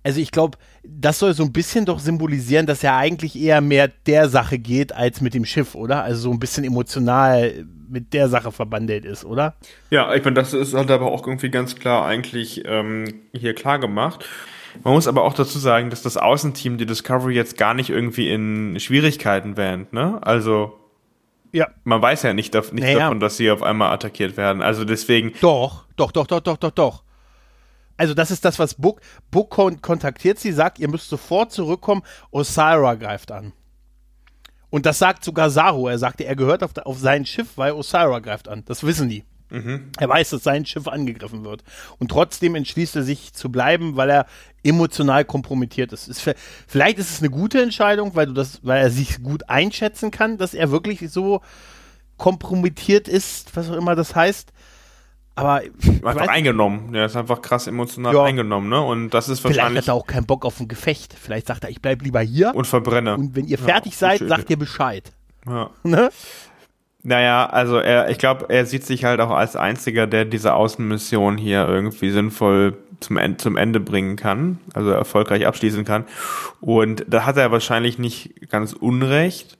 [0.03, 3.89] also ich glaube, das soll so ein bisschen doch symbolisieren, dass er eigentlich eher mehr
[3.89, 6.03] der Sache geht als mit dem Schiff, oder?
[6.03, 9.57] Also so ein bisschen emotional mit der Sache verbandelt ist, oder?
[9.91, 13.79] Ja, ich meine, das ist halt aber auch irgendwie ganz klar eigentlich ähm, hier klar
[13.79, 14.25] gemacht.
[14.85, 18.31] Man muss aber auch dazu sagen, dass das Außenteam die Discovery jetzt gar nicht irgendwie
[18.31, 20.19] in Schwierigkeiten wähnt, ne?
[20.23, 20.79] Also
[21.53, 21.69] ja.
[21.85, 22.99] Man weiß ja nicht, nicht naja.
[22.99, 24.63] davon, dass sie auf einmal attackiert werden.
[24.63, 25.33] Also deswegen.
[25.41, 27.03] Doch, doch, doch, doch, doch, doch, doch.
[27.97, 29.51] Also das ist das, was Book, Book
[29.83, 32.03] kontaktiert sie, sagt, ihr müsst sofort zurückkommen.
[32.31, 33.53] Osira greift an.
[34.71, 35.89] Und das sagt sogar Saru.
[35.89, 38.65] Er sagte, er gehört auf, auf sein Schiff, weil Osira greift an.
[38.67, 39.25] Das wissen die.
[39.51, 39.91] Mhm.
[39.99, 41.65] Er weiß, dass sein Schiff angegriffen wird.
[41.99, 44.27] Und trotzdem entschließt er sich zu bleiben, weil er
[44.63, 46.09] emotional kompromittiert ist.
[46.09, 46.23] ist
[46.67, 50.37] vielleicht ist es eine gute Entscheidung, weil du das, weil er sich gut einschätzen kann,
[50.39, 51.41] dass er wirklich so
[52.17, 54.53] kompromittiert ist, was auch immer das heißt.
[55.39, 56.93] Aber einfach weiß, eingenommen.
[56.93, 58.25] Der ist einfach krass emotional ja.
[58.25, 58.83] eingenommen, ne?
[58.83, 59.63] Und das ist wahrscheinlich.
[59.63, 61.15] Vielleicht hat er auch keinen Bock auf ein Gefecht.
[61.15, 63.15] Vielleicht sagt er, ich bleib lieber hier und verbrenne.
[63.15, 65.13] Und wenn ihr fertig ja, seid, sagt ihr Bescheid.
[65.47, 65.71] Ja.
[65.85, 66.11] Ne?
[67.03, 71.39] Naja, also er, ich glaube, er sieht sich halt auch als einziger, der diese Außenmission
[71.39, 76.05] hier irgendwie sinnvoll zum, Ende, zum Ende bringen kann, also erfolgreich abschließen kann.
[76.61, 79.59] Und da hat er wahrscheinlich nicht ganz unrecht,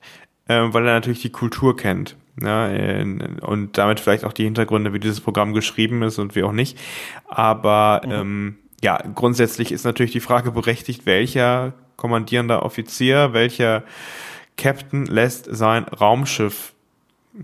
[0.49, 2.17] äh, weil er natürlich die Kultur kennt.
[2.41, 6.53] Ja, und damit vielleicht auch die Hintergründe, wie dieses Programm geschrieben ist und wie auch
[6.53, 6.79] nicht.
[7.27, 8.13] Aber mhm.
[8.13, 13.83] ähm, ja, grundsätzlich ist natürlich die Frage berechtigt, welcher kommandierender Offizier, welcher
[14.57, 16.75] Captain lässt sein Raumschiff,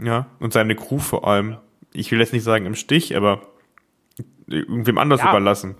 [0.02, 1.58] ja, und seine Crew vor allem,
[1.92, 3.42] ich will jetzt nicht sagen im Stich, aber
[4.46, 5.30] irgendwem anders ja.
[5.30, 5.76] überlassen.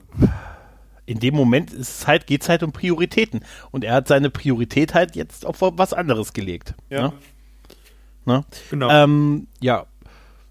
[1.07, 3.45] In dem Moment ist es halt, geht es halt um Prioritäten.
[3.71, 6.75] Und er hat seine Priorität halt jetzt auf was anderes gelegt.
[6.89, 7.09] Ja.
[7.09, 7.13] Ne?
[8.27, 8.45] Ne?
[8.71, 8.91] Genau.
[8.91, 9.87] Ähm, ja,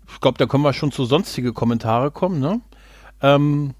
[0.07, 2.39] ich glaube, da können wir schon zu sonstige Kommentare kommen.
[2.39, 2.61] Ne?
[3.21, 3.73] Ähm,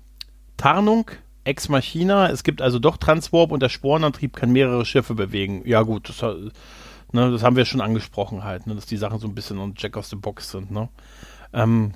[0.57, 1.11] Tarnung,
[1.43, 5.61] Ex Machina, es gibt also doch Transwarp und der Sporenantrieb kann mehrere Schiffe bewegen.
[5.65, 6.23] Ja gut, das,
[7.13, 9.73] ne, das haben wir schon angesprochen halt, ne, dass die Sachen so ein bisschen on
[9.77, 10.71] Jack of the Box sind.
[10.71, 10.89] Ne?
[11.53, 11.93] Ähm,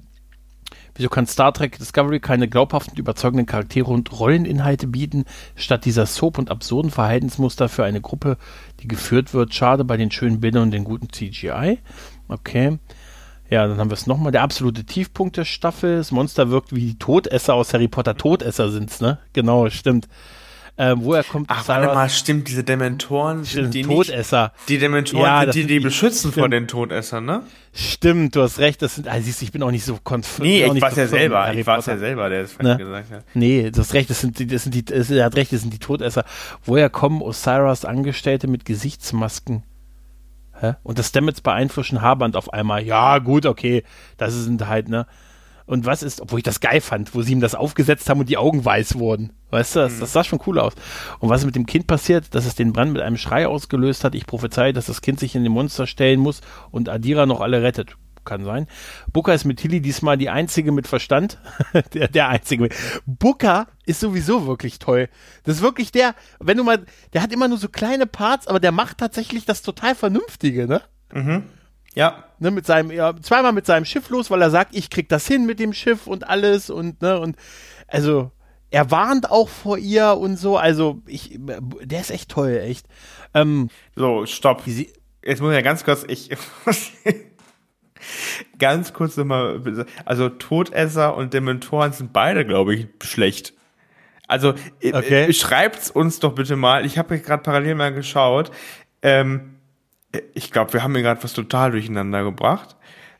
[0.95, 6.37] Wieso kann Star Trek Discovery keine glaubhaften, überzeugenden Charaktere und Rolleninhalte bieten, statt dieser Soap
[6.37, 8.37] und absurden Verhaltensmuster für eine Gruppe,
[8.81, 9.53] die geführt wird?
[9.53, 11.79] Schade bei den schönen Bildern und den guten CGI.
[12.27, 12.79] Okay.
[13.49, 14.31] Ja, dann haben wir es nochmal.
[14.31, 15.97] Der absolute Tiefpunkt der Staffel.
[15.97, 18.17] Das Monster wirkt wie die Todesser aus Harry Potter.
[18.17, 19.19] Todesser sind's, ne?
[19.33, 20.09] Genau, stimmt.
[20.77, 21.87] Äh, woher kommt Ach, Sarah?
[21.87, 24.53] warte mal, stimmt, diese Dementoren sind die Todesser.
[24.53, 27.41] Nicht, die Dementoren ja, die, die, die beschützen vor den Todessern, ne?
[27.73, 30.47] Stimmt, du hast recht, das sind, also siehst, ich bin auch nicht so konfirm.
[30.47, 32.77] Nee, ich war ja selber, ich war ja selber, der das ne?
[32.77, 33.23] gesagt hat.
[33.33, 35.61] Nee, du hast recht, das sind die, das sind die, das, er hat recht, das
[35.61, 36.25] sind die Todesser.
[36.63, 39.63] Woher kommen Osiris Angestellte mit Gesichtsmasken?
[40.59, 40.73] Hä?
[40.83, 42.83] Und das Stamets beeinflussen Haarband auf einmal.
[42.83, 43.83] Ja, gut, okay,
[44.17, 45.07] das sind halt, ne?
[45.67, 48.29] Und was ist, obwohl ich das geil fand, wo sie ihm das aufgesetzt haben und
[48.29, 49.33] die Augen weiß wurden.
[49.49, 49.99] Weißt du, das, mhm.
[49.99, 50.73] das sah schon cool aus.
[51.19, 54.05] Und was ist mit dem Kind passiert, dass es den Brand mit einem Schrei ausgelöst
[54.05, 54.15] hat?
[54.15, 56.41] Ich prophezei, dass das Kind sich in den Monster stellen muss
[56.71, 57.97] und Adira noch alle rettet.
[58.23, 58.67] Kann sein.
[59.11, 61.37] Booker ist mit Tilly diesmal die einzige mit Verstand.
[61.93, 62.69] der, der einzige.
[63.05, 65.09] Booker ist sowieso wirklich toll.
[65.43, 68.59] Das ist wirklich der, wenn du mal, der hat immer nur so kleine Parts, aber
[68.59, 70.81] der macht tatsächlich das total Vernünftige, ne?
[71.13, 71.43] Mhm.
[71.97, 72.25] Ja.
[72.37, 75.25] Ne, mit seinem, ja, zweimal mit seinem Schiff los, weil er sagt, ich krieg das
[75.25, 77.35] hin mit dem Schiff und alles und, ne, und,
[77.87, 78.31] also,
[78.69, 82.85] er warnt auch vor ihr und so, also, ich, der ist echt toll, echt.
[83.33, 84.67] Ähm, so, stopp.
[84.67, 86.29] Jetzt muss ich ja ganz kurz, ich,
[88.59, 93.55] ganz kurz nochmal, also Todesser und Dementoren sind beide, glaube ich, schlecht.
[94.27, 95.23] Also äh, okay.
[95.23, 96.85] äh, schreibt's uns doch bitte mal.
[96.85, 98.51] Ich habe gerade parallel mal geschaut.
[99.01, 99.56] Ähm,
[100.33, 102.75] ich glaube, wir haben hier gerade was total durcheinander gebracht.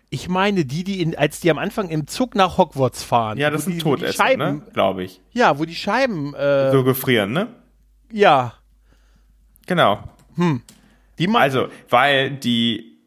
[0.10, 3.38] Ich meine, die, die in, als die am Anfang im Zug nach Hogwarts fahren.
[3.38, 4.62] Ja, das sind Todesser, ne?
[4.74, 5.22] Glaube ich.
[5.34, 7.48] Ja, wo die Scheiben äh, so gefrieren, ne?
[8.12, 8.54] Ja.
[9.66, 10.04] Genau.
[10.36, 10.62] Hm.
[11.20, 13.00] Die also, weil die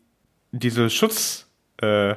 [0.52, 1.46] diese Schutz
[1.80, 2.16] äh, mhm.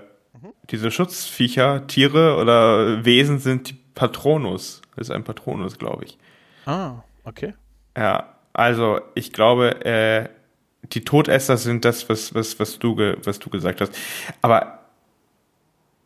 [0.69, 4.81] diese Schutzviecher, Tiere oder Wesen sind die Patronus.
[4.95, 6.17] Das ist ein Patronus, glaube ich.
[6.65, 7.53] Ah, okay.
[7.95, 10.29] Ja, also ich glaube, äh,
[10.93, 13.93] die Todesser sind das, was, was, was, du, was du gesagt hast.
[14.41, 14.79] Aber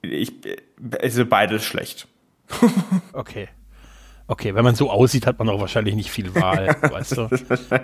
[0.02, 0.34] ich,
[1.02, 2.08] also beides schlecht.
[3.14, 3.50] okay.
[4.30, 7.30] Okay, wenn man so aussieht, hat man auch wahrscheinlich nicht viel Wahl, weißt du?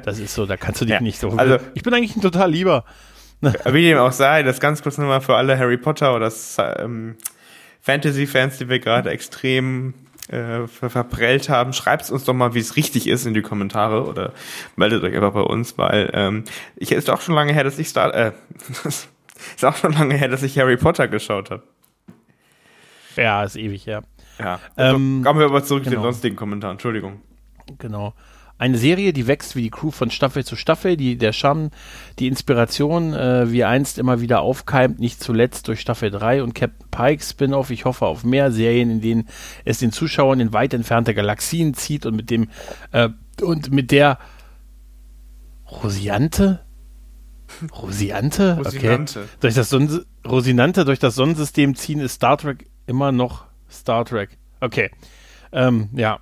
[0.03, 1.29] Das ist so, da kannst du dich ja, nicht so.
[1.31, 2.83] Also, ich bin eigentlich ein total lieber.
[3.39, 6.31] Wie dem auch sei, das ganz kurz nochmal für alle Harry Potter oder
[6.79, 7.15] ähm,
[7.81, 9.93] Fantasy-Fans, die wir gerade extrem
[10.29, 14.05] äh, ver verprellt haben, schreibt uns doch mal, wie es richtig ist in die Kommentare
[14.05, 14.33] oder
[14.75, 16.43] meldet euch einfach bei uns, weil ähm,
[16.75, 18.31] ich ist auch schon lange her, dass ich Star äh,
[18.85, 19.09] ist
[19.63, 21.63] auch schon lange her, dass ich Harry Potter geschaut habe.
[23.15, 24.01] Ja, ist ewig, ja.
[24.39, 24.59] Ja.
[24.77, 25.95] Ähm, kommen wir aber zurück genau.
[25.95, 26.75] zu den sonstigen Kommentaren.
[26.75, 27.21] Entschuldigung.
[27.77, 28.13] Genau.
[28.57, 31.71] Eine Serie, die wächst wie die Crew von Staffel zu Staffel, die der Charme,
[32.19, 36.87] die Inspiration äh, wie einst immer wieder aufkeimt, nicht zuletzt durch Staffel 3 und Captain
[36.89, 37.71] Pike Spin-off.
[37.71, 39.27] Ich hoffe auf mehr Serien, in denen
[39.65, 42.49] es den Zuschauern in weit entfernte Galaxien zieht und mit dem
[42.91, 43.09] äh,
[43.41, 44.19] und mit der
[45.69, 46.61] Rosiante
[47.71, 48.57] Rosiante?
[48.57, 49.19] Rosinante.
[49.19, 49.27] Okay.
[49.39, 54.37] Durch das Sonn Rosinante durch das Sonnensystem ziehen ist Star Trek immer noch Star Trek.
[54.59, 54.89] Okay.
[55.51, 56.19] Ähm, ja.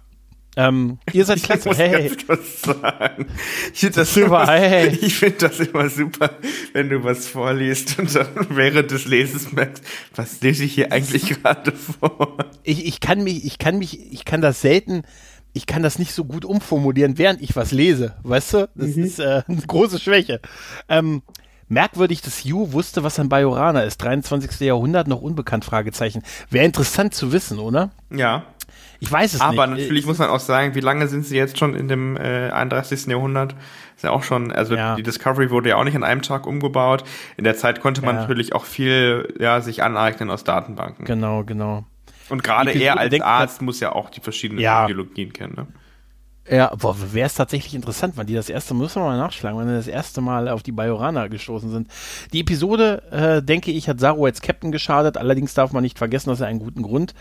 [0.58, 1.62] Ähm, ihr seid klasse.
[1.72, 3.26] Ich muss hey, ganz kurz sagen.
[3.74, 4.88] Ich finde das, Super, immer, hey.
[5.02, 6.32] ich find das immer super,
[6.74, 9.84] wenn du was vorliest und dann während des Lesens merkst,
[10.16, 12.38] was lese ich hier eigentlich gerade vor?
[12.64, 15.04] ich, ich kann mich, ich kann mich, ich kann das selten,
[15.54, 18.70] ich kann das nicht so gut umformulieren, während ich was lese, weißt du?
[18.76, 20.42] Das ist äh, eine große Schwäche.
[20.90, 21.22] Ähm,
[21.72, 23.98] merkwürdig, dass Yu wusste, was ein Bajorana ist.
[23.98, 24.60] 23.
[24.62, 26.22] Jahrhundert, noch unbekannt, Fragezeichen.
[26.50, 27.92] Wäre interessant zu wissen, oder?
[28.14, 28.46] Ja.
[29.04, 29.80] Ich weiß es Aber nicht.
[29.82, 33.08] natürlich muss man auch sagen, wie lange sind sie jetzt schon in dem äh, 31.
[33.08, 33.56] Jahrhundert?
[33.96, 34.96] Ist ja auch schon, also Ja.
[34.96, 37.04] die Discovery wurde ja auch nicht an einem Tag umgebaut.
[37.36, 38.22] In der Zeit konnte man Ja.
[38.22, 41.06] natürlich auch viel ja, sich aneignen aus Datenbanken.
[41.06, 41.84] Genau, genau.
[42.30, 44.86] Und gerade er als denkt- Arzt muss ja auch die verschiedenen Ja.
[44.86, 45.56] Ideologien kennen.
[45.58, 45.68] Ne?
[46.50, 49.68] Ja, wäre es tatsächlich interessant, wann die das erste Mal, müssen wir mal nachschlagen, wann
[49.68, 51.88] die das erste Mal auf die Bajorana gestoßen sind.
[52.34, 56.30] Die Episode, äh, denke ich, hat Saru als Captain geschadet, allerdings darf man nicht vergessen,
[56.30, 57.14] dass er einen guten Grund,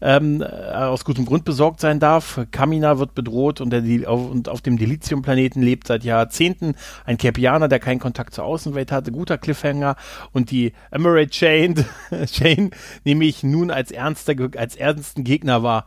[0.00, 2.40] ähm, äh, aus gutem Grund besorgt sein darf.
[2.50, 6.74] Kamina wird bedroht und, der, auf, und auf dem Dilithium-Planeten lebt seit Jahrzehnten
[7.04, 9.12] ein Capianer, der keinen Kontakt zur Außenwelt hatte.
[9.12, 9.96] Guter Cliffhanger.
[10.32, 11.84] Und die Emerald Chain,
[13.04, 15.86] nehme ich nun als, ernster, als ernsten Gegner wahr.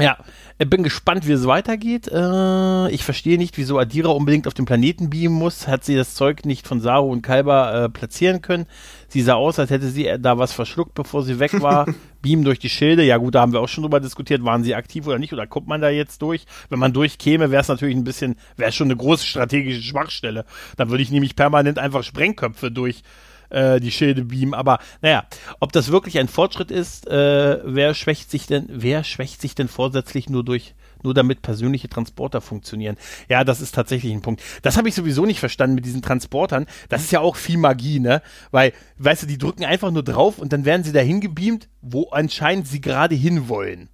[0.00, 0.16] Ja,
[0.56, 2.08] bin gespannt, wie es weitergeht.
[2.08, 5.68] Äh, ich verstehe nicht, wieso Adira unbedingt auf den Planeten beamen muss.
[5.68, 8.66] Hat sie das Zeug nicht von Saru und Kalber äh, platzieren können?
[9.12, 11.84] Sie sah aus, als hätte sie äh, da was verschluckt, bevor sie weg war.
[12.22, 13.04] Beam durch die Schilde.
[13.04, 15.34] Ja gut, da haben wir auch schon drüber diskutiert, waren sie aktiv oder nicht?
[15.34, 16.46] Oder kommt man da jetzt durch?
[16.70, 20.46] Wenn man durchkäme, wäre es natürlich ein bisschen, wäre schon eine große strategische Schwachstelle.
[20.78, 23.02] Dann würde ich nämlich permanent einfach Sprengköpfe durch
[23.50, 24.54] äh, die Schilde beamen.
[24.54, 25.26] Aber naja,
[25.60, 29.68] ob das wirklich ein Fortschritt ist, äh, wer schwächt sich denn, wer schwächt sich denn
[29.68, 30.74] vorsätzlich nur durch,
[31.04, 32.96] nur damit persönliche Transporter funktionieren?
[33.28, 34.42] Ja, das ist tatsächlich ein Punkt.
[34.62, 36.66] Das habe ich sowieso nicht verstanden mit diesen Transportern.
[36.88, 38.22] Das ist ja auch viel Magie, ne?
[38.50, 42.08] Weil, weißt du, die drücken einfach nur drauf und dann werden sie dahin gebeamt, wo
[42.10, 43.88] anscheinend sie gerade hinwollen.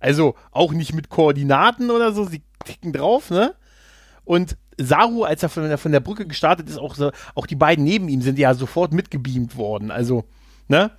[0.00, 3.54] Also auch nicht mit Koordinaten oder so, sie klicken drauf, ne?
[4.24, 7.56] Und Saru, als er von der, von der Brücke gestartet ist, auch, so, auch die
[7.56, 9.90] beiden neben ihm sind ja sofort mitgebeamt worden.
[9.90, 10.24] Also,
[10.72, 10.90] ne?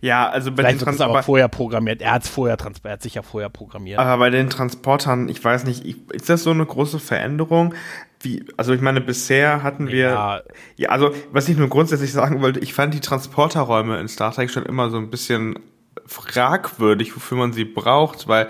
[0.00, 2.02] Ja, also bei den, Vielleicht wird es Trans aber vorher programmiert.
[2.02, 3.98] Er hat es vorher er hat sich ja vorher programmiert.
[3.98, 7.74] aber bei den Transportern, ich weiß nicht, ich, ist das so eine große Veränderung?
[8.20, 10.40] Wie, also ich meine, bisher hatten wir, Ja.
[10.76, 14.50] ja, also was ich nur grundsätzlich sagen wollte, ich fand die Transporterräume in Star Trek
[14.50, 15.58] schon immer so ein bisschen
[16.04, 18.48] fragwürdig, wofür man sie braucht, weil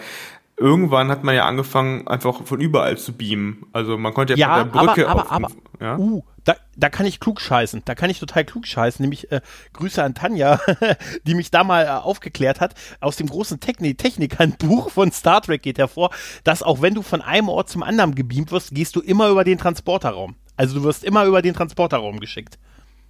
[0.61, 3.67] irgendwann hat man ja angefangen, einfach von überall zu beamen.
[3.73, 5.49] Also man konnte ja, Ja, von der Brücke aber, auf, aber,
[5.81, 5.99] ja?
[5.99, 7.83] Uh, da, da kann ich klug scheißen.
[7.85, 9.03] Da kann ich total klug scheißen.
[9.03, 9.41] Nämlich äh,
[9.73, 10.61] Grüße an Tanja,
[11.27, 12.75] die mich da mal äh, aufgeklärt hat.
[13.01, 16.11] Aus dem großen Technik Technikhandbuch von Star Trek geht hervor,
[16.45, 19.45] dass auch wenn du von einem Ort zum anderen gebeamt wirst, gehst du immer über
[19.45, 20.37] den Transporterraum.
[20.57, 22.59] Also du wirst immer über den Transporterraum geschickt.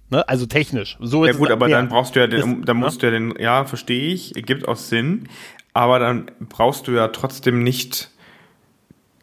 [0.09, 0.27] Ne?
[0.27, 0.97] Also technisch.
[0.99, 1.77] So Ja gut, aber ja.
[1.77, 2.83] dann brauchst du ja den, Ist- dann ne?
[2.85, 5.27] musst du ja den, ja, verstehe ich, gibt auch Sinn,
[5.73, 8.11] aber dann brauchst du ja trotzdem nicht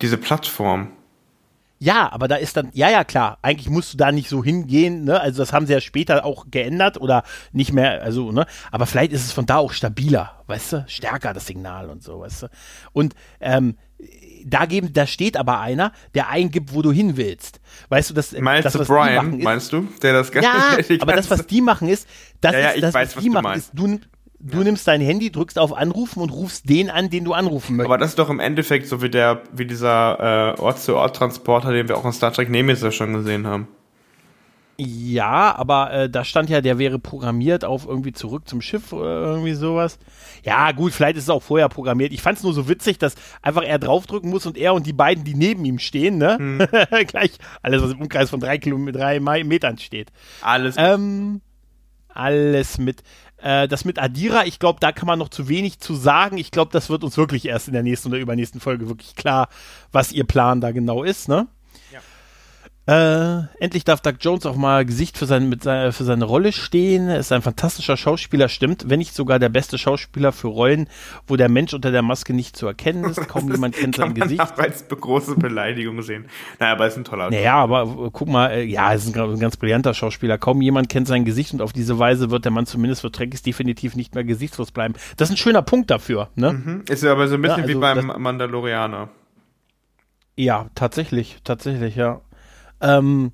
[0.03, 0.91] diese Plattform.
[1.81, 5.05] Ja, aber da ist dann, ja, ja, klar, eigentlich musst du da nicht so hingehen,
[5.05, 5.21] ne?
[5.21, 7.23] Also das haben sie ja später auch geändert oder
[7.53, 8.47] nicht mehr, also, ne?
[8.73, 10.85] Aber vielleicht ist es von da auch stabiler, weißt du?
[10.89, 12.47] Stärker das Signal und so, weißt du?
[12.93, 13.77] Und ähm,
[14.45, 17.61] da geben, da steht aber einer, der eingibt, wo du hin willst.
[17.91, 20.33] Weißt du, das, Meinst das du was die Brian, machen, ist, meinst du, der das
[20.33, 22.09] Ganze Ja, die aber das, was die machen, ist,
[22.41, 23.69] das Ja, ja, ist, ich das, weiß, was die du machen, meinst.
[23.69, 24.01] ist, du,
[24.41, 27.91] du nimmst dein Handy, drückst auf Anrufen und rufst den an, den du anrufen möchtest.
[27.91, 31.97] aber das ist doch im Endeffekt so wie der, wie dieser äh, Ort-zu-Ort-Transporter, den wir
[31.97, 33.69] auch in Star Trek Nemesis schon gesehen haben.
[34.81, 39.23] Ja, aber äh, da stand ja, der wäre programmiert auf irgendwie zurück zum Schiff oder
[39.23, 39.99] irgendwie sowas.
[40.45, 42.13] Ja, gut, vielleicht ist es auch vorher programmiert.
[42.13, 44.93] Ich fand es nur so witzig, dass einfach er draufdrücken muss und er und die
[44.93, 46.39] beiden, die neben ihm stehen, ne?
[46.39, 46.59] Hm.
[47.09, 50.13] Gleich alles, was im Umkreis von drei, Kilometern, drei Metern steht.
[50.43, 50.77] Alles.
[50.79, 51.41] Ähm,
[52.09, 53.03] alles mit.
[53.41, 56.39] Äh, das mit Adira, ich glaube, da kann man noch zu wenig zu sagen.
[56.39, 59.49] Ich glaube, das wird uns wirklich erst in der nächsten oder übernächsten Folge wirklich klar,
[59.93, 61.47] was ihr Plan da genau ist, ne?
[62.89, 66.53] Äh, endlich darf Doug Jones auch mal Gesicht für, sein, mit seine, für seine Rolle
[66.53, 67.09] stehen.
[67.09, 68.89] Er ist ein fantastischer Schauspieler, stimmt.
[68.89, 70.89] Wenn nicht sogar der beste Schauspieler für Rollen,
[71.27, 73.29] wo der Mensch unter der Maske nicht zu erkennen ist.
[73.29, 74.39] Kaum jemand kennt sein Gesicht.
[74.39, 76.29] Man als große Beleidigung sehen.
[76.59, 79.21] Naja, aber er ist ein toller Naja, aber guck mal, äh, ja, er ist ein,
[79.21, 80.39] ein, ganz brillanter Schauspieler.
[80.39, 83.43] Kaum jemand kennt sein Gesicht und auf diese Weise wird der Mann zumindest für Trekkies
[83.43, 84.95] definitiv nicht mehr gesichtslos bleiben.
[85.19, 86.55] Das ist ein schöner Punkt dafür, ne?
[86.55, 86.85] Mhm.
[86.89, 89.11] Ist ja aber so ein bisschen ja, also wie beim Mandalorianer.
[90.37, 92.23] Ja, tatsächlich, tatsächlich, ja.
[92.81, 93.33] Ähm,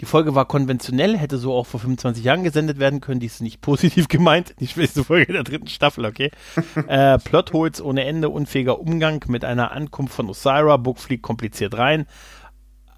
[0.00, 3.20] die Folge war konventionell, hätte so auch vor 25 Jahren gesendet werden können.
[3.20, 4.54] Die ist nicht positiv gemeint.
[4.60, 6.30] Die schwächste Folge der dritten Staffel, okay.
[6.86, 10.76] äh, Plotholes ohne Ende, unfähiger Umgang mit einer Ankunft von Osira.
[10.76, 12.06] Book fliegt kompliziert rein,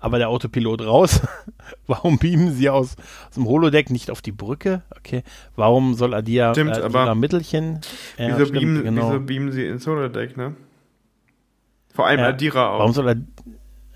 [0.01, 1.23] aber der Autopilot raus.
[1.87, 2.97] Warum beamen sie aus,
[3.29, 4.83] aus dem Holodeck nicht auf die Brücke?
[4.97, 5.23] Okay.
[5.55, 7.81] Warum soll Adia, stimmt, äh, aber Mittelchen?
[8.17, 9.11] Ja, wieso, stimmt, beamen, genau.
[9.11, 10.57] wieso beamen sie ins Holodeck, ne?
[11.95, 12.79] Vor allem ja, Adira auch.
[12.81, 13.17] Warum soll er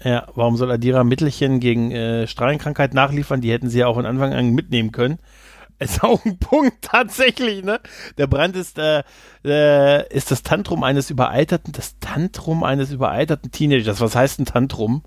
[0.04, 3.40] ja, warum soll Adira Mittelchen gegen äh, Strahlenkrankheit nachliefern?
[3.40, 5.18] Die hätten sie ja auch von Anfang an mitnehmen können.
[5.78, 7.80] Ist auch ein Punkt tatsächlich, ne?
[8.16, 9.02] Der Brand ist, äh,
[9.44, 14.00] äh, ist das Tantrum eines überalterten, das Tantrum eines überalterten Teenagers.
[14.00, 15.02] Was heißt ein Tantrum?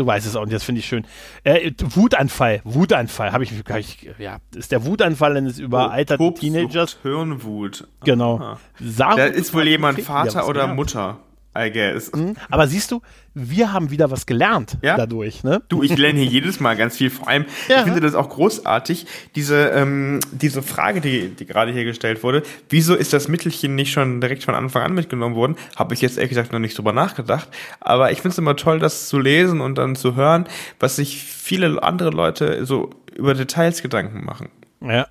[0.07, 1.07] weißt es auch nicht, das finde ich schön.
[1.45, 6.99] Äh, Wutanfall, Wutanfall, habe ich, hab ich, ja, ist der Wutanfall eines überalterten Teenagers.
[7.03, 7.87] Hirnwut.
[8.05, 8.57] Genau.
[8.97, 11.21] Da ist wohl jemand Vater oder Mutter.
[11.57, 12.13] I guess.
[12.13, 12.37] Mhm.
[12.49, 13.03] Aber siehst du,
[13.35, 14.97] wir haben wieder was gelernt ja?
[14.97, 15.43] dadurch.
[15.43, 15.63] Ne?
[15.69, 17.11] Du, ich lerne hier jedes Mal ganz viel.
[17.11, 17.79] Vor allem, ja.
[17.79, 22.45] ich finde das auch großartig, diese, ähm, diese Frage, die, die gerade hier gestellt wurde.
[22.69, 25.57] Wieso ist das Mittelchen nicht schon direkt von Anfang an mitgenommen worden?
[25.75, 27.49] Habe ich jetzt ehrlich gesagt noch nicht drüber nachgedacht.
[27.81, 30.47] Aber ich finde es immer toll, das zu lesen und dann zu hören,
[30.79, 34.51] was sich viele andere Leute so über Details Gedanken machen.
[34.81, 35.09] Ja,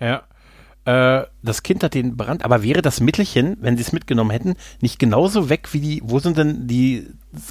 [0.00, 0.24] ja
[0.84, 4.54] äh, das Kind hat den Brand, aber wäre das Mittelchen, wenn sie es mitgenommen hätten,
[4.80, 7.06] nicht genauso weg wie die, wo sind denn die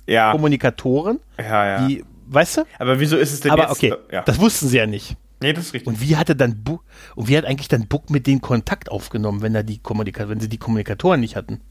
[0.08, 0.32] ja.
[0.32, 1.20] Kommunikatoren?
[1.38, 1.88] Ja, ja.
[1.88, 2.62] Die, weißt du?
[2.80, 3.72] Aber wieso ist es denn aber jetzt?
[3.72, 4.24] okay, ja.
[4.24, 5.16] das wussten sie ja nicht.
[5.42, 5.88] Nee, das ist richtig.
[5.88, 6.80] Und wie hatte dann Bu
[7.16, 10.40] und wie hat eigentlich dann Buck mit denen Kontakt aufgenommen, wenn er die Kommunika wenn
[10.40, 11.62] sie die Kommunikatoren nicht hatten?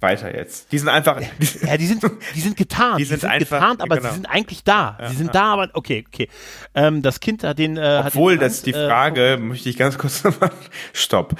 [0.00, 0.72] Weiter jetzt.
[0.72, 1.20] Die sind einfach.
[1.20, 2.02] Die, ja, die sind,
[2.34, 2.98] die sind getarnt.
[3.00, 4.08] Die sind, die sind einfach, getarnt, aber genau.
[4.08, 4.98] sie sind eigentlich da.
[5.00, 5.32] Ja, sie sind ja.
[5.32, 6.28] da, aber okay, okay.
[6.74, 7.76] Ähm, das Kind hat den.
[7.76, 10.50] Äh, Obwohl, hat den das ist die äh, Frage, äh, möchte ich ganz kurz nochmal.
[10.92, 11.34] Stopp.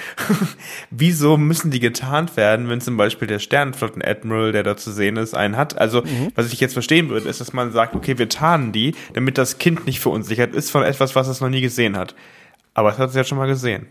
[0.91, 5.35] Wieso müssen die getarnt werden, wenn zum Beispiel der Sternenflotten-Admiral, der da zu sehen ist,
[5.35, 5.79] einen hat?
[5.79, 6.33] Also, mhm.
[6.35, 9.59] was ich jetzt verstehen würde, ist, dass man sagt, okay, wir tarnen die, damit das
[9.59, 12.15] Kind nicht verunsichert ist von etwas, was es noch nie gesehen hat.
[12.75, 13.87] Aber es hat es ja schon mal gesehen.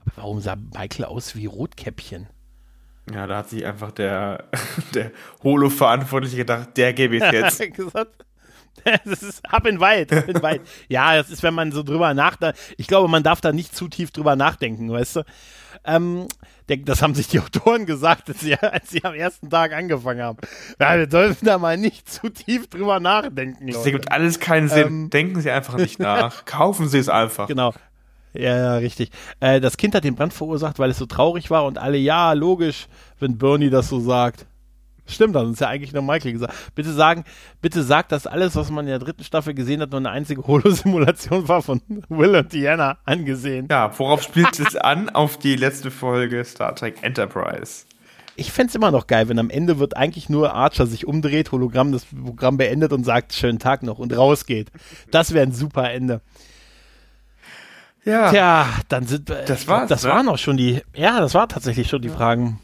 [0.00, 2.28] Aber warum sah Michael aus wie Rotkäppchen?
[3.12, 4.44] Ja, da hat sich einfach der,
[4.94, 5.10] der
[5.42, 7.62] Holo-Verantwortliche gedacht, der gebe ich jetzt.
[9.04, 10.60] Das ist ab in weit, ab in weit.
[10.88, 12.58] Ja, das ist, wenn man so drüber nachdenkt.
[12.76, 15.22] Ich glaube, man darf da nicht zu tief drüber nachdenken, weißt du?
[15.84, 16.26] Ähm,
[16.66, 20.38] das haben sich die Autoren gesagt, als sie, als sie am ersten Tag angefangen haben.
[20.80, 23.66] Ja, wir dürfen da mal nicht zu tief drüber nachdenken.
[23.66, 23.76] Leute.
[23.76, 24.86] Das ergibt alles keinen Sinn.
[24.86, 26.44] Ähm, Denken Sie einfach nicht nach.
[26.44, 27.48] Kaufen Sie es einfach.
[27.48, 27.74] Genau.
[28.34, 29.10] Ja, ja, richtig.
[29.40, 32.32] Äh, das Kind hat den Brand verursacht, weil es so traurig war und alle, ja,
[32.32, 32.88] logisch,
[33.18, 34.46] wenn Bernie das so sagt.
[35.06, 36.54] Stimmt, das ist ja eigentlich nur Michael gesagt.
[36.74, 37.24] Bitte sagen,
[37.60, 40.46] bitte sagt, dass alles, was man in der dritten Staffel gesehen hat, nur eine einzige
[40.46, 43.66] Holo-Simulation war von Will und Diana angesehen.
[43.70, 45.10] Ja, worauf spielt es an?
[45.10, 47.84] Auf die letzte Folge Star Trek Enterprise.
[48.36, 51.92] Ich fände immer noch geil, wenn am Ende wird eigentlich nur Archer sich umdreht, Hologramm
[51.92, 54.70] das Programm beendet und sagt, schönen Tag noch und rausgeht.
[55.10, 56.22] Das wäre ein super Ende.
[58.04, 58.30] Ja.
[58.30, 59.42] Tja, dann sind wir.
[59.44, 59.88] Das war's.
[59.88, 60.10] Das ne?
[60.10, 60.82] waren auch schon die.
[60.94, 62.14] Ja, das war tatsächlich schon die ja.
[62.14, 62.58] Fragen.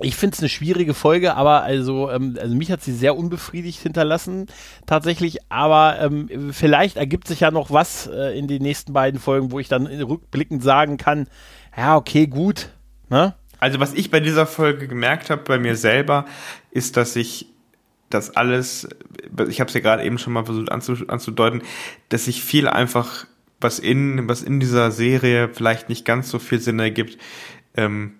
[0.00, 3.80] Ich finde es eine schwierige Folge, aber also, ähm, also mich hat sie sehr unbefriedigt
[3.80, 4.46] hinterlassen,
[4.86, 5.38] tatsächlich.
[5.48, 9.60] Aber ähm, vielleicht ergibt sich ja noch was äh, in den nächsten beiden Folgen, wo
[9.60, 11.28] ich dann rückblickend sagen kann,
[11.76, 12.70] ja, okay, gut.
[13.10, 13.34] Ne?
[13.58, 16.24] Also was ich bei dieser Folge gemerkt habe, bei mir selber,
[16.70, 17.46] ist, dass ich
[18.10, 18.88] das alles,
[19.48, 21.62] ich habe es ja gerade eben schon mal versucht anzudeuten,
[22.08, 23.26] dass ich viel einfach
[23.62, 27.18] was in, was in dieser Serie vielleicht nicht ganz so viel Sinn ergibt,
[27.76, 28.14] ähm,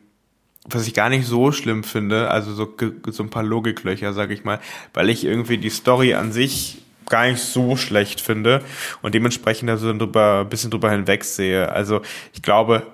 [0.69, 2.73] was ich gar nicht so schlimm finde, also so,
[3.07, 4.61] so ein paar Logiklöcher, sag ich mal,
[4.95, 8.63] weil ich irgendwie die Story an sich gar nicht so schlecht finde
[9.03, 11.71] und dementsprechend da so ein bisschen drüber hinwegsehe.
[11.71, 12.01] Also
[12.33, 12.87] ich glaube,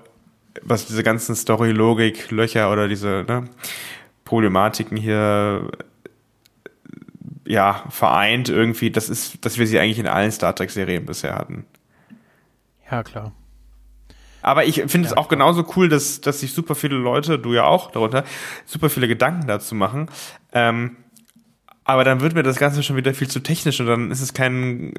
[0.63, 3.45] was diese ganzen Story-Logik, Löcher oder diese ne,
[4.25, 5.71] Problematiken hier
[7.47, 11.65] ja, vereint irgendwie, das ist, dass wir sie eigentlich in allen Star Trek-Serien bisher hatten.
[12.91, 13.33] Ja, klar.
[14.41, 17.53] Aber ich finde ja, es auch genauso cool, dass, dass sich super viele Leute, du
[17.55, 18.25] ja auch darunter,
[18.65, 20.11] super viele Gedanken dazu machen.
[20.53, 20.97] Ähm,
[21.89, 24.35] aber dann wird mir das Ganze schon wieder viel zu technisch und dann ist es
[24.35, 24.93] kein,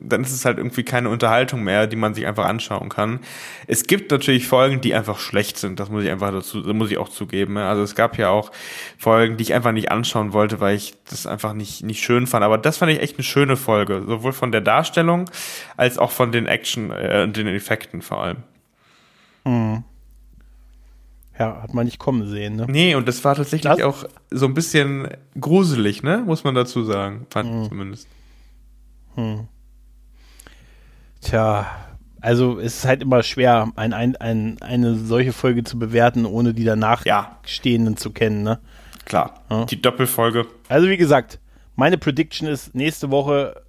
[0.00, 3.20] dann ist es halt irgendwie keine Unterhaltung mehr, die man sich einfach anschauen kann.
[3.68, 6.98] Es gibt natürlich Folgen, die einfach schlecht sind, das muss ich einfach dazu, muss ich
[6.98, 7.56] auch zugeben.
[7.58, 8.50] Also es gab ja auch
[8.98, 12.42] Folgen, die ich einfach nicht anschauen wollte, weil ich das einfach nicht, nicht schön fand.
[12.42, 15.30] Aber das fand ich echt eine schöne Folge, sowohl von der Darstellung
[15.76, 18.38] als auch von den Action äh, den Effekten vor allem.
[19.46, 19.84] Hm.
[21.38, 22.66] Ja, hat man nicht kommen sehen, ne?
[22.68, 23.82] Nee, und das war tatsächlich das?
[23.82, 25.08] auch so ein bisschen
[25.40, 26.22] gruselig, ne?
[26.26, 27.62] Muss man dazu sagen, fand hm.
[27.62, 28.08] ich zumindest.
[29.14, 29.48] Hm.
[31.22, 31.66] Tja,
[32.20, 36.54] also es ist halt immer schwer, ein, ein, ein, eine solche Folge zu bewerten, ohne
[36.54, 37.38] die danach ja.
[37.44, 38.60] stehenden zu kennen, ne?
[39.04, 39.64] Klar, ja.
[39.64, 40.46] die Doppelfolge.
[40.68, 41.40] Also wie gesagt,
[41.76, 43.61] meine Prediction ist nächste Woche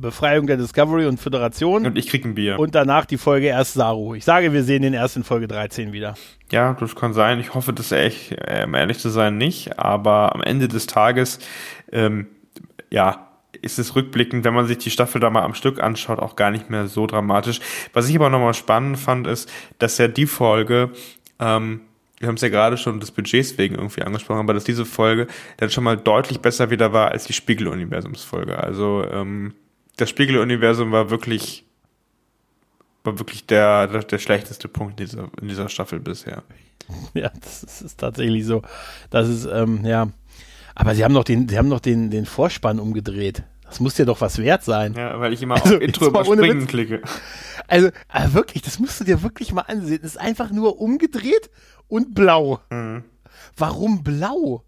[0.00, 1.86] Befreiung der Discovery und Föderation.
[1.86, 2.58] Und ich krieg ein Bier.
[2.58, 4.14] Und danach die Folge erst Saru.
[4.14, 6.14] Ich sage, wir sehen den erst in Folge 13 wieder.
[6.50, 7.38] Ja, das kann sein.
[7.38, 9.78] Ich hoffe, dass er echt, um ehrlich zu sein, nicht.
[9.78, 11.38] Aber am Ende des Tages,
[11.92, 12.26] ähm,
[12.90, 13.28] ja,
[13.62, 16.50] ist es rückblickend, wenn man sich die Staffel da mal am Stück anschaut, auch gar
[16.50, 17.60] nicht mehr so dramatisch.
[17.92, 20.90] Was ich aber nochmal spannend fand, ist, dass ja die Folge,
[21.38, 21.82] ähm,
[22.18, 25.26] wir haben es ja gerade schon des Budgets wegen irgendwie angesprochen, aber dass diese Folge
[25.58, 28.58] dann schon mal deutlich besser wieder war als die Spiegel-Universums-Folge.
[28.58, 29.54] Also ähm,
[30.00, 31.64] das Spiegeluniversum war wirklich
[33.04, 36.42] war wirklich der, der, der schlechteste Punkt in dieser, in dieser Staffel bisher.
[37.14, 38.62] Ja, das ist, ist tatsächlich so.
[39.10, 40.08] Das ist, ähm, ja.
[40.74, 43.44] Aber sie haben noch den, sie haben noch den, den Vorspann umgedreht.
[43.62, 44.94] Das muss dir doch was wert sein.
[44.94, 47.00] Ja, weil ich immer also, auf Intro überspringen klicke.
[47.68, 50.00] Also, also, wirklich, das musst du dir wirklich mal ansehen.
[50.02, 51.48] Es ist einfach nur umgedreht
[51.86, 52.58] und blau.
[52.70, 53.04] Mhm.
[53.56, 54.64] Warum blau?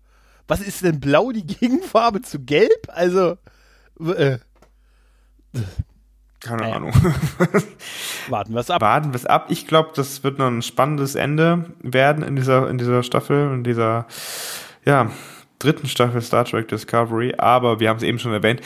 [0.47, 2.87] Was ist denn blau die Gegenfarbe zu gelb?
[2.87, 3.37] Also,
[3.99, 4.39] äh,
[6.43, 6.77] keine naja.
[6.77, 6.93] Ahnung.
[8.29, 8.81] Warten wir es ab.
[8.83, 9.47] Warten wir es ab.
[9.49, 13.65] Ich glaube, das wird noch ein spannendes Ende werden in dieser, in dieser Staffel, in
[13.65, 14.07] dieser,
[14.85, 15.11] ja,
[15.59, 17.35] dritten Staffel Star Trek Discovery.
[17.39, 18.61] Aber wir haben es eben schon erwähnt,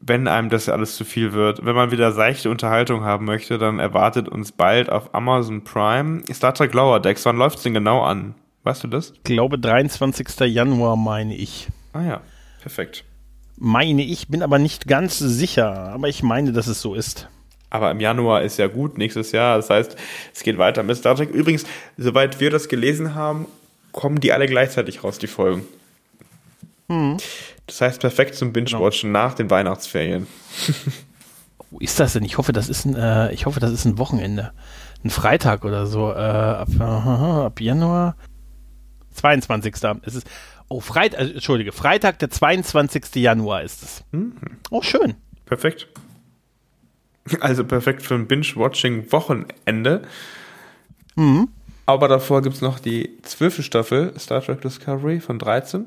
[0.00, 3.80] wenn einem das alles zu viel wird, wenn man wieder seichte Unterhaltung haben möchte, dann
[3.80, 7.24] erwartet uns bald auf Amazon Prime Star Trek Lower Decks.
[7.24, 8.36] Wann läuft es denn genau an?
[8.62, 9.10] Weißt du das?
[9.10, 10.28] Ich glaube 23.
[10.46, 11.66] Januar, meine ich.
[11.92, 12.20] Ah ja,
[12.60, 13.04] perfekt
[13.56, 17.28] meine ich, bin aber nicht ganz sicher, aber ich meine, dass es so ist.
[17.70, 19.56] Aber im Januar ist ja gut, nächstes Jahr.
[19.56, 19.96] Das heißt,
[20.34, 21.30] es geht weiter mit Star Trek.
[21.30, 21.64] Übrigens,
[21.96, 23.46] soweit wir das gelesen haben,
[23.92, 25.62] kommen die alle gleichzeitig raus, die Folgen.
[26.88, 27.16] Hm.
[27.66, 29.26] Das heißt, perfekt zum Binge-Watchen genau.
[29.26, 30.26] nach den Weihnachtsferien.
[31.70, 32.24] Wo ist das denn?
[32.24, 34.52] Ich hoffe, das ist ein, äh, ich hoffe, das ist ein Wochenende.
[35.04, 36.12] Ein Freitag oder so.
[36.12, 38.16] Äh, ab, äh, ab Januar.
[39.14, 39.74] 22.
[40.02, 40.26] Es ist,
[40.68, 43.14] Oh, Freitag, also, Entschuldige, Freitag, der 22.
[43.16, 44.04] Januar ist es.
[44.10, 44.34] Mhm.
[44.70, 45.14] Oh, schön.
[45.44, 45.88] Perfekt.
[47.40, 50.02] Also perfekt für ein Binge-Watching-Wochenende.
[51.16, 51.48] Mhm.
[51.86, 55.86] Aber davor gibt es noch die zwölfte Staffel Star Trek Discovery von 13.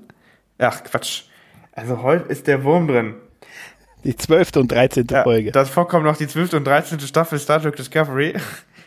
[0.58, 1.24] Ach, Quatsch.
[1.74, 3.16] Also heute ist der Wurm drin.
[4.04, 5.52] Die zwölfte und dreizehnte ja, Folge.
[5.52, 8.34] Davor kommt noch die zwölfte und dreizehnte Staffel Star Trek Discovery.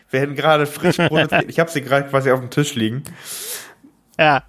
[0.09, 1.45] Wir hätten gerade frisch produziert.
[1.47, 3.03] ich habe sie gerade quasi auf dem Tisch liegen.
[4.19, 4.43] Ja.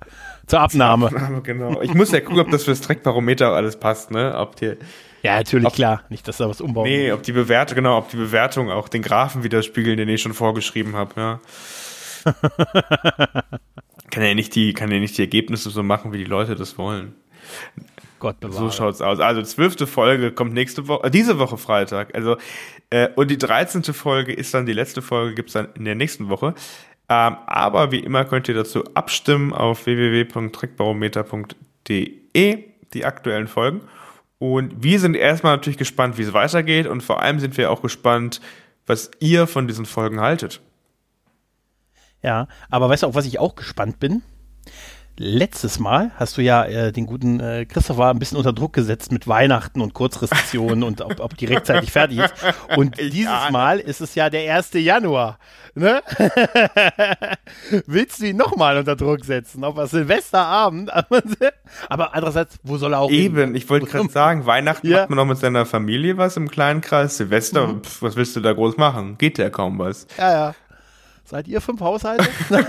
[0.47, 1.09] Zur Abnahme.
[1.09, 1.81] Zur Abnahme, genau.
[1.83, 4.37] Ich muss ja gucken, ob das fürs Trackbarometer alles passt, ne?
[4.37, 4.77] Ob die,
[5.25, 6.03] ja, natürlich, ob, klar.
[6.11, 9.01] Nicht, dass da was umbauen Nee, ob die Bewertung, genau, ob die Bewertung auch den
[9.01, 11.41] Graphen widerspiegeln, den ich schon vorgeschrieben habe, ja.
[14.11, 16.77] kann ja nicht die, kann ja nicht die Ergebnisse so machen, wie die Leute das
[16.77, 17.15] wollen.
[18.19, 18.59] Gott bewahre.
[18.59, 19.19] So schaut's aus.
[19.19, 22.15] Also zwölfte Folge kommt nächste Woche, äh, diese Woche Freitag.
[22.15, 22.37] Also
[22.91, 26.29] äh, und die dreizehnte Folge ist dann die letzte Folge, gibt's dann in der nächsten
[26.29, 26.55] Woche.
[27.09, 32.65] Ähm, aber wie immer könnt ihr dazu abstimmen auf www.trickbarometer.de,
[32.95, 33.83] die aktuellen Folgen.
[34.39, 36.87] Und wir sind erstmal natürlich gespannt, wie es weitergeht.
[36.87, 38.41] Und vor allem sind wir auch gespannt,
[38.87, 40.61] was ihr von diesen Folgen haltet.
[42.23, 44.23] Ja, aber weißt du, auf was ich auch gespannt bin?
[45.19, 49.13] Letztes Mal hast du ja äh, den guten äh, Christopher ein bisschen unter Druck gesetzt
[49.13, 52.35] mit Weihnachten und Kurzrestriktionen und ob, ob die rechtzeitig fertig ist.
[52.77, 54.73] Und dieses Mal ist es ja der 1.
[54.75, 55.39] Januar.
[55.75, 56.03] Ne?
[57.87, 59.65] Willst du ihn nochmal unter Druck setzen?
[59.65, 60.91] Auf Silvesterabend?
[61.89, 63.55] Aber andererseits, wo soll er auch Eben, hin?
[63.55, 65.01] ich wollte gerade sagen, Weihnachten ja.
[65.01, 67.17] macht man noch mit seiner Familie was im kleinen Kreis.
[67.17, 67.83] Silvester, mhm.
[67.83, 69.19] pf, was willst du da groß machen?
[69.19, 70.07] Geht ja kaum was.
[70.17, 70.55] Ja, ja.
[71.25, 72.29] Seid ihr fünf Haushalte?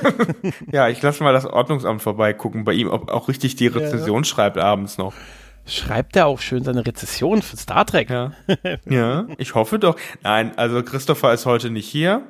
[0.71, 4.23] ja, ich lasse mal das Ordnungsamt vorbeigucken bei ihm, ob auch richtig die Rezession ja.
[4.23, 5.13] schreibt abends noch.
[5.67, 8.09] Schreibt er auch schön seine Rezession für Star Trek?
[8.09, 8.31] Ja.
[8.87, 9.97] ja, ich hoffe doch.
[10.21, 12.21] Nein, also Christopher ist heute nicht hier.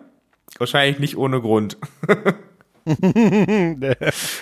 [0.57, 1.77] Wahrscheinlich nicht ohne Grund.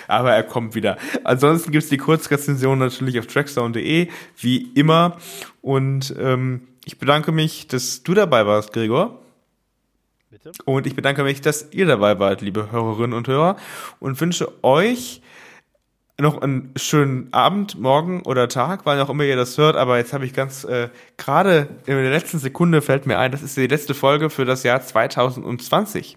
[0.06, 0.96] Aber er kommt wieder.
[1.24, 4.08] Ansonsten gibt's die Kurzrezension natürlich auf trackstone.de,
[4.38, 5.16] wie immer.
[5.60, 9.23] Und ähm, ich bedanke mich, dass du dabei warst, Gregor.
[10.44, 10.62] Bitte.
[10.66, 13.56] Und ich bedanke mich, dass ihr dabei wart, liebe Hörerinnen und Hörer,
[13.98, 15.22] und wünsche euch
[16.18, 19.76] noch einen schönen Abend, Morgen oder Tag, wann auch immer ihr das hört.
[19.76, 23.42] Aber jetzt habe ich ganz äh, gerade in der letzten Sekunde fällt mir ein, das
[23.42, 26.16] ist die letzte Folge für das Jahr 2020.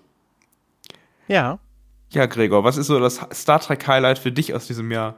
[1.28, 1.60] Ja.
[2.12, 5.16] Ja, Gregor, was ist so das Star Trek Highlight für dich aus diesem Jahr?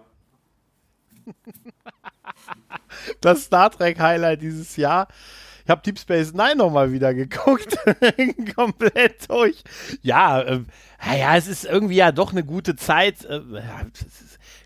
[3.22, 5.07] das Star Trek Highlight dieses Jahr.
[5.69, 7.77] Ich habe Deep Space Nine nochmal wieder geguckt.
[8.55, 9.63] Komplett durch.
[10.01, 10.61] Ja, äh,
[11.15, 13.23] ja, es ist irgendwie ja doch eine gute Zeit.
[13.25, 13.39] Äh,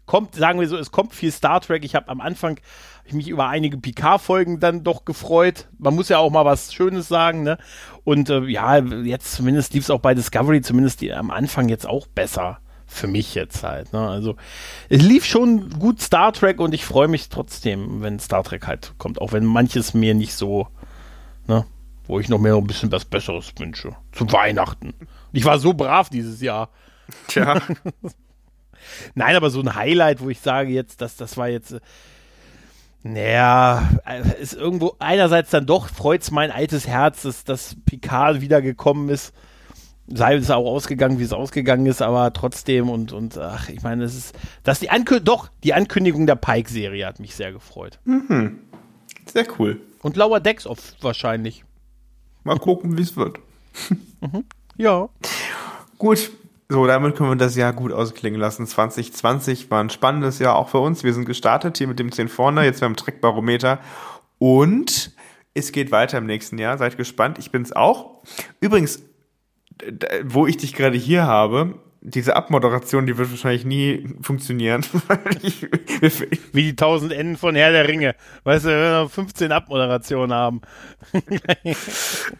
[0.05, 1.83] kommt, sagen wir so, es kommt viel Star Trek.
[1.83, 2.55] Ich habe am Anfang
[2.99, 5.67] hab ich mich über einige Picard-Folgen dann doch gefreut.
[5.77, 7.57] Man muss ja auch mal was Schönes sagen, ne?
[8.05, 11.85] Und äh, ja, jetzt zumindest lief es auch bei Discovery, zumindest die, am Anfang jetzt
[11.85, 13.91] auch besser für mich jetzt halt.
[13.91, 14.07] Ne?
[14.07, 14.35] Also
[14.87, 18.93] es lief schon gut Star Trek und ich freue mich trotzdem, wenn Star Trek halt
[18.99, 20.67] kommt, auch wenn manches mir nicht so,
[21.47, 21.65] ne,
[22.05, 23.95] wo ich noch mehr ein bisschen was Besseres wünsche.
[24.11, 24.93] Zu Weihnachten.
[25.31, 26.69] Ich war so brav dieses Jahr.
[27.27, 27.61] Tja.
[29.15, 31.73] Nein, aber so ein Highlight, wo ich sage jetzt, dass das war jetzt.
[31.73, 31.79] Äh,
[33.03, 38.39] naja, äh, ist irgendwo einerseits dann doch freut es mein altes Herz, dass, dass Picard
[38.41, 39.33] wiedergekommen ist
[40.07, 44.03] sei es auch ausgegangen, wie es ausgegangen ist, aber trotzdem und, und ach, ich meine,
[44.03, 47.99] es ist, dass die Ankündigung, doch, die Ankündigung der Pike-Serie hat mich sehr gefreut.
[48.05, 48.59] Mhm.
[49.25, 49.79] Sehr cool.
[50.03, 51.63] Und Lower Decks oft wahrscheinlich.
[52.43, 53.39] Mal gucken, wie es wird.
[54.21, 54.45] mhm.
[54.77, 55.09] Ja.
[55.97, 56.31] Gut.
[56.69, 58.65] So, damit können wir das Jahr gut ausklingen lassen.
[58.65, 61.03] 2020 war ein spannendes Jahr auch für uns.
[61.03, 63.79] Wir sind gestartet hier mit dem 10 vorne, jetzt beim Trackbarometer.
[64.39, 65.11] Und
[65.53, 66.77] es geht weiter im nächsten Jahr.
[66.77, 67.37] Seid gespannt.
[67.37, 68.23] Ich bin's auch.
[68.59, 69.03] Übrigens,
[70.23, 74.85] wo ich dich gerade hier habe, diese Abmoderation, die wird wahrscheinlich nie funktionieren.
[76.51, 78.15] Wie die tausend Enden von Herr der Ringe.
[78.43, 80.61] Weißt du, wenn wir 15 Abmoderationen haben.
[81.63, 81.73] äh,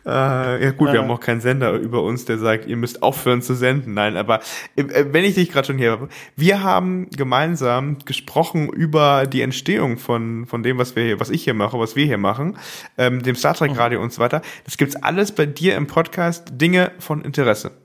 [0.05, 3.53] ja gut, wir haben auch keinen Sender über uns, der sagt, ihr müsst aufhören zu
[3.53, 3.93] senden.
[3.93, 4.41] Nein, aber
[4.75, 9.97] äh, wenn ich dich gerade schon hier habe, wir haben gemeinsam gesprochen über die Entstehung
[9.97, 12.57] von, von dem, was wir hier, was ich hier mache, was wir hier machen,
[12.97, 13.77] ähm, dem Star Trek mhm.
[13.77, 14.41] Radio und so weiter.
[14.65, 17.82] Das gibt's alles bei dir im Podcast, Dinge von Interesse.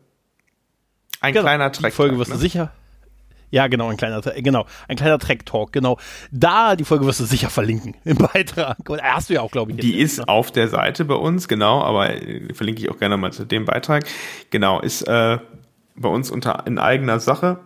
[1.21, 1.93] Ein genau, kleiner Track.
[1.93, 2.37] Die Folge wirst ne?
[2.37, 2.73] du sicher.
[3.51, 5.99] Ja, genau, ein kleiner, genau, ein kleiner Track Talk, genau.
[6.31, 8.77] Da, die Folge wirst du sicher verlinken im Beitrag.
[9.03, 9.79] Hast du ja auch, glaube ich.
[9.79, 13.33] Die ist auf der Seite bei uns, genau, aber äh, verlinke ich auch gerne mal
[13.33, 14.05] zu dem Beitrag.
[14.51, 15.39] Genau, ist äh,
[15.97, 17.59] bei uns unter in eigener Sache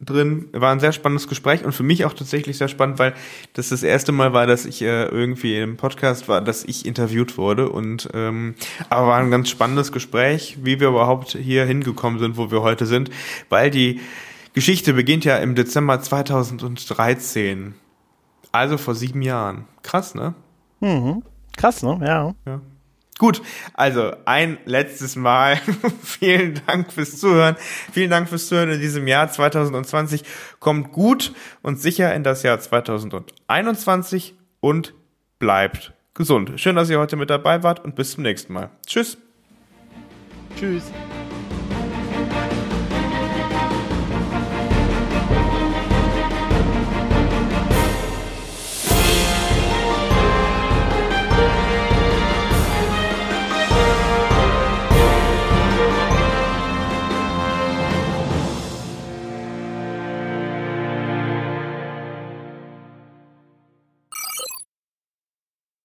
[0.00, 0.48] drin.
[0.52, 3.14] War ein sehr spannendes Gespräch und für mich auch tatsächlich sehr spannend, weil
[3.54, 7.36] das das erste Mal war, dass ich äh, irgendwie im Podcast war, dass ich interviewt
[7.36, 8.54] wurde und ähm,
[8.90, 12.86] aber war ein ganz spannendes Gespräch, wie wir überhaupt hier hingekommen sind, wo wir heute
[12.86, 13.10] sind,
[13.48, 14.00] weil die
[14.54, 17.74] Geschichte beginnt ja im Dezember 2013,
[18.52, 19.66] also vor sieben Jahren.
[19.82, 20.34] Krass, ne?
[20.80, 21.22] Mhm.
[21.56, 21.98] Krass, ne?
[22.02, 22.34] Ja.
[22.46, 22.60] ja.
[23.18, 23.42] Gut,
[23.74, 25.60] also ein letztes Mal.
[26.02, 27.56] Vielen Dank fürs Zuhören.
[27.92, 30.22] Vielen Dank fürs Zuhören in diesem Jahr 2020.
[30.60, 31.32] Kommt gut
[31.62, 34.94] und sicher in das Jahr 2021 und
[35.38, 36.52] bleibt gesund.
[36.56, 38.70] Schön, dass ihr heute mit dabei wart und bis zum nächsten Mal.
[38.86, 39.18] Tschüss.
[40.56, 40.84] Tschüss.